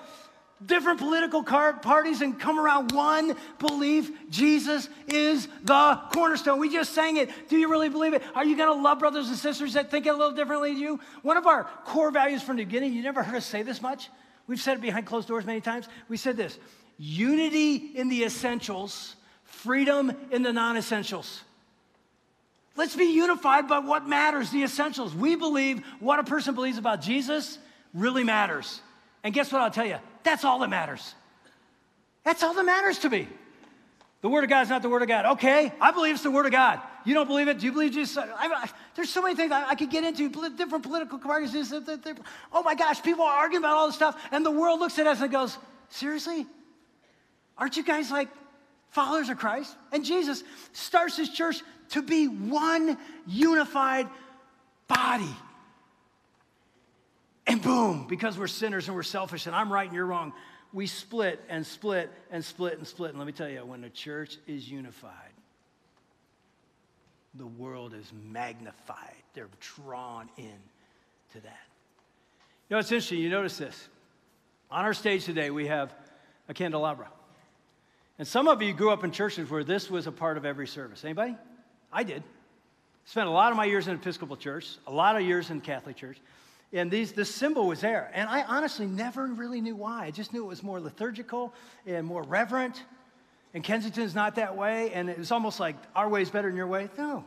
different 0.63 0.99
political 0.99 1.41
parties, 1.41 2.21
and 2.21 2.39
come 2.39 2.59
around 2.59 2.91
one 2.91 3.35
belief 3.57 4.11
Jesus 4.29 4.87
is 5.07 5.47
the 5.63 5.99
cornerstone? 6.13 6.59
We 6.59 6.71
just 6.71 6.93
sang 6.93 7.17
it. 7.17 7.31
Do 7.49 7.57
you 7.57 7.71
really 7.71 7.89
believe 7.89 8.13
it? 8.13 8.21
Are 8.35 8.45
you 8.45 8.55
going 8.55 8.71
to 8.71 8.79
love 8.79 8.99
brothers 8.99 9.29
and 9.29 9.37
sisters 9.37 9.73
that 9.73 9.89
think 9.89 10.05
a 10.05 10.11
little 10.11 10.33
differently 10.33 10.73
than 10.73 10.81
you? 10.81 10.99
One 11.23 11.37
of 11.37 11.47
our 11.47 11.63
core 11.85 12.11
values 12.11 12.43
from 12.43 12.57
the 12.57 12.65
beginning, 12.65 12.93
you 12.93 13.01
never 13.01 13.23
heard 13.23 13.37
us 13.37 13.47
say 13.47 13.63
this 13.63 13.81
much. 13.81 14.11
We've 14.45 14.61
said 14.61 14.77
it 14.77 14.81
behind 14.81 15.07
closed 15.07 15.27
doors 15.27 15.43
many 15.43 15.59
times. 15.59 15.87
We 16.07 16.17
said 16.17 16.37
this 16.37 16.59
unity 16.99 17.75
in 17.95 18.09
the 18.09 18.25
essentials, 18.25 19.15
freedom 19.45 20.11
in 20.31 20.43
the 20.43 20.53
non 20.53 20.77
essentials. 20.77 21.41
Let's 22.75 22.95
be 22.95 23.05
unified 23.05 23.67
by 23.67 23.79
what 23.79 24.07
matters, 24.07 24.51
the 24.51 24.63
essentials. 24.63 25.15
We 25.15 25.35
believe 25.35 25.83
what 25.99 26.19
a 26.19 26.23
person 26.23 26.55
believes 26.55 26.77
about 26.77 27.01
Jesus 27.01 27.57
really 27.93 28.23
matters. 28.23 28.81
And 29.23 29.33
guess 29.33 29.51
what 29.51 29.61
I'll 29.61 29.71
tell 29.71 29.85
you? 29.85 29.97
That's 30.23 30.45
all 30.45 30.59
that 30.59 30.69
matters. 30.69 31.15
That's 32.23 32.43
all 32.43 32.53
that 32.53 32.63
matters 32.63 32.99
to 32.99 33.09
me. 33.09 33.27
The 34.21 34.29
Word 34.29 34.43
of 34.43 34.49
God 34.49 34.61
is 34.61 34.69
not 34.69 34.81
the 34.81 34.89
Word 34.89 35.01
of 35.01 35.07
God. 35.07 35.25
Okay, 35.33 35.73
I 35.79 35.91
believe 35.91 36.15
it's 36.15 36.23
the 36.23 36.31
Word 36.31 36.45
of 36.45 36.51
God. 36.51 36.81
You 37.05 37.13
don't 37.13 37.27
believe 37.27 37.47
it? 37.47 37.59
Do 37.59 37.65
you 37.65 37.71
believe 37.71 37.93
Jesus? 37.93 38.17
I, 38.17 38.25
I, 38.37 38.69
there's 38.95 39.09
so 39.09 39.21
many 39.21 39.35
things 39.35 39.51
I, 39.51 39.69
I, 39.69 39.75
could 39.75 39.89
get 39.89 40.03
into, 40.03 40.29
different 40.55 40.83
political 40.83 41.17
parties. 41.17 41.73
Oh 42.51 42.63
my 42.63 42.75
gosh, 42.75 43.01
people 43.01 43.23
are 43.23 43.37
arguing 43.37 43.63
about 43.63 43.77
all 43.77 43.87
this 43.87 43.95
stuff, 43.95 44.21
and 44.31 44.45
the 44.45 44.51
world 44.51 44.81
looks 44.81 44.99
at 44.99 45.07
us 45.07 45.21
and 45.21 45.31
goes, 45.31 45.57
Seriously? 45.89 46.45
Aren't 47.59 47.77
you 47.77 47.83
guys 47.83 48.09
like 48.09 48.29
followers 48.89 49.29
of 49.29 49.37
Christ? 49.37 49.75
And 49.91 50.05
Jesus 50.05 50.43
starts 50.71 51.17
his 51.17 51.29
church 51.29 51.61
to 51.89 52.01
be 52.01 52.27
one 52.27 52.97
unified 53.27 54.07
body. 54.87 55.35
And 57.45 57.61
boom, 57.61 58.07
because 58.07 58.37
we're 58.37 58.47
sinners 58.47 58.87
and 58.87 58.95
we're 58.95 59.03
selfish 59.03 59.45
and 59.45 59.55
I'm 59.55 59.71
right 59.71 59.87
and 59.87 59.95
you're 59.95 60.05
wrong, 60.05 60.33
we 60.71 60.87
split 60.87 61.41
and 61.49 61.65
split 61.65 62.11
and 62.31 62.45
split 62.45 62.77
and 62.77 62.87
split. 62.87 63.09
And 63.09 63.19
let 63.19 63.25
me 63.25 63.33
tell 63.33 63.49
you, 63.49 63.65
when 63.65 63.81
the 63.81 63.89
church 63.89 64.37
is 64.47 64.69
unified, 64.69 65.11
the 67.33 67.47
world 67.47 67.93
is 67.93 68.11
magnified. 68.31 69.15
They're 69.33 69.49
drawn 69.75 70.29
in 70.37 70.57
to 71.33 71.41
that. 71.41 71.59
You 72.69 72.75
know, 72.75 72.79
it's 72.79 72.91
interesting. 72.91 73.19
You 73.19 73.29
notice 73.29 73.57
this. 73.57 73.87
On 74.69 74.85
our 74.85 74.93
stage 74.93 75.25
today, 75.25 75.49
we 75.49 75.67
have 75.67 75.93
a 76.47 76.53
candelabra. 76.53 77.07
And 78.19 78.27
some 78.27 78.49
of 78.49 78.61
you 78.61 78.73
grew 78.73 78.91
up 78.91 79.05
in 79.05 79.11
churches 79.11 79.49
where 79.49 79.63
this 79.63 79.89
was 79.89 80.05
a 80.05 80.11
part 80.11 80.37
of 80.37 80.45
every 80.45 80.67
service. 80.67 81.05
Anybody? 81.05 81.37
I 81.91 82.03
did. 82.03 82.21
Spent 83.05 83.27
a 83.27 83.31
lot 83.31 83.51
of 83.51 83.57
my 83.57 83.63
years 83.63 83.87
in 83.87 83.95
Episcopal 83.95 84.35
church, 84.35 84.77
a 84.85 84.91
lot 84.91 85.15
of 85.15 85.21
years 85.21 85.49
in 85.49 85.61
Catholic 85.61 85.95
church. 85.95 86.19
And 86.73 86.91
these, 86.91 87.13
this 87.13 87.33
symbol 87.33 87.65
was 87.65 87.79
there. 87.79 88.11
And 88.13 88.29
I 88.29 88.43
honestly 88.43 88.85
never 88.85 89.25
really 89.25 89.61
knew 89.61 89.75
why. 89.75 90.05
I 90.05 90.11
just 90.11 90.33
knew 90.33 90.43
it 90.43 90.47
was 90.47 90.61
more 90.61 90.81
liturgical 90.81 91.53
and 91.87 92.05
more 92.05 92.21
reverent. 92.23 92.83
And 93.53 93.63
Kensington's 93.63 94.13
not 94.13 94.35
that 94.35 94.55
way. 94.55 94.91
And 94.91 95.09
it 95.09 95.17
was 95.17 95.31
almost 95.31 95.59
like 95.59 95.77
our 95.95 96.09
way 96.09 96.21
is 96.21 96.29
better 96.29 96.49
than 96.49 96.57
your 96.57 96.67
way. 96.67 96.89
No, 96.97 97.23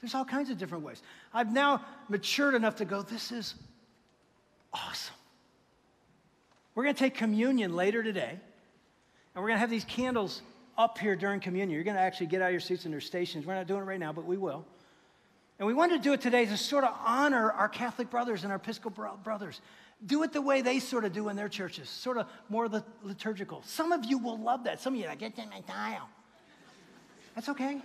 there's 0.00 0.14
all 0.14 0.24
kinds 0.24 0.48
of 0.48 0.58
different 0.58 0.84
ways. 0.84 1.02
I've 1.34 1.52
now 1.52 1.84
matured 2.08 2.54
enough 2.54 2.76
to 2.76 2.84
go, 2.84 3.02
this 3.02 3.32
is 3.32 3.56
awesome. 4.72 5.14
We're 6.76 6.84
going 6.84 6.94
to 6.94 6.98
take 7.00 7.14
communion 7.14 7.74
later 7.74 8.02
today. 8.02 8.38
And 9.36 9.42
we're 9.42 9.48
going 9.50 9.56
to 9.56 9.60
have 9.60 9.70
these 9.70 9.84
candles 9.84 10.40
up 10.78 10.96
here 10.96 11.14
during 11.14 11.40
communion. 11.40 11.70
You're 11.70 11.84
going 11.84 11.96
to 11.96 12.02
actually 12.02 12.28
get 12.28 12.40
out 12.40 12.46
of 12.46 12.52
your 12.52 12.60
seats 12.60 12.86
and 12.86 12.92
their 12.92 13.02
stations. 13.02 13.44
We're 13.44 13.54
not 13.54 13.66
doing 13.66 13.82
it 13.82 13.84
right 13.84 14.00
now, 14.00 14.10
but 14.10 14.24
we 14.24 14.38
will. 14.38 14.64
And 15.58 15.66
we 15.66 15.74
wanted 15.74 15.98
to 15.98 16.02
do 16.02 16.14
it 16.14 16.22
today 16.22 16.46
to 16.46 16.56
sort 16.56 16.84
of 16.84 16.94
honor 17.04 17.52
our 17.52 17.68
Catholic 17.68 18.08
brothers 18.08 18.44
and 18.44 18.50
our 18.50 18.56
Episcopal 18.56 19.18
brothers. 19.22 19.60
Do 20.06 20.22
it 20.22 20.32
the 20.32 20.40
way 20.40 20.62
they 20.62 20.80
sort 20.80 21.04
of 21.04 21.12
do 21.12 21.28
in 21.28 21.36
their 21.36 21.50
churches, 21.50 21.90
sort 21.90 22.16
of 22.16 22.26
more 22.48 22.66
the 22.68 22.82
liturgical. 23.02 23.62
Some 23.66 23.92
of 23.92 24.06
you 24.06 24.16
will 24.16 24.38
love 24.38 24.64
that. 24.64 24.80
Some 24.80 24.94
of 24.94 25.00
you 25.00 25.04
are 25.04 25.10
like, 25.10 25.18
get 25.18 25.38
in 25.38 25.50
my 25.50 25.60
dial. 25.60 26.08
That's 27.34 27.50
okay. 27.50 27.82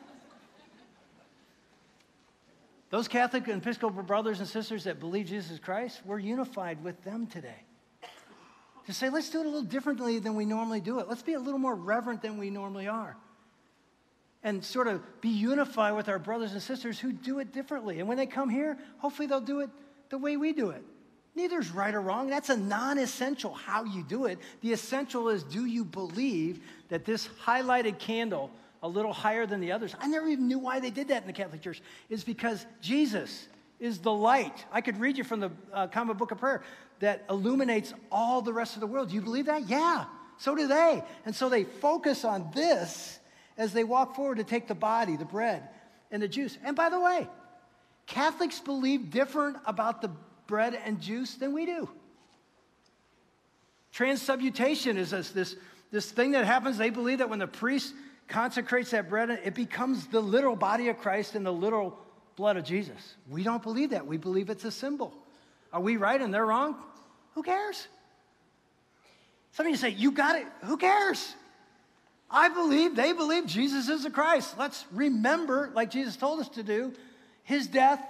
Those 2.91 3.09
Catholic 3.09 3.47
and 3.49 3.61
Episcopal 3.61 4.03
brothers 4.03 4.39
and 4.39 4.47
sisters 4.47 4.85
that 4.85 5.01
believe 5.01 5.25
Jesus 5.25 5.59
Christ, 5.59 6.01
we're 6.05 6.19
unified 6.19 6.81
with 6.81 7.01
them 7.03 7.27
today. 7.27 7.63
To 8.87 8.93
say, 8.93 9.09
let's 9.09 9.29
do 9.29 9.39
it 9.39 9.45
a 9.45 9.49
little 9.49 9.61
differently 9.61 10.19
than 10.19 10.35
we 10.35 10.45
normally 10.45 10.81
do 10.81 10.99
it. 10.99 11.07
Let's 11.07 11.21
be 11.21 11.33
a 11.33 11.39
little 11.39 11.59
more 11.59 11.75
reverent 11.75 12.21
than 12.21 12.37
we 12.37 12.49
normally 12.49 12.87
are. 12.87 13.15
And 14.43 14.63
sort 14.63 14.87
of 14.87 15.01
be 15.21 15.29
unified 15.29 15.95
with 15.95 16.09
our 16.09 16.17
brothers 16.17 16.53
and 16.53 16.61
sisters 16.61 16.99
who 16.99 17.11
do 17.11 17.39
it 17.39 17.53
differently. 17.53 17.99
And 17.99 18.07
when 18.07 18.17
they 18.17 18.25
come 18.25 18.49
here, 18.49 18.77
hopefully 18.97 19.27
they'll 19.27 19.39
do 19.39 19.59
it 19.59 19.69
the 20.09 20.17
way 20.17 20.35
we 20.35 20.51
do 20.51 20.71
it. 20.71 20.83
Neither's 21.35 21.69
right 21.71 21.93
or 21.93 22.01
wrong. 22.01 22.27
That's 22.27 22.49
a 22.49 22.57
non 22.57 22.97
essential 22.97 23.53
how 23.53 23.85
you 23.85 24.03
do 24.03 24.25
it. 24.25 24.39
The 24.61 24.73
essential 24.73 25.29
is 25.29 25.43
do 25.43 25.65
you 25.65 25.85
believe 25.85 26.59
that 26.89 27.05
this 27.05 27.29
highlighted 27.45 27.99
candle 27.99 28.51
a 28.83 28.87
little 28.87 29.13
higher 29.13 29.45
than 29.45 29.59
the 29.59 29.71
others. 29.71 29.95
I 29.99 30.07
never 30.07 30.27
even 30.27 30.47
knew 30.47 30.59
why 30.59 30.79
they 30.79 30.89
did 30.89 31.09
that 31.09 31.21
in 31.21 31.27
the 31.27 31.33
Catholic 31.33 31.61
Church. 31.61 31.81
Is 32.09 32.23
because 32.23 32.65
Jesus 32.81 33.47
is 33.81 33.97
the 33.97 34.11
light. 34.11 34.63
I 34.71 34.79
could 34.79 34.99
read 34.99 35.17
you 35.17 35.25
from 35.25 35.41
the 35.41 35.51
uh, 35.73 35.87
Common 35.87 36.15
Book 36.15 36.31
of 36.31 36.37
Prayer 36.37 36.63
that 36.99 37.25
illuminates 37.29 37.93
all 38.11 38.41
the 38.41 38.53
rest 38.53 38.75
of 38.75 38.79
the 38.79 38.87
world. 38.87 39.09
Do 39.09 39.15
you 39.15 39.21
believe 39.21 39.47
that? 39.47 39.67
Yeah, 39.67 40.05
so 40.37 40.55
do 40.55 40.67
they. 40.67 41.03
And 41.25 41.35
so 41.35 41.49
they 41.49 41.63
focus 41.63 42.23
on 42.23 42.51
this 42.53 43.19
as 43.57 43.73
they 43.73 43.83
walk 43.83 44.15
forward 44.15 44.37
to 44.37 44.43
take 44.43 44.67
the 44.67 44.75
body, 44.75 45.17
the 45.17 45.25
bread, 45.25 45.67
and 46.11 46.21
the 46.21 46.27
juice. 46.27 46.57
And 46.63 46.75
by 46.75 46.89
the 46.89 46.99
way, 46.99 47.27
Catholics 48.05 48.59
believe 48.59 49.09
different 49.09 49.57
about 49.65 50.01
the 50.01 50.11
bread 50.45 50.79
and 50.85 51.01
juice 51.01 51.33
than 51.35 51.51
we 51.51 51.65
do. 51.65 51.89
Transubstantiation 53.91 54.97
is 54.97 55.09
this, 55.09 55.31
this, 55.31 55.55
this 55.91 56.11
thing 56.11 56.31
that 56.31 56.45
happens. 56.45 56.77
They 56.77 56.91
believe 56.91 57.17
that 57.17 57.29
when 57.29 57.39
the 57.39 57.47
priest 57.47 57.95
consecrates 58.27 58.91
that 58.91 59.09
bread, 59.09 59.31
it 59.31 59.55
becomes 59.55 60.05
the 60.07 60.21
literal 60.21 60.55
body 60.55 60.89
of 60.89 60.99
Christ 60.99 61.33
and 61.35 61.45
the 61.45 61.51
literal 61.51 61.97
blood 62.41 62.57
of 62.57 62.63
Jesus. 62.63 63.13
We 63.29 63.43
don't 63.43 63.61
believe 63.61 63.91
that. 63.91 64.07
We 64.07 64.17
believe 64.17 64.49
it's 64.49 64.65
a 64.65 64.71
symbol. 64.71 65.13
Are 65.71 65.79
we 65.79 65.95
right 65.97 66.19
and 66.19 66.33
they're 66.33 66.45
wrong? 66.45 66.75
Who 67.35 67.43
cares? 67.43 67.87
Some 69.51 69.67
of 69.67 69.69
you 69.69 69.77
say, 69.77 69.89
You 69.89 70.11
got 70.11 70.37
it. 70.37 70.47
Who 70.63 70.75
cares? 70.75 71.35
I 72.31 72.49
believe, 72.49 72.95
they 72.95 73.13
believe 73.13 73.45
Jesus 73.45 73.89
is 73.89 74.03
the 74.03 74.09
Christ. 74.09 74.55
Let's 74.57 74.85
remember, 74.91 75.69
like 75.75 75.91
Jesus 75.91 76.15
told 76.15 76.39
us 76.39 76.49
to 76.49 76.63
do, 76.63 76.93
his 77.43 77.67
death 77.67 78.03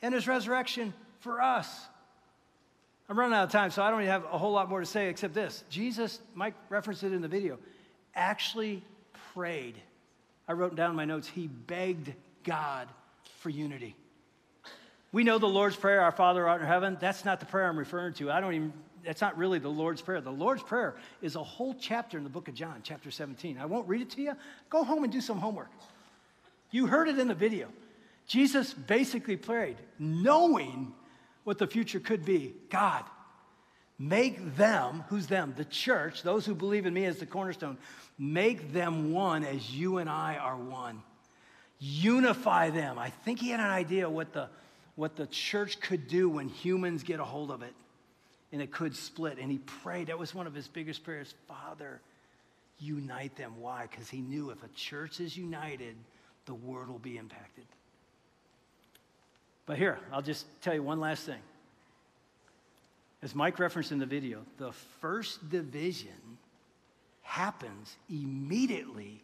and 0.00 0.14
his 0.14 0.26
resurrection 0.26 0.94
for 1.20 1.42
us. 1.42 1.68
I'm 3.10 3.18
running 3.18 3.36
out 3.36 3.44
of 3.44 3.52
time, 3.52 3.70
so 3.72 3.82
I 3.82 3.90
don't 3.90 4.00
even 4.00 4.10
have 4.10 4.24
a 4.24 4.38
whole 4.38 4.52
lot 4.52 4.70
more 4.70 4.80
to 4.80 4.86
say 4.86 5.10
except 5.10 5.34
this. 5.34 5.64
Jesus, 5.68 6.18
Mike 6.34 6.54
referenced 6.70 7.02
it 7.02 7.12
in 7.12 7.20
the 7.20 7.28
video, 7.28 7.58
actually 8.14 8.82
prayed. 9.34 9.74
I 10.48 10.54
wrote 10.54 10.76
down 10.76 10.88
in 10.88 10.96
my 10.96 11.04
notes, 11.04 11.28
he 11.28 11.46
begged 11.46 12.10
God 12.42 12.88
for 13.44 13.50
unity. 13.50 13.94
We 15.12 15.22
know 15.22 15.36
the 15.36 15.46
Lord's 15.46 15.76
Prayer, 15.76 16.00
our 16.00 16.12
Father 16.12 16.48
art 16.48 16.62
in 16.62 16.66
heaven. 16.66 16.96
That's 16.98 17.26
not 17.26 17.40
the 17.40 17.46
prayer 17.46 17.68
I'm 17.68 17.78
referring 17.78 18.14
to. 18.14 18.32
I 18.32 18.40
don't 18.40 18.54
even, 18.54 18.72
that's 19.04 19.20
not 19.20 19.36
really 19.36 19.58
the 19.58 19.68
Lord's 19.68 20.00
Prayer. 20.00 20.22
The 20.22 20.32
Lord's 20.32 20.62
Prayer 20.62 20.96
is 21.20 21.36
a 21.36 21.42
whole 21.42 21.74
chapter 21.78 22.16
in 22.16 22.24
the 22.24 22.30
book 22.30 22.48
of 22.48 22.54
John, 22.54 22.80
chapter 22.82 23.10
17. 23.10 23.58
I 23.58 23.66
won't 23.66 23.86
read 23.86 24.00
it 24.00 24.08
to 24.12 24.22
you. 24.22 24.32
Go 24.70 24.82
home 24.82 25.04
and 25.04 25.12
do 25.12 25.20
some 25.20 25.36
homework. 25.36 25.68
You 26.70 26.86
heard 26.86 27.06
it 27.06 27.18
in 27.18 27.28
the 27.28 27.34
video. 27.34 27.68
Jesus 28.26 28.72
basically 28.72 29.36
prayed, 29.36 29.76
knowing 29.98 30.94
what 31.44 31.58
the 31.58 31.66
future 31.66 32.00
could 32.00 32.24
be 32.24 32.54
God, 32.70 33.04
make 33.98 34.56
them, 34.56 35.04
who's 35.10 35.26
them? 35.26 35.52
The 35.54 35.66
church, 35.66 36.22
those 36.22 36.46
who 36.46 36.54
believe 36.54 36.86
in 36.86 36.94
me 36.94 37.04
as 37.04 37.18
the 37.18 37.26
cornerstone, 37.26 37.76
Make 38.18 38.72
them 38.72 39.12
one 39.12 39.44
as 39.44 39.74
you 39.74 39.98
and 39.98 40.08
I 40.08 40.36
are 40.36 40.56
one. 40.56 41.02
Unify 41.86 42.70
them. 42.70 42.98
I 42.98 43.10
think 43.10 43.40
he 43.40 43.50
had 43.50 43.60
an 43.60 43.66
idea 43.66 44.08
what 44.08 44.32
the, 44.32 44.48
what 44.96 45.16
the 45.16 45.26
church 45.26 45.80
could 45.80 46.08
do 46.08 46.30
when 46.30 46.48
humans 46.48 47.02
get 47.02 47.20
a 47.20 47.24
hold 47.24 47.50
of 47.50 47.60
it 47.60 47.74
and 48.52 48.62
it 48.62 48.72
could 48.72 48.96
split. 48.96 49.36
And 49.38 49.50
he 49.50 49.58
prayed. 49.58 50.06
That 50.06 50.18
was 50.18 50.34
one 50.34 50.46
of 50.46 50.54
his 50.54 50.66
biggest 50.66 51.04
prayers 51.04 51.34
Father, 51.46 52.00
unite 52.78 53.36
them. 53.36 53.60
Why? 53.60 53.86
Because 53.90 54.08
he 54.08 54.22
knew 54.22 54.48
if 54.48 54.62
a 54.62 54.68
church 54.68 55.20
is 55.20 55.36
united, 55.36 55.94
the 56.46 56.54
world 56.54 56.88
will 56.88 56.98
be 56.98 57.18
impacted. 57.18 57.66
But 59.66 59.76
here, 59.76 59.98
I'll 60.10 60.22
just 60.22 60.46
tell 60.62 60.72
you 60.72 60.82
one 60.82 61.00
last 61.00 61.24
thing. 61.24 61.40
As 63.22 63.34
Mike 63.34 63.58
referenced 63.58 63.92
in 63.92 63.98
the 63.98 64.06
video, 64.06 64.40
the 64.56 64.72
first 65.02 65.50
division 65.50 66.38
happens 67.20 67.94
immediately 68.08 69.20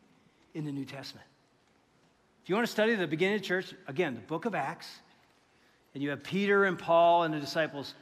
in 0.53 0.67
the 0.67 0.73
New 0.73 0.85
Testament. 0.85 1.27
You 2.51 2.57
want 2.57 2.66
to 2.66 2.72
study 2.72 2.96
the 2.96 3.07
beginning 3.07 3.36
of 3.36 3.42
the 3.42 3.46
church, 3.46 3.72
again, 3.86 4.16
the 4.16 4.20
book 4.22 4.44
of 4.44 4.57
Acts, 4.57 4.88
and 5.94 6.03
you 6.03 6.11
have 6.11 6.24
Peter 6.24 6.64
and 6.64 6.76
Paul 6.76 7.22
and 7.22 7.32
the 7.32 7.38
disciples 7.38 7.94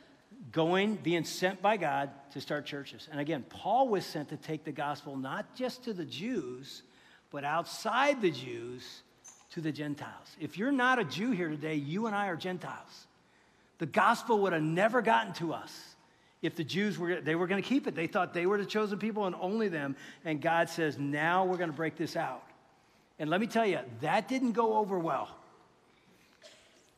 going, 0.52 0.94
being 0.94 1.24
sent 1.24 1.60
by 1.60 1.76
God 1.76 2.08
to 2.32 2.40
start 2.40 2.64
churches. 2.64 3.10
And 3.10 3.20
again, 3.20 3.44
Paul 3.50 3.88
was 3.88 4.06
sent 4.06 4.30
to 4.30 4.38
take 4.38 4.64
the 4.64 4.72
gospel 4.72 5.18
not 5.18 5.54
just 5.54 5.84
to 5.84 5.92
the 5.92 6.06
Jews, 6.06 6.82
but 7.30 7.44
outside 7.44 8.22
the 8.22 8.30
Jews 8.30 9.02
to 9.50 9.60
the 9.60 9.70
Gentiles. 9.70 10.34
If 10.40 10.56
you're 10.56 10.72
not 10.72 10.98
a 10.98 11.04
Jew 11.04 11.32
here 11.32 11.50
today, 11.50 11.74
you 11.74 12.06
and 12.06 12.16
I 12.16 12.28
are 12.28 12.36
Gentiles. 12.36 13.06
The 13.76 13.84
gospel 13.84 14.38
would 14.38 14.54
have 14.54 14.62
never 14.62 15.02
gotten 15.02 15.34
to 15.34 15.52
us 15.52 15.78
if 16.40 16.56
the 16.56 16.64
Jews 16.64 16.98
were, 16.98 17.20
they 17.20 17.34
were 17.34 17.48
going 17.48 17.62
to 17.62 17.68
keep 17.68 17.86
it. 17.86 17.94
They 17.94 18.06
thought 18.06 18.32
they 18.32 18.46
were 18.46 18.56
the 18.56 18.64
chosen 18.64 18.98
people 18.98 19.26
and 19.26 19.36
only 19.38 19.68
them. 19.68 19.94
And 20.24 20.40
God 20.40 20.70
says, 20.70 20.96
now 20.96 21.44
we're 21.44 21.58
going 21.58 21.68
to 21.68 21.76
break 21.76 21.96
this 21.98 22.16
out. 22.16 22.47
And 23.18 23.30
let 23.30 23.40
me 23.40 23.46
tell 23.46 23.66
you, 23.66 23.80
that 24.00 24.28
didn't 24.28 24.52
go 24.52 24.76
over 24.76 24.98
well. 24.98 25.28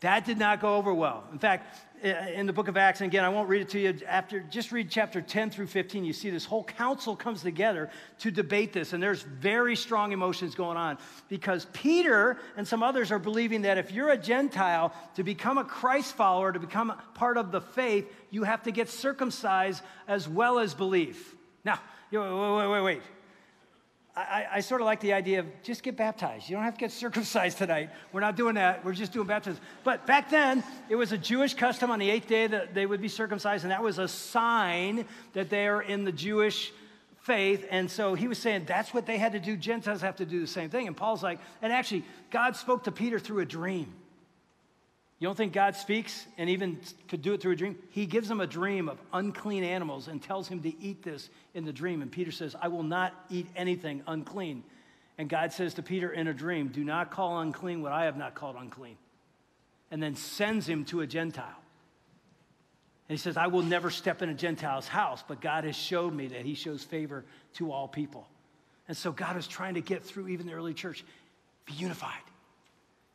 That 0.01 0.25
did 0.25 0.39
not 0.39 0.61
go 0.61 0.77
over 0.77 0.95
well. 0.95 1.25
In 1.31 1.39
fact, 1.39 1.79
in 2.03 2.47
the 2.47 2.55
book 2.55 2.69
of 2.69 2.79
Acts, 2.79 3.03
and 3.03 3.09
again, 3.09 3.23
I 3.23 3.29
won't 3.29 3.51
read 3.51 3.61
it 3.61 3.69
to 3.71 3.79
you 3.79 3.99
after, 4.09 4.41
just 4.41 4.73
read 4.73 4.91
chapter 4.91 5.21
10 5.21 5.51
through 5.51 5.67
15. 5.67 6.07
You 6.07 6.15
see 6.15 6.31
this 6.31 6.47
whole 6.47 6.65
council 6.65 7.15
comes 7.15 7.43
together 7.43 7.91
to 8.21 8.31
debate 8.31 8.73
this, 8.73 8.95
and 8.95 9.03
there's 9.03 9.21
very 9.21 9.77
strong 9.77 10.13
emotions 10.13 10.55
going 10.55 10.79
on 10.79 10.97
because 11.29 11.67
Peter 11.75 12.39
and 12.57 12.67
some 12.67 12.83
others 12.83 13.13
are 13.13 13.19
believing 13.19 13.63
that 13.63 13.77
if 13.77 13.93
you're 13.93 14.09
a 14.09 14.17
Gentile, 14.17 14.95
to 15.17 15.23
become 15.23 15.59
a 15.59 15.65
Christ 15.65 16.15
follower, 16.15 16.51
to 16.51 16.59
become 16.59 16.95
part 17.13 17.37
of 17.37 17.53
the 17.53 17.61
faith, 17.61 18.11
you 18.31 18.45
have 18.45 18.63
to 18.63 18.71
get 18.71 18.89
circumcised 18.89 19.83
as 20.09 20.27
well 20.27 20.59
as 20.59 20.73
believe. 20.73 21.35
Now, 21.63 21.79
wait, 22.11 22.21
wait, 22.21 22.71
wait, 22.71 22.83
wait. 22.83 23.03
I, 24.21 24.47
I, 24.55 24.61
sort 24.61 24.81
of 24.81 24.87
like 24.87 25.01
the 25.01 25.13
idea 25.13 25.41
of 25.41 25.47
just 25.63 25.83
get 25.83 25.97
baptized. 25.97 26.49
You 26.49 26.57
don't 26.57 26.65
have 26.65 26.75
to 26.75 26.81
get 26.81 26.93
circumcised 26.93 27.59
tonight. 27.59 27.91
We're 28.13 28.21
not 28.21 28.37
doing 28.37 28.55
that. 28.57 28.85
We're 28.85 28.93
just 28.93 29.13
doing 29.13 29.27
baptism. 29.27 29.61
But 29.85 30.07
back 30.07 30.31
then, 30.31 30.65
it 30.89 30.97
was 30.97 31.13
a 31.13 31.19
Jewish 31.19 31.55
custom 31.55 31.91
on 31.91 31.99
the 31.99 32.11
eighth 32.11 32.29
day 32.29 32.47
that 32.47 32.75
they 32.75 32.87
would 32.87 33.01
be 33.01 33.09
circumcised, 33.09 33.65
and 33.65 33.71
that 33.71 33.83
was 33.83 33.99
a 33.99 34.09
sign 34.09 35.07
that 35.33 35.51
they 35.51 35.67
are 35.67 35.83
in 35.83 36.05
the 36.05 36.13
Jewish 36.13 36.73
faith. 37.21 37.67
And 37.71 37.91
so 37.91 38.15
he 38.15 38.29
was 38.29 38.39
saying 38.39 38.65
that's 38.67 38.93
what 38.93 39.07
they 39.07 39.19
had 39.19 39.33
to 39.33 39.41
do. 39.41 39.57
Gentiles 39.57 40.01
have 40.01 40.17
to 40.17 40.27
do 40.27 40.41
the 40.41 40.47
same 40.47 40.71
thing. 40.71 40.87
And 40.87 40.97
Paul's 40.97 41.23
like, 41.23 41.39
and 41.63 41.73
actually, 41.73 42.05
God 42.31 42.57
spoke 42.57 42.85
to 42.85 42.93
Peter 42.93 43.19
through 43.19 43.41
a 43.41 43.47
dream. 43.47 43.93
You 45.21 45.29
don't 45.29 45.37
think 45.37 45.53
God 45.53 45.77
speaks 45.77 46.27
and 46.39 46.49
even 46.49 46.81
could 47.09 47.21
do 47.21 47.35
it 47.35 47.43
through 47.43 47.53
a 47.53 47.57
dream? 47.57 47.79
He 47.91 48.07
gives 48.07 48.31
him 48.31 48.41
a 48.41 48.47
dream 48.47 48.89
of 48.89 48.99
unclean 49.13 49.65
animals 49.65 50.09
and 50.09 50.23
tells 50.23 50.49
him 50.49 50.63
to 50.63 50.83
eat 50.83 51.03
this 51.03 51.29
in 51.53 51.67
the 51.67 51.75
dream. 51.75 52.01
And 52.01 52.11
Peter 52.11 52.33
says, 52.33 52.57
I 52.61 52.69
will 52.69 52.83
not 52.83 53.13
eat 53.29 53.47
anything 53.55 54.03
unclean. 54.07 54.65
And 55.19 55.29
God 55.29 55.53
says 55.53 55.75
to 55.75 55.83
Peter 55.83 56.11
in 56.11 56.27
a 56.27 56.33
dream, 56.33 56.69
Do 56.69 56.83
not 56.83 57.11
call 57.11 57.39
unclean 57.41 57.83
what 57.83 57.93
I 57.93 58.07
have 58.07 58.17
not 58.17 58.35
called 58.35 58.57
unclean. 58.59 58.97
And 59.91 60.03
then 60.03 60.17
sends 60.17 60.67
him 60.67 60.87
to 60.87 61.03
a 61.03 61.07
Gentile. 61.07 61.45
And 63.09 63.19
he 63.19 63.21
says, 63.21 63.37
I 63.37 63.49
will 63.49 63.63
never 63.63 63.91
step 63.91 64.23
in 64.23 64.31
a 64.31 64.35
Gentile's 64.35 64.89
house, 64.89 65.23
but 65.29 65.43
God 65.43 65.65
has 65.65 65.77
showed 65.77 66.15
me 66.15 66.29
that 66.29 66.47
he 66.47 66.55
shows 66.55 66.83
favor 66.83 67.27
to 67.55 67.73
all 67.73 67.89
people. 67.89 68.27
And 68.89 68.97
so 68.97 69.13
God 69.13 69.37
is 69.37 69.47
trying 69.47 69.75
to 69.75 69.83
get 69.83 70.03
through 70.03 70.29
even 70.29 70.47
the 70.47 70.55
early 70.55 70.73
church. 70.73 71.05
Be 71.67 71.75
unified. 71.75 72.23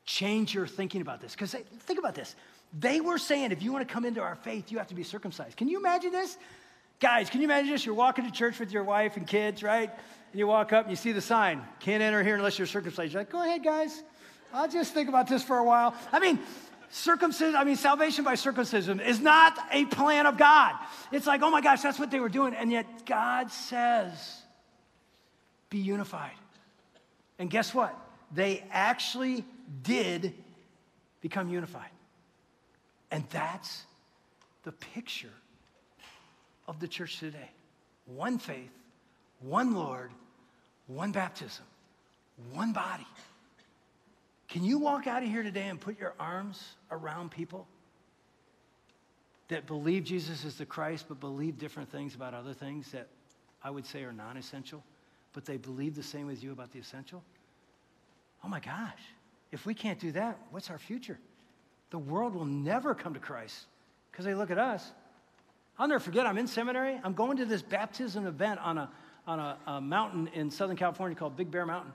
Change 0.06 0.53
your 0.53 0.68
thinking 0.68 1.01
about 1.01 1.22
this. 1.22 1.34
Because 1.34 1.56
think 1.80 1.99
about 1.99 2.16
this. 2.16 2.36
They 2.78 2.99
were 3.01 3.18
saying 3.18 3.51
if 3.51 3.64
you 3.64 3.72
want 3.72 3.88
to 3.88 3.93
come 3.93 4.06
into 4.06 4.22
our 4.22 4.36
faith, 4.36 4.72
you 4.72 4.78
have 4.78 4.88
to 4.88 4.95
be 4.95 5.03
circumcised. 5.03 5.58
Can 5.58 5.68
you 5.68 5.80
imagine 5.80 6.12
this? 6.12 6.38
Guys, 6.99 7.30
can 7.30 7.41
you 7.41 7.45
imagine 7.45 7.72
this? 7.72 7.86
You're 7.86 7.95
walking 7.95 8.26
to 8.26 8.32
church 8.32 8.60
with 8.60 8.72
your 8.72 8.84
wife 8.84 9.18
and 9.18 9.28
kids, 9.28 9.64
right? 9.64 9.89
And 9.89 10.39
you 10.39 10.47
walk 10.47 10.74
up 10.74 10.86
and 10.86 10.91
you 10.91 10.95
see 10.95 11.12
the 11.12 11.22
sign, 11.22 11.62
can't 11.80 12.01
enter 12.03 12.24
here 12.24 12.36
unless 12.36 12.58
you're 12.58 12.68
circumcised. 12.68 13.14
You're 13.14 13.22
like, 13.22 13.32
go 13.32 13.41
ahead, 13.41 13.64
guys. 13.64 14.03
I'll 14.53 14.70
just 14.70 14.93
think 14.93 15.10
about 15.10 15.28
this 15.28 15.43
for 15.43 15.58
a 15.58 15.64
while. 15.64 15.93
I 16.12 16.20
mean, 16.20 16.39
circumcision, 16.89 17.56
I 17.56 17.64
mean, 17.64 17.76
salvation 17.76 18.24
by 18.24 18.36
circumcision 18.36 18.99
is 18.99 19.20
not 19.20 19.58
a 19.72 19.86
plan 19.86 20.26
of 20.26 20.38
God. 20.38 20.76
It's 21.12 21.28
like, 21.28 21.41
oh 21.41 21.49
my 21.49 21.62
gosh, 21.62 21.82
that's 21.82 21.99
what 21.99 22.12
they 22.12 22.20
were 22.20 22.30
doing. 22.30 22.53
And 22.53 22.72
yet 22.72 23.06
God 23.06 23.51
says, 23.51 24.41
be 25.70 25.80
unified. 25.80 26.32
And 27.39 27.49
guess 27.49 27.74
what? 27.74 27.93
They 28.34 28.64
actually 28.72 29.43
did 29.84 30.34
become 31.22 31.49
unified. 31.49 31.89
And 33.11 33.24
that's 33.30 33.84
the 34.63 34.72
picture 34.72 35.34
of 36.68 36.80
the 36.80 36.88
church 36.88 37.20
today 37.20 37.49
one 38.05 38.38
faith, 38.38 38.72
one 39.39 39.74
Lord, 39.74 40.11
one 40.88 41.11
baptism, 41.11 41.66
one 42.53 42.74
body. 42.74 43.07
Can 44.47 44.63
you 44.63 44.78
walk 44.78 45.07
out 45.07 45.24
of 45.24 45.30
here 45.30 45.43
today 45.43 45.68
and 45.68 45.82
put 45.82 45.99
your 45.99 46.13
arms 46.20 46.76
around 46.91 47.32
people 47.32 47.68
that 49.47 49.68
believe 49.68 50.03
Jesus 50.03 50.45
is 50.45 50.55
the 50.55 50.66
Christ, 50.66 51.05
but 51.07 51.20
believe 51.20 51.57
different 51.57 51.91
things 51.91 52.16
about 52.16 52.34
other 52.34 52.53
things 52.53 52.91
that 52.91 53.07
I 53.63 53.70
would 53.70 53.86
say 53.86 54.03
are 54.03 54.13
non 54.13 54.38
essential, 54.38 54.84
but 55.34 55.45
they 55.45 55.57
believe 55.57 55.95
the 55.95 56.03
same 56.03 56.30
as 56.30 56.43
you 56.43 56.51
about 56.51 56.72
the 56.72 56.80
essential? 56.80 57.24
Oh 58.43 58.47
my 58.47 58.59
gosh, 58.59 59.01
if 59.56 59.66
we 59.66 59.74
can't 59.74 59.99
do 59.99 60.12
that, 60.12 60.38
what's 60.51 60.70
our 60.70 60.78
future? 60.78 61.18
The 61.89 61.97
world 61.97 62.36
will 62.36 62.45
never 62.45 62.93
come 62.93 63.16
to 63.16 63.20
Christ 63.20 63.66
because 64.12 64.26
they 64.26 64.36
look 64.36 64.51
at 64.51 64.60
us 64.60 64.91
I'll 65.78 65.88
never 65.88 65.99
forget, 65.99 66.26
I'm 66.26 66.38
in 66.38 66.47
seminary. 66.47 66.99
I'm 67.03 67.14
going 67.14 67.38
to 67.38 67.45
this 67.45 67.62
baptism 67.62 68.26
event 68.26 68.60
on 68.62 68.78
a, 68.78 68.89
on 69.28 69.39
a, 69.39 69.58
a 69.68 69.82
mountain 69.82 70.30
in 70.34 70.49
Southern 70.49 70.78
California 70.78 71.18
called 71.18 71.36
Big 71.36 71.51
Bear 71.51 71.66
Mountain. 71.66 71.91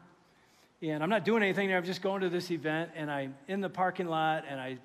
And 0.82 1.02
I'm 1.02 1.08
not 1.08 1.24
doing 1.24 1.42
anything 1.42 1.68
there. 1.68 1.78
I'm 1.78 1.84
just 1.84 2.02
going 2.02 2.20
to 2.20 2.28
this 2.28 2.50
event, 2.50 2.90
and 2.94 3.10
I'm 3.10 3.34
in 3.48 3.60
the 3.60 3.70
parking 3.70 4.06
lot, 4.06 4.44
and 4.48 4.60
I 4.60 4.78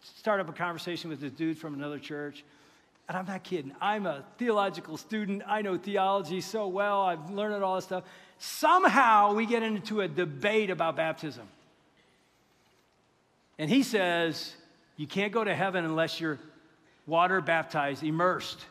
start 0.00 0.40
up 0.40 0.48
a 0.48 0.52
conversation 0.52 1.10
with 1.10 1.20
this 1.20 1.32
dude 1.32 1.58
from 1.58 1.74
another 1.74 1.98
church. 1.98 2.44
And 3.08 3.16
I'm 3.16 3.26
not 3.26 3.44
kidding. 3.44 3.72
I'm 3.80 4.06
a 4.06 4.24
theological 4.38 4.96
student. 4.96 5.42
I 5.46 5.62
know 5.62 5.76
theology 5.76 6.40
so 6.40 6.66
well. 6.66 7.02
I've 7.02 7.30
learned 7.30 7.62
all 7.62 7.76
this 7.76 7.84
stuff. 7.84 8.04
Somehow 8.38 9.34
we 9.34 9.46
get 9.46 9.62
into 9.62 10.00
a 10.00 10.08
debate 10.08 10.70
about 10.70 10.96
baptism. 10.96 11.46
And 13.58 13.70
he 13.70 13.82
says, 13.82 14.54
You 14.96 15.06
can't 15.06 15.32
go 15.32 15.44
to 15.44 15.54
heaven 15.54 15.84
unless 15.84 16.20
you're 16.20 16.38
water 17.06 17.40
baptized, 17.40 18.02
immersed. 18.02 18.64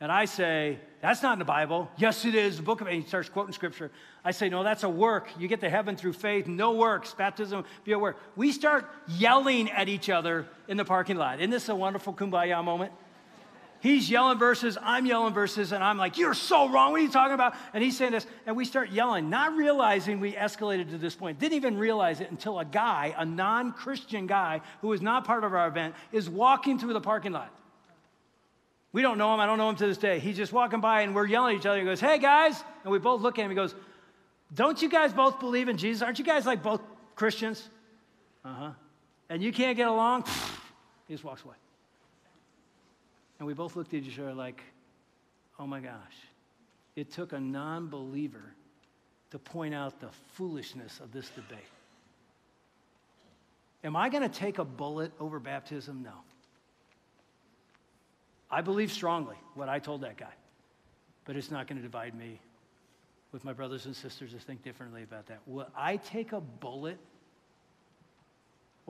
And 0.00 0.10
I 0.10 0.24
say, 0.24 0.78
that's 1.02 1.22
not 1.22 1.34
in 1.34 1.38
the 1.38 1.44
Bible. 1.44 1.90
Yes, 1.98 2.24
it 2.24 2.34
is. 2.34 2.56
The 2.56 2.62
book 2.62 2.80
of, 2.80 2.86
and 2.86 3.02
he 3.02 3.06
starts 3.06 3.28
quoting 3.28 3.52
scripture. 3.52 3.90
I 4.24 4.30
say, 4.30 4.48
no, 4.48 4.62
that's 4.62 4.82
a 4.82 4.88
work. 4.88 5.28
You 5.38 5.46
get 5.46 5.60
to 5.60 5.68
heaven 5.68 5.94
through 5.94 6.14
faith, 6.14 6.46
no 6.46 6.72
works. 6.72 7.12
Baptism, 7.12 7.64
be 7.84 7.92
a 7.92 7.98
work. 7.98 8.16
We 8.34 8.52
start 8.52 8.88
yelling 9.08 9.70
at 9.70 9.90
each 9.90 10.08
other 10.08 10.46
in 10.68 10.78
the 10.78 10.86
parking 10.86 11.16
lot. 11.16 11.40
Isn't 11.40 11.50
this 11.50 11.68
a 11.68 11.74
wonderful 11.74 12.14
kumbaya 12.14 12.64
moment? 12.64 12.92
He's 13.80 14.10
yelling 14.10 14.38
verses, 14.38 14.76
I'm 14.80 15.06
yelling 15.06 15.32
verses, 15.32 15.72
and 15.72 15.82
I'm 15.82 15.96
like, 15.96 16.18
You're 16.18 16.34
so 16.34 16.68
wrong. 16.68 16.92
What 16.92 17.00
are 17.00 17.04
you 17.04 17.10
talking 17.10 17.34
about? 17.34 17.54
And 17.72 17.82
he's 17.82 17.96
saying 17.96 18.12
this, 18.12 18.26
and 18.46 18.54
we 18.54 18.66
start 18.66 18.90
yelling, 18.90 19.30
not 19.30 19.56
realizing 19.56 20.20
we 20.20 20.34
escalated 20.34 20.90
to 20.90 20.98
this 20.98 21.14
point. 21.14 21.38
Didn't 21.38 21.54
even 21.54 21.78
realize 21.78 22.20
it 22.20 22.30
until 22.30 22.58
a 22.58 22.64
guy, 22.64 23.14
a 23.16 23.24
non 23.24 23.72
Christian 23.72 24.26
guy 24.26 24.60
who 24.82 24.92
is 24.92 25.00
not 25.00 25.24
part 25.24 25.44
of 25.44 25.54
our 25.54 25.66
event, 25.66 25.94
is 26.12 26.28
walking 26.28 26.78
through 26.78 26.92
the 26.92 27.00
parking 27.00 27.32
lot. 27.32 27.50
We 28.92 29.00
don't 29.00 29.16
know 29.16 29.32
him. 29.32 29.40
I 29.40 29.46
don't 29.46 29.56
know 29.56 29.70
him 29.70 29.76
to 29.76 29.86
this 29.86 29.98
day. 29.98 30.18
He's 30.18 30.36
just 30.36 30.52
walking 30.52 30.80
by, 30.80 31.02
and 31.02 31.14
we're 31.14 31.26
yelling 31.26 31.56
at 31.56 31.60
each 31.60 31.66
other. 31.66 31.78
He 31.78 31.84
goes, 31.84 32.00
Hey, 32.00 32.18
guys. 32.18 32.62
And 32.82 32.92
we 32.92 32.98
both 32.98 33.22
look 33.22 33.38
at 33.38 33.44
him. 33.44 33.50
He 33.50 33.54
goes, 33.54 33.74
Don't 34.52 34.80
you 34.82 34.90
guys 34.90 35.12
both 35.12 35.40
believe 35.40 35.68
in 35.68 35.78
Jesus? 35.78 36.02
Aren't 36.02 36.18
you 36.18 36.24
guys 36.24 36.44
like 36.44 36.62
both 36.62 36.82
Christians? 37.14 37.68
Uh 38.44 38.52
huh. 38.52 38.70
And 39.30 39.42
you 39.42 39.52
can't 39.52 39.76
get 39.76 39.88
along? 39.88 40.24
he 41.08 41.14
just 41.14 41.24
walks 41.24 41.44
away. 41.44 41.54
And 43.40 43.46
we 43.46 43.54
both 43.54 43.74
looked 43.74 43.94
at 43.94 44.04
each 44.04 44.18
other 44.18 44.34
like, 44.34 44.62
oh 45.58 45.66
my 45.66 45.80
gosh. 45.80 45.94
It 46.94 47.10
took 47.10 47.32
a 47.32 47.40
non 47.40 47.88
believer 47.88 48.54
to 49.30 49.38
point 49.38 49.74
out 49.74 49.98
the 49.98 50.10
foolishness 50.34 51.00
of 51.00 51.10
this 51.10 51.30
debate. 51.30 51.58
Am 53.82 53.96
I 53.96 54.10
going 54.10 54.22
to 54.22 54.28
take 54.28 54.58
a 54.58 54.64
bullet 54.64 55.10
over 55.18 55.40
baptism? 55.40 56.02
No. 56.02 56.12
I 58.50 58.60
believe 58.60 58.92
strongly 58.92 59.36
what 59.54 59.70
I 59.70 59.78
told 59.78 60.02
that 60.02 60.18
guy, 60.18 60.34
but 61.24 61.34
it's 61.34 61.50
not 61.50 61.66
going 61.66 61.78
to 61.78 61.82
divide 61.82 62.14
me 62.14 62.40
with 63.32 63.44
my 63.44 63.54
brothers 63.54 63.86
and 63.86 63.96
sisters 63.96 64.32
to 64.32 64.38
think 64.38 64.62
differently 64.62 65.02
about 65.02 65.26
that. 65.28 65.38
Will 65.46 65.68
I 65.74 65.96
take 65.96 66.32
a 66.32 66.40
bullet 66.40 66.98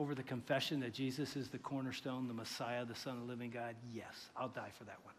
over 0.01 0.15
the 0.15 0.23
confession 0.23 0.79
that 0.79 0.93
Jesus 0.93 1.35
is 1.35 1.49
the 1.49 1.59
cornerstone, 1.59 2.27
the 2.27 2.33
Messiah, 2.33 2.83
the 2.85 2.95
Son 2.95 3.13
of 3.13 3.21
the 3.21 3.27
living 3.27 3.51
God? 3.51 3.75
Yes, 3.93 4.29
I'll 4.35 4.49
die 4.49 4.71
for 4.75 4.83
that 4.85 4.97
one. 5.03 5.13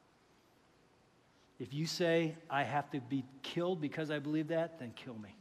If 1.60 1.72
you 1.72 1.86
say, 1.86 2.34
I 2.50 2.64
have 2.64 2.90
to 2.90 3.00
be 3.00 3.24
killed 3.42 3.80
because 3.80 4.10
I 4.10 4.18
believe 4.18 4.48
that, 4.48 4.80
then 4.80 4.92
kill 4.96 5.14
me. 5.14 5.36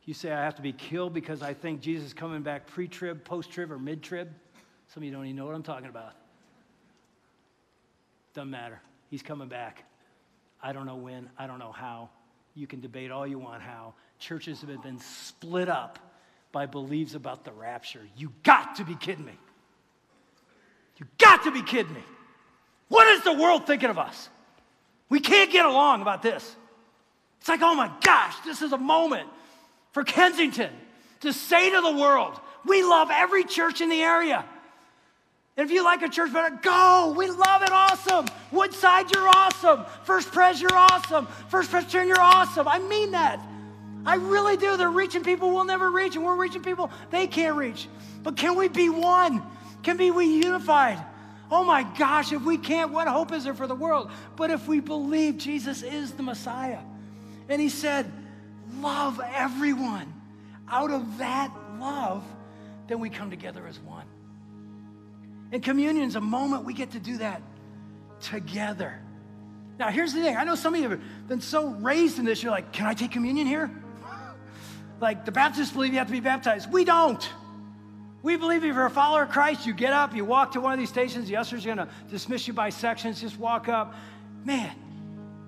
If 0.00 0.06
you 0.06 0.14
say, 0.14 0.30
I 0.30 0.44
have 0.44 0.54
to 0.54 0.62
be 0.62 0.72
killed 0.72 1.12
because 1.12 1.42
I 1.42 1.52
think 1.52 1.80
Jesus 1.80 2.06
is 2.06 2.14
coming 2.14 2.42
back 2.42 2.68
pre 2.68 2.86
trib, 2.86 3.24
post 3.24 3.50
trib, 3.50 3.72
or 3.72 3.78
mid 3.78 4.04
trib, 4.04 4.32
some 4.86 5.02
of 5.02 5.04
you 5.04 5.10
don't 5.10 5.24
even 5.24 5.34
know 5.34 5.46
what 5.46 5.56
I'm 5.56 5.64
talking 5.64 5.88
about. 5.88 6.12
Doesn't 8.34 8.50
matter. 8.50 8.80
He's 9.10 9.22
coming 9.22 9.48
back. 9.48 9.82
I 10.62 10.72
don't 10.72 10.86
know 10.86 10.94
when, 10.94 11.28
I 11.36 11.48
don't 11.48 11.58
know 11.58 11.72
how. 11.72 12.08
You 12.54 12.68
can 12.68 12.80
debate 12.80 13.10
all 13.10 13.26
you 13.26 13.40
want 13.40 13.62
how. 13.62 13.94
Churches 14.20 14.60
have 14.60 14.82
been 14.84 15.00
split 15.00 15.68
up 15.68 15.98
by 16.54 16.64
beliefs 16.64 17.14
about 17.14 17.44
the 17.44 17.52
rapture. 17.52 18.00
You 18.16 18.32
got 18.44 18.76
to 18.76 18.84
be 18.84 18.94
kidding 18.94 19.24
me. 19.26 19.36
You 20.96 21.06
got 21.18 21.42
to 21.44 21.50
be 21.50 21.62
kidding 21.62 21.92
me. 21.92 22.04
What 22.88 23.08
is 23.08 23.24
the 23.24 23.32
world 23.32 23.66
thinking 23.66 23.90
of 23.90 23.98
us? 23.98 24.30
We 25.10 25.18
can't 25.20 25.50
get 25.50 25.66
along 25.66 26.00
about 26.00 26.22
this. 26.22 26.56
It's 27.40 27.48
like, 27.48 27.60
oh 27.60 27.74
my 27.74 27.90
gosh, 28.02 28.36
this 28.44 28.62
is 28.62 28.72
a 28.72 28.78
moment 28.78 29.28
for 29.92 30.04
Kensington 30.04 30.70
to 31.20 31.32
say 31.32 31.70
to 31.70 31.80
the 31.80 31.92
world, 31.98 32.40
we 32.64 32.82
love 32.82 33.08
every 33.10 33.44
church 33.44 33.80
in 33.80 33.90
the 33.90 34.00
area. 34.00 34.44
And 35.56 35.66
if 35.68 35.72
you 35.72 35.84
like 35.84 36.02
a 36.02 36.08
church 36.08 36.32
better, 36.32 36.56
go. 36.62 37.14
We 37.16 37.28
love 37.30 37.62
it. 37.62 37.70
Awesome. 37.70 38.26
Woodside, 38.52 39.10
you're 39.12 39.28
awesome. 39.28 39.84
First 40.04 40.30
Pres, 40.30 40.60
you're 40.62 40.74
awesome. 40.74 41.26
First 41.48 41.70
Presbyterian, 41.70 42.08
you're 42.08 42.20
awesome. 42.20 42.66
I 42.68 42.78
mean 42.78 43.10
that. 43.10 43.40
I 44.06 44.16
really 44.16 44.56
do. 44.56 44.76
They're 44.76 44.90
reaching 44.90 45.22
people 45.22 45.50
we'll 45.52 45.64
never 45.64 45.90
reach, 45.90 46.16
and 46.16 46.24
we're 46.24 46.36
reaching 46.36 46.62
people 46.62 46.90
they 47.10 47.26
can't 47.26 47.56
reach. 47.56 47.88
But 48.22 48.36
can 48.36 48.56
we 48.56 48.68
be 48.68 48.88
one? 48.88 49.42
Can 49.82 49.96
be 49.96 50.10
we 50.10 50.26
unified? 50.26 51.02
Oh 51.50 51.64
my 51.64 51.82
gosh, 51.82 52.32
if 52.32 52.42
we 52.42 52.56
can't, 52.56 52.92
what 52.92 53.06
hope 53.06 53.32
is 53.32 53.44
there 53.44 53.54
for 53.54 53.66
the 53.66 53.74
world? 53.74 54.10
But 54.36 54.50
if 54.50 54.66
we 54.66 54.80
believe 54.80 55.38
Jesus 55.38 55.82
is 55.82 56.12
the 56.12 56.22
Messiah, 56.22 56.80
and 57.48 57.60
He 57.60 57.68
said, 57.68 58.10
love 58.80 59.20
everyone, 59.34 60.12
out 60.68 60.90
of 60.90 61.18
that 61.18 61.54
love, 61.78 62.24
then 62.88 62.98
we 62.98 63.10
come 63.10 63.30
together 63.30 63.66
as 63.66 63.78
one. 63.78 64.06
And 65.52 65.62
communion 65.62 66.06
is 66.06 66.16
a 66.16 66.20
moment 66.20 66.64
we 66.64 66.74
get 66.74 66.92
to 66.92 66.98
do 66.98 67.18
that 67.18 67.42
together. 68.20 68.98
Now, 69.78 69.88
here's 69.88 70.12
the 70.12 70.22
thing 70.22 70.36
I 70.36 70.44
know 70.44 70.54
some 70.54 70.74
of 70.74 70.80
you 70.80 70.88
have 70.88 71.00
been 71.28 71.40
so 71.40 71.68
raised 71.68 72.18
in 72.18 72.24
this, 72.24 72.42
you're 72.42 72.52
like, 72.52 72.72
can 72.72 72.86
I 72.86 72.94
take 72.94 73.10
communion 73.10 73.46
here? 73.46 73.70
Like 75.04 75.24
the 75.24 75.32
Baptists 75.32 75.70
believe 75.70 75.92
you 75.92 75.98
have 75.98 76.08
to 76.08 76.12
be 76.12 76.20
baptized. 76.20 76.72
We 76.72 76.84
don't. 76.84 77.28
We 78.22 78.36
believe 78.36 78.64
if 78.64 78.74
you're 78.74 78.86
a 78.86 78.90
follower 78.90 79.24
of 79.24 79.28
Christ, 79.28 79.66
you 79.66 79.74
get 79.74 79.92
up, 79.92 80.16
you 80.16 80.24
walk 80.24 80.52
to 80.52 80.60
one 80.60 80.72
of 80.72 80.78
these 80.78 80.88
stations, 80.88 81.28
the 81.28 81.36
usher's 81.36 81.64
gonna 81.64 81.88
dismiss 82.10 82.48
you 82.48 82.54
by 82.54 82.70
sections, 82.70 83.20
just 83.20 83.38
walk 83.38 83.68
up. 83.68 83.94
Man, 84.44 84.74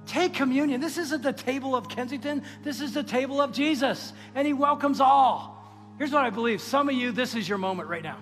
take 0.05 0.35
communion. 0.35 0.81
This 0.81 0.99
isn't 0.99 1.23
the 1.23 1.33
table 1.33 1.75
of 1.75 1.89
Kensington, 1.89 2.43
this 2.63 2.83
is 2.83 2.93
the 2.93 3.03
table 3.03 3.41
of 3.41 3.53
Jesus, 3.53 4.13
and 4.35 4.47
He 4.47 4.53
welcomes 4.53 5.01
all. 5.01 5.57
Here's 5.97 6.13
what 6.13 6.23
I 6.23 6.31
believe 6.31 6.61
some 6.61 6.91
of 6.91 6.95
you, 6.95 7.11
this 7.11 7.35
is 7.35 7.49
your 7.49 7.59
moment 7.59 7.89
right 7.89 8.03
now. 8.03 8.19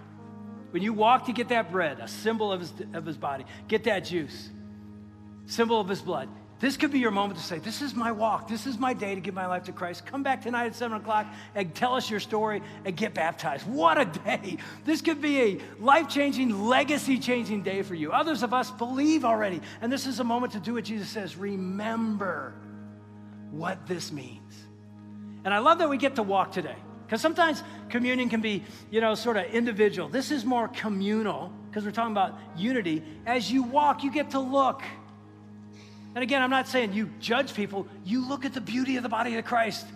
When 0.70 0.84
you 0.84 0.92
walk 0.92 1.26
to 1.26 1.32
get 1.32 1.48
that 1.48 1.72
bread, 1.72 1.98
a 1.98 2.06
symbol 2.06 2.52
of 2.52 2.60
his, 2.60 2.72
of 2.94 3.04
his 3.04 3.16
body, 3.16 3.44
get 3.66 3.84
that 3.84 4.04
juice, 4.04 4.50
symbol 5.46 5.80
of 5.80 5.88
his 5.88 6.00
blood. 6.00 6.28
This 6.60 6.76
could 6.76 6.92
be 6.92 6.98
your 6.98 7.10
moment 7.10 7.38
to 7.40 7.44
say, 7.44 7.58
This 7.58 7.82
is 7.82 7.94
my 7.94 8.12
walk. 8.12 8.48
This 8.48 8.66
is 8.66 8.78
my 8.78 8.94
day 8.94 9.14
to 9.14 9.20
give 9.20 9.34
my 9.34 9.46
life 9.46 9.64
to 9.64 9.72
Christ. 9.72 10.06
Come 10.06 10.22
back 10.22 10.42
tonight 10.42 10.66
at 10.66 10.74
7 10.74 10.96
o'clock 10.96 11.26
and 11.54 11.74
tell 11.74 11.94
us 11.94 12.08
your 12.08 12.20
story 12.20 12.62
and 12.84 12.96
get 12.96 13.12
baptized. 13.12 13.66
What 13.66 14.00
a 14.00 14.04
day. 14.04 14.58
This 14.84 15.00
could 15.00 15.20
be 15.20 15.40
a 15.40 15.58
life 15.80 16.08
changing, 16.08 16.66
legacy 16.66 17.18
changing 17.18 17.62
day 17.62 17.82
for 17.82 17.94
you. 17.94 18.12
Others 18.12 18.42
of 18.42 18.54
us 18.54 18.70
believe 18.70 19.24
already. 19.24 19.60
And 19.80 19.92
this 19.92 20.06
is 20.06 20.20
a 20.20 20.24
moment 20.24 20.52
to 20.52 20.60
do 20.60 20.74
what 20.74 20.84
Jesus 20.84 21.08
says 21.08 21.36
remember 21.36 22.54
what 23.50 23.86
this 23.86 24.12
means. 24.12 24.54
And 25.44 25.52
I 25.52 25.58
love 25.58 25.78
that 25.78 25.88
we 25.88 25.98
get 25.98 26.16
to 26.16 26.22
walk 26.22 26.52
today. 26.52 26.76
Because 27.04 27.20
sometimes 27.20 27.62
communion 27.90 28.28
can 28.30 28.40
be, 28.40 28.64
you 28.90 29.00
know, 29.00 29.14
sort 29.14 29.36
of 29.36 29.44
individual. 29.46 30.08
This 30.08 30.30
is 30.30 30.44
more 30.44 30.68
communal 30.68 31.52
because 31.68 31.84
we're 31.84 31.90
talking 31.90 32.12
about 32.12 32.38
unity. 32.56 33.02
As 33.26 33.50
you 33.50 33.62
walk, 33.62 34.02
you 34.02 34.10
get 34.10 34.30
to 34.30 34.40
look. 34.40 34.82
And 36.14 36.22
again, 36.22 36.42
I'm 36.42 36.50
not 36.50 36.68
saying 36.68 36.92
you 36.92 37.10
judge 37.20 37.54
people, 37.54 37.88
you 38.04 38.28
look 38.28 38.44
at 38.44 38.54
the 38.54 38.60
beauty 38.60 38.96
of 38.96 39.02
the 39.02 39.08
body 39.08 39.36
of 39.36 39.44
Christ. 39.44 39.86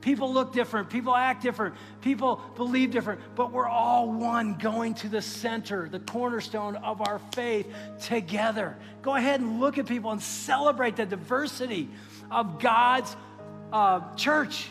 People 0.00 0.32
look 0.32 0.52
different, 0.52 0.90
people 0.90 1.14
act 1.14 1.42
different, 1.42 1.74
people 2.02 2.40
believe 2.56 2.92
different, 2.92 3.20
but 3.34 3.50
we're 3.50 3.68
all 3.68 4.12
one 4.12 4.54
going 4.54 4.94
to 4.94 5.08
the 5.08 5.20
center, 5.20 5.88
the 5.88 5.98
cornerstone 5.98 6.76
of 6.76 7.00
our 7.00 7.18
faith 7.34 7.66
together. 8.00 8.76
Go 9.02 9.16
ahead 9.16 9.40
and 9.40 9.58
look 9.58 9.76
at 9.76 9.86
people 9.86 10.12
and 10.12 10.22
celebrate 10.22 10.94
the 10.94 11.04
diversity 11.04 11.88
of 12.30 12.60
God's 12.60 13.16
uh, 13.72 14.14
church, 14.14 14.68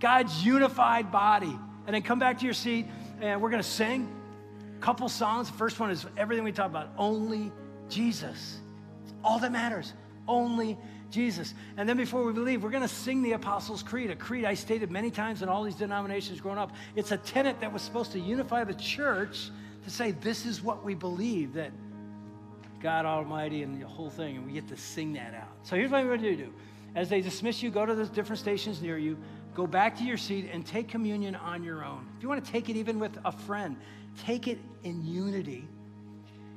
God's 0.00 0.44
unified 0.44 1.12
body. 1.12 1.58
And 1.86 1.94
then 1.94 2.02
come 2.02 2.18
back 2.18 2.38
to 2.38 2.44
your 2.46 2.54
seat 2.54 2.86
and 3.20 3.42
we're 3.42 3.50
going 3.50 3.62
to 3.62 3.68
sing. 3.68 4.10
A 4.78 4.80
couple 4.80 5.08
songs. 5.08 5.50
The 5.50 5.56
first 5.56 5.78
one 5.78 5.90
is 5.90 6.06
everything 6.16 6.44
we 6.44 6.52
talk 6.52 6.66
about 6.66 6.88
only 6.96 7.52
Jesus. 7.88 8.58
It's 9.04 9.14
all 9.22 9.38
that 9.40 9.52
matters. 9.52 9.92
Only 10.26 10.78
Jesus. 11.10 11.54
And 11.76 11.88
then 11.88 11.96
before 11.96 12.24
we 12.24 12.32
leave, 12.32 12.62
we're 12.62 12.70
going 12.70 12.82
to 12.82 12.88
sing 12.88 13.22
the 13.22 13.32
Apostles' 13.32 13.82
Creed, 13.82 14.10
a 14.10 14.16
creed 14.16 14.44
I 14.44 14.54
stated 14.54 14.90
many 14.90 15.10
times 15.10 15.42
in 15.42 15.48
all 15.48 15.62
these 15.62 15.76
denominations 15.76 16.40
growing 16.40 16.58
up. 16.58 16.72
It's 16.96 17.12
a 17.12 17.18
tenet 17.18 17.60
that 17.60 17.72
was 17.72 17.82
supposed 17.82 18.12
to 18.12 18.20
unify 18.20 18.64
the 18.64 18.74
church 18.74 19.50
to 19.84 19.90
say, 19.90 20.12
this 20.12 20.46
is 20.46 20.62
what 20.62 20.84
we 20.84 20.94
believe 20.94 21.54
that 21.54 21.70
God 22.80 23.06
Almighty 23.06 23.62
and 23.62 23.80
the 23.80 23.86
whole 23.86 24.10
thing, 24.10 24.36
and 24.36 24.46
we 24.46 24.52
get 24.52 24.68
to 24.68 24.76
sing 24.76 25.12
that 25.14 25.34
out. 25.34 25.48
So 25.62 25.76
here's 25.76 25.90
what 25.90 26.00
I'm 26.00 26.06
going 26.06 26.20
to 26.20 26.36
do. 26.36 26.52
As 26.94 27.08
they 27.08 27.20
dismiss 27.20 27.62
you, 27.62 27.70
go 27.70 27.86
to 27.86 27.94
the 27.94 28.06
different 28.06 28.38
stations 28.38 28.82
near 28.82 28.98
you, 28.98 29.16
go 29.54 29.66
back 29.66 29.96
to 29.98 30.04
your 30.04 30.16
seat, 30.16 30.50
and 30.52 30.66
take 30.66 30.88
communion 30.88 31.34
on 31.34 31.62
your 31.62 31.84
own. 31.84 32.06
If 32.16 32.22
you 32.22 32.28
want 32.28 32.44
to 32.44 32.50
take 32.50 32.68
it 32.68 32.76
even 32.76 32.98
with 32.98 33.16
a 33.24 33.32
friend, 33.32 33.76
take 34.24 34.48
it 34.48 34.58
in 34.82 35.04
unity. 35.04 35.66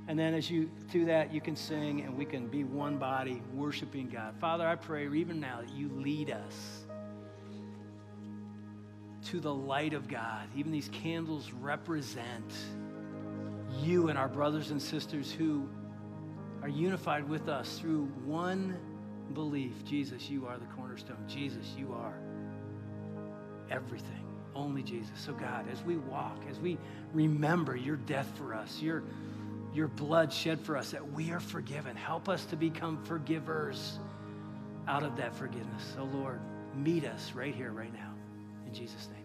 And 0.07 0.17
then 0.17 0.33
as 0.33 0.49
you 0.49 0.71
do 0.91 1.05
that, 1.05 1.33
you 1.33 1.41
can 1.41 1.55
sing 1.55 2.01
and 2.01 2.17
we 2.17 2.25
can 2.25 2.47
be 2.47 2.63
one 2.63 2.97
body 2.97 3.41
worshiping 3.53 4.09
God. 4.09 4.35
Father, 4.39 4.65
I 4.65 4.75
pray 4.75 5.07
even 5.07 5.39
now 5.39 5.61
that 5.61 5.73
you 5.73 5.89
lead 5.89 6.31
us 6.31 6.85
to 9.25 9.41
the 9.41 9.53
light 9.53 9.93
of 9.93 10.07
God. 10.07 10.47
Even 10.55 10.71
these 10.71 10.89
candles 10.89 11.51
represent 11.51 12.53
you 13.81 14.07
and 14.07 14.17
our 14.17 14.29
brothers 14.29 14.71
and 14.71 14.81
sisters 14.81 15.29
who 15.31 15.67
are 16.61 16.69
unified 16.69 17.27
with 17.27 17.49
us 17.49 17.77
through 17.77 18.05
one 18.25 18.77
belief. 19.33 19.83
Jesus, 19.83 20.29
you 20.29 20.47
are 20.47 20.57
the 20.57 20.65
cornerstone. 20.67 21.17
Jesus, 21.27 21.65
you 21.77 21.93
are 21.93 22.17
everything. 23.69 24.23
Only 24.55 24.81
Jesus. 24.81 25.11
So, 25.17 25.33
God, 25.33 25.67
as 25.71 25.83
we 25.83 25.97
walk, 25.97 26.41
as 26.49 26.59
we 26.59 26.77
remember 27.13 27.75
your 27.75 27.97
death 27.97 28.31
for 28.35 28.53
us, 28.53 28.81
your, 28.81 29.03
your 29.77 29.87
blood 29.87 30.33
shed 30.33 30.59
for 30.59 30.75
us, 30.75 30.91
that 30.91 31.11
we 31.13 31.31
are 31.31 31.39
forgiven, 31.39 31.95
help 31.95 32.27
us 32.27 32.43
to 32.45 32.55
become 32.55 33.01
forgivers 33.05 33.99
out 34.87 35.03
of 35.03 35.15
that 35.17 35.35
forgiveness. 35.35 35.83
So, 35.95 36.03
Lord, 36.03 36.39
meet 36.75 37.05
us 37.05 37.33
right 37.33 37.53
here, 37.53 37.71
right 37.71 37.93
now. 37.93 38.13
In 38.65 38.73
Jesus' 38.73 39.07
name. 39.13 39.16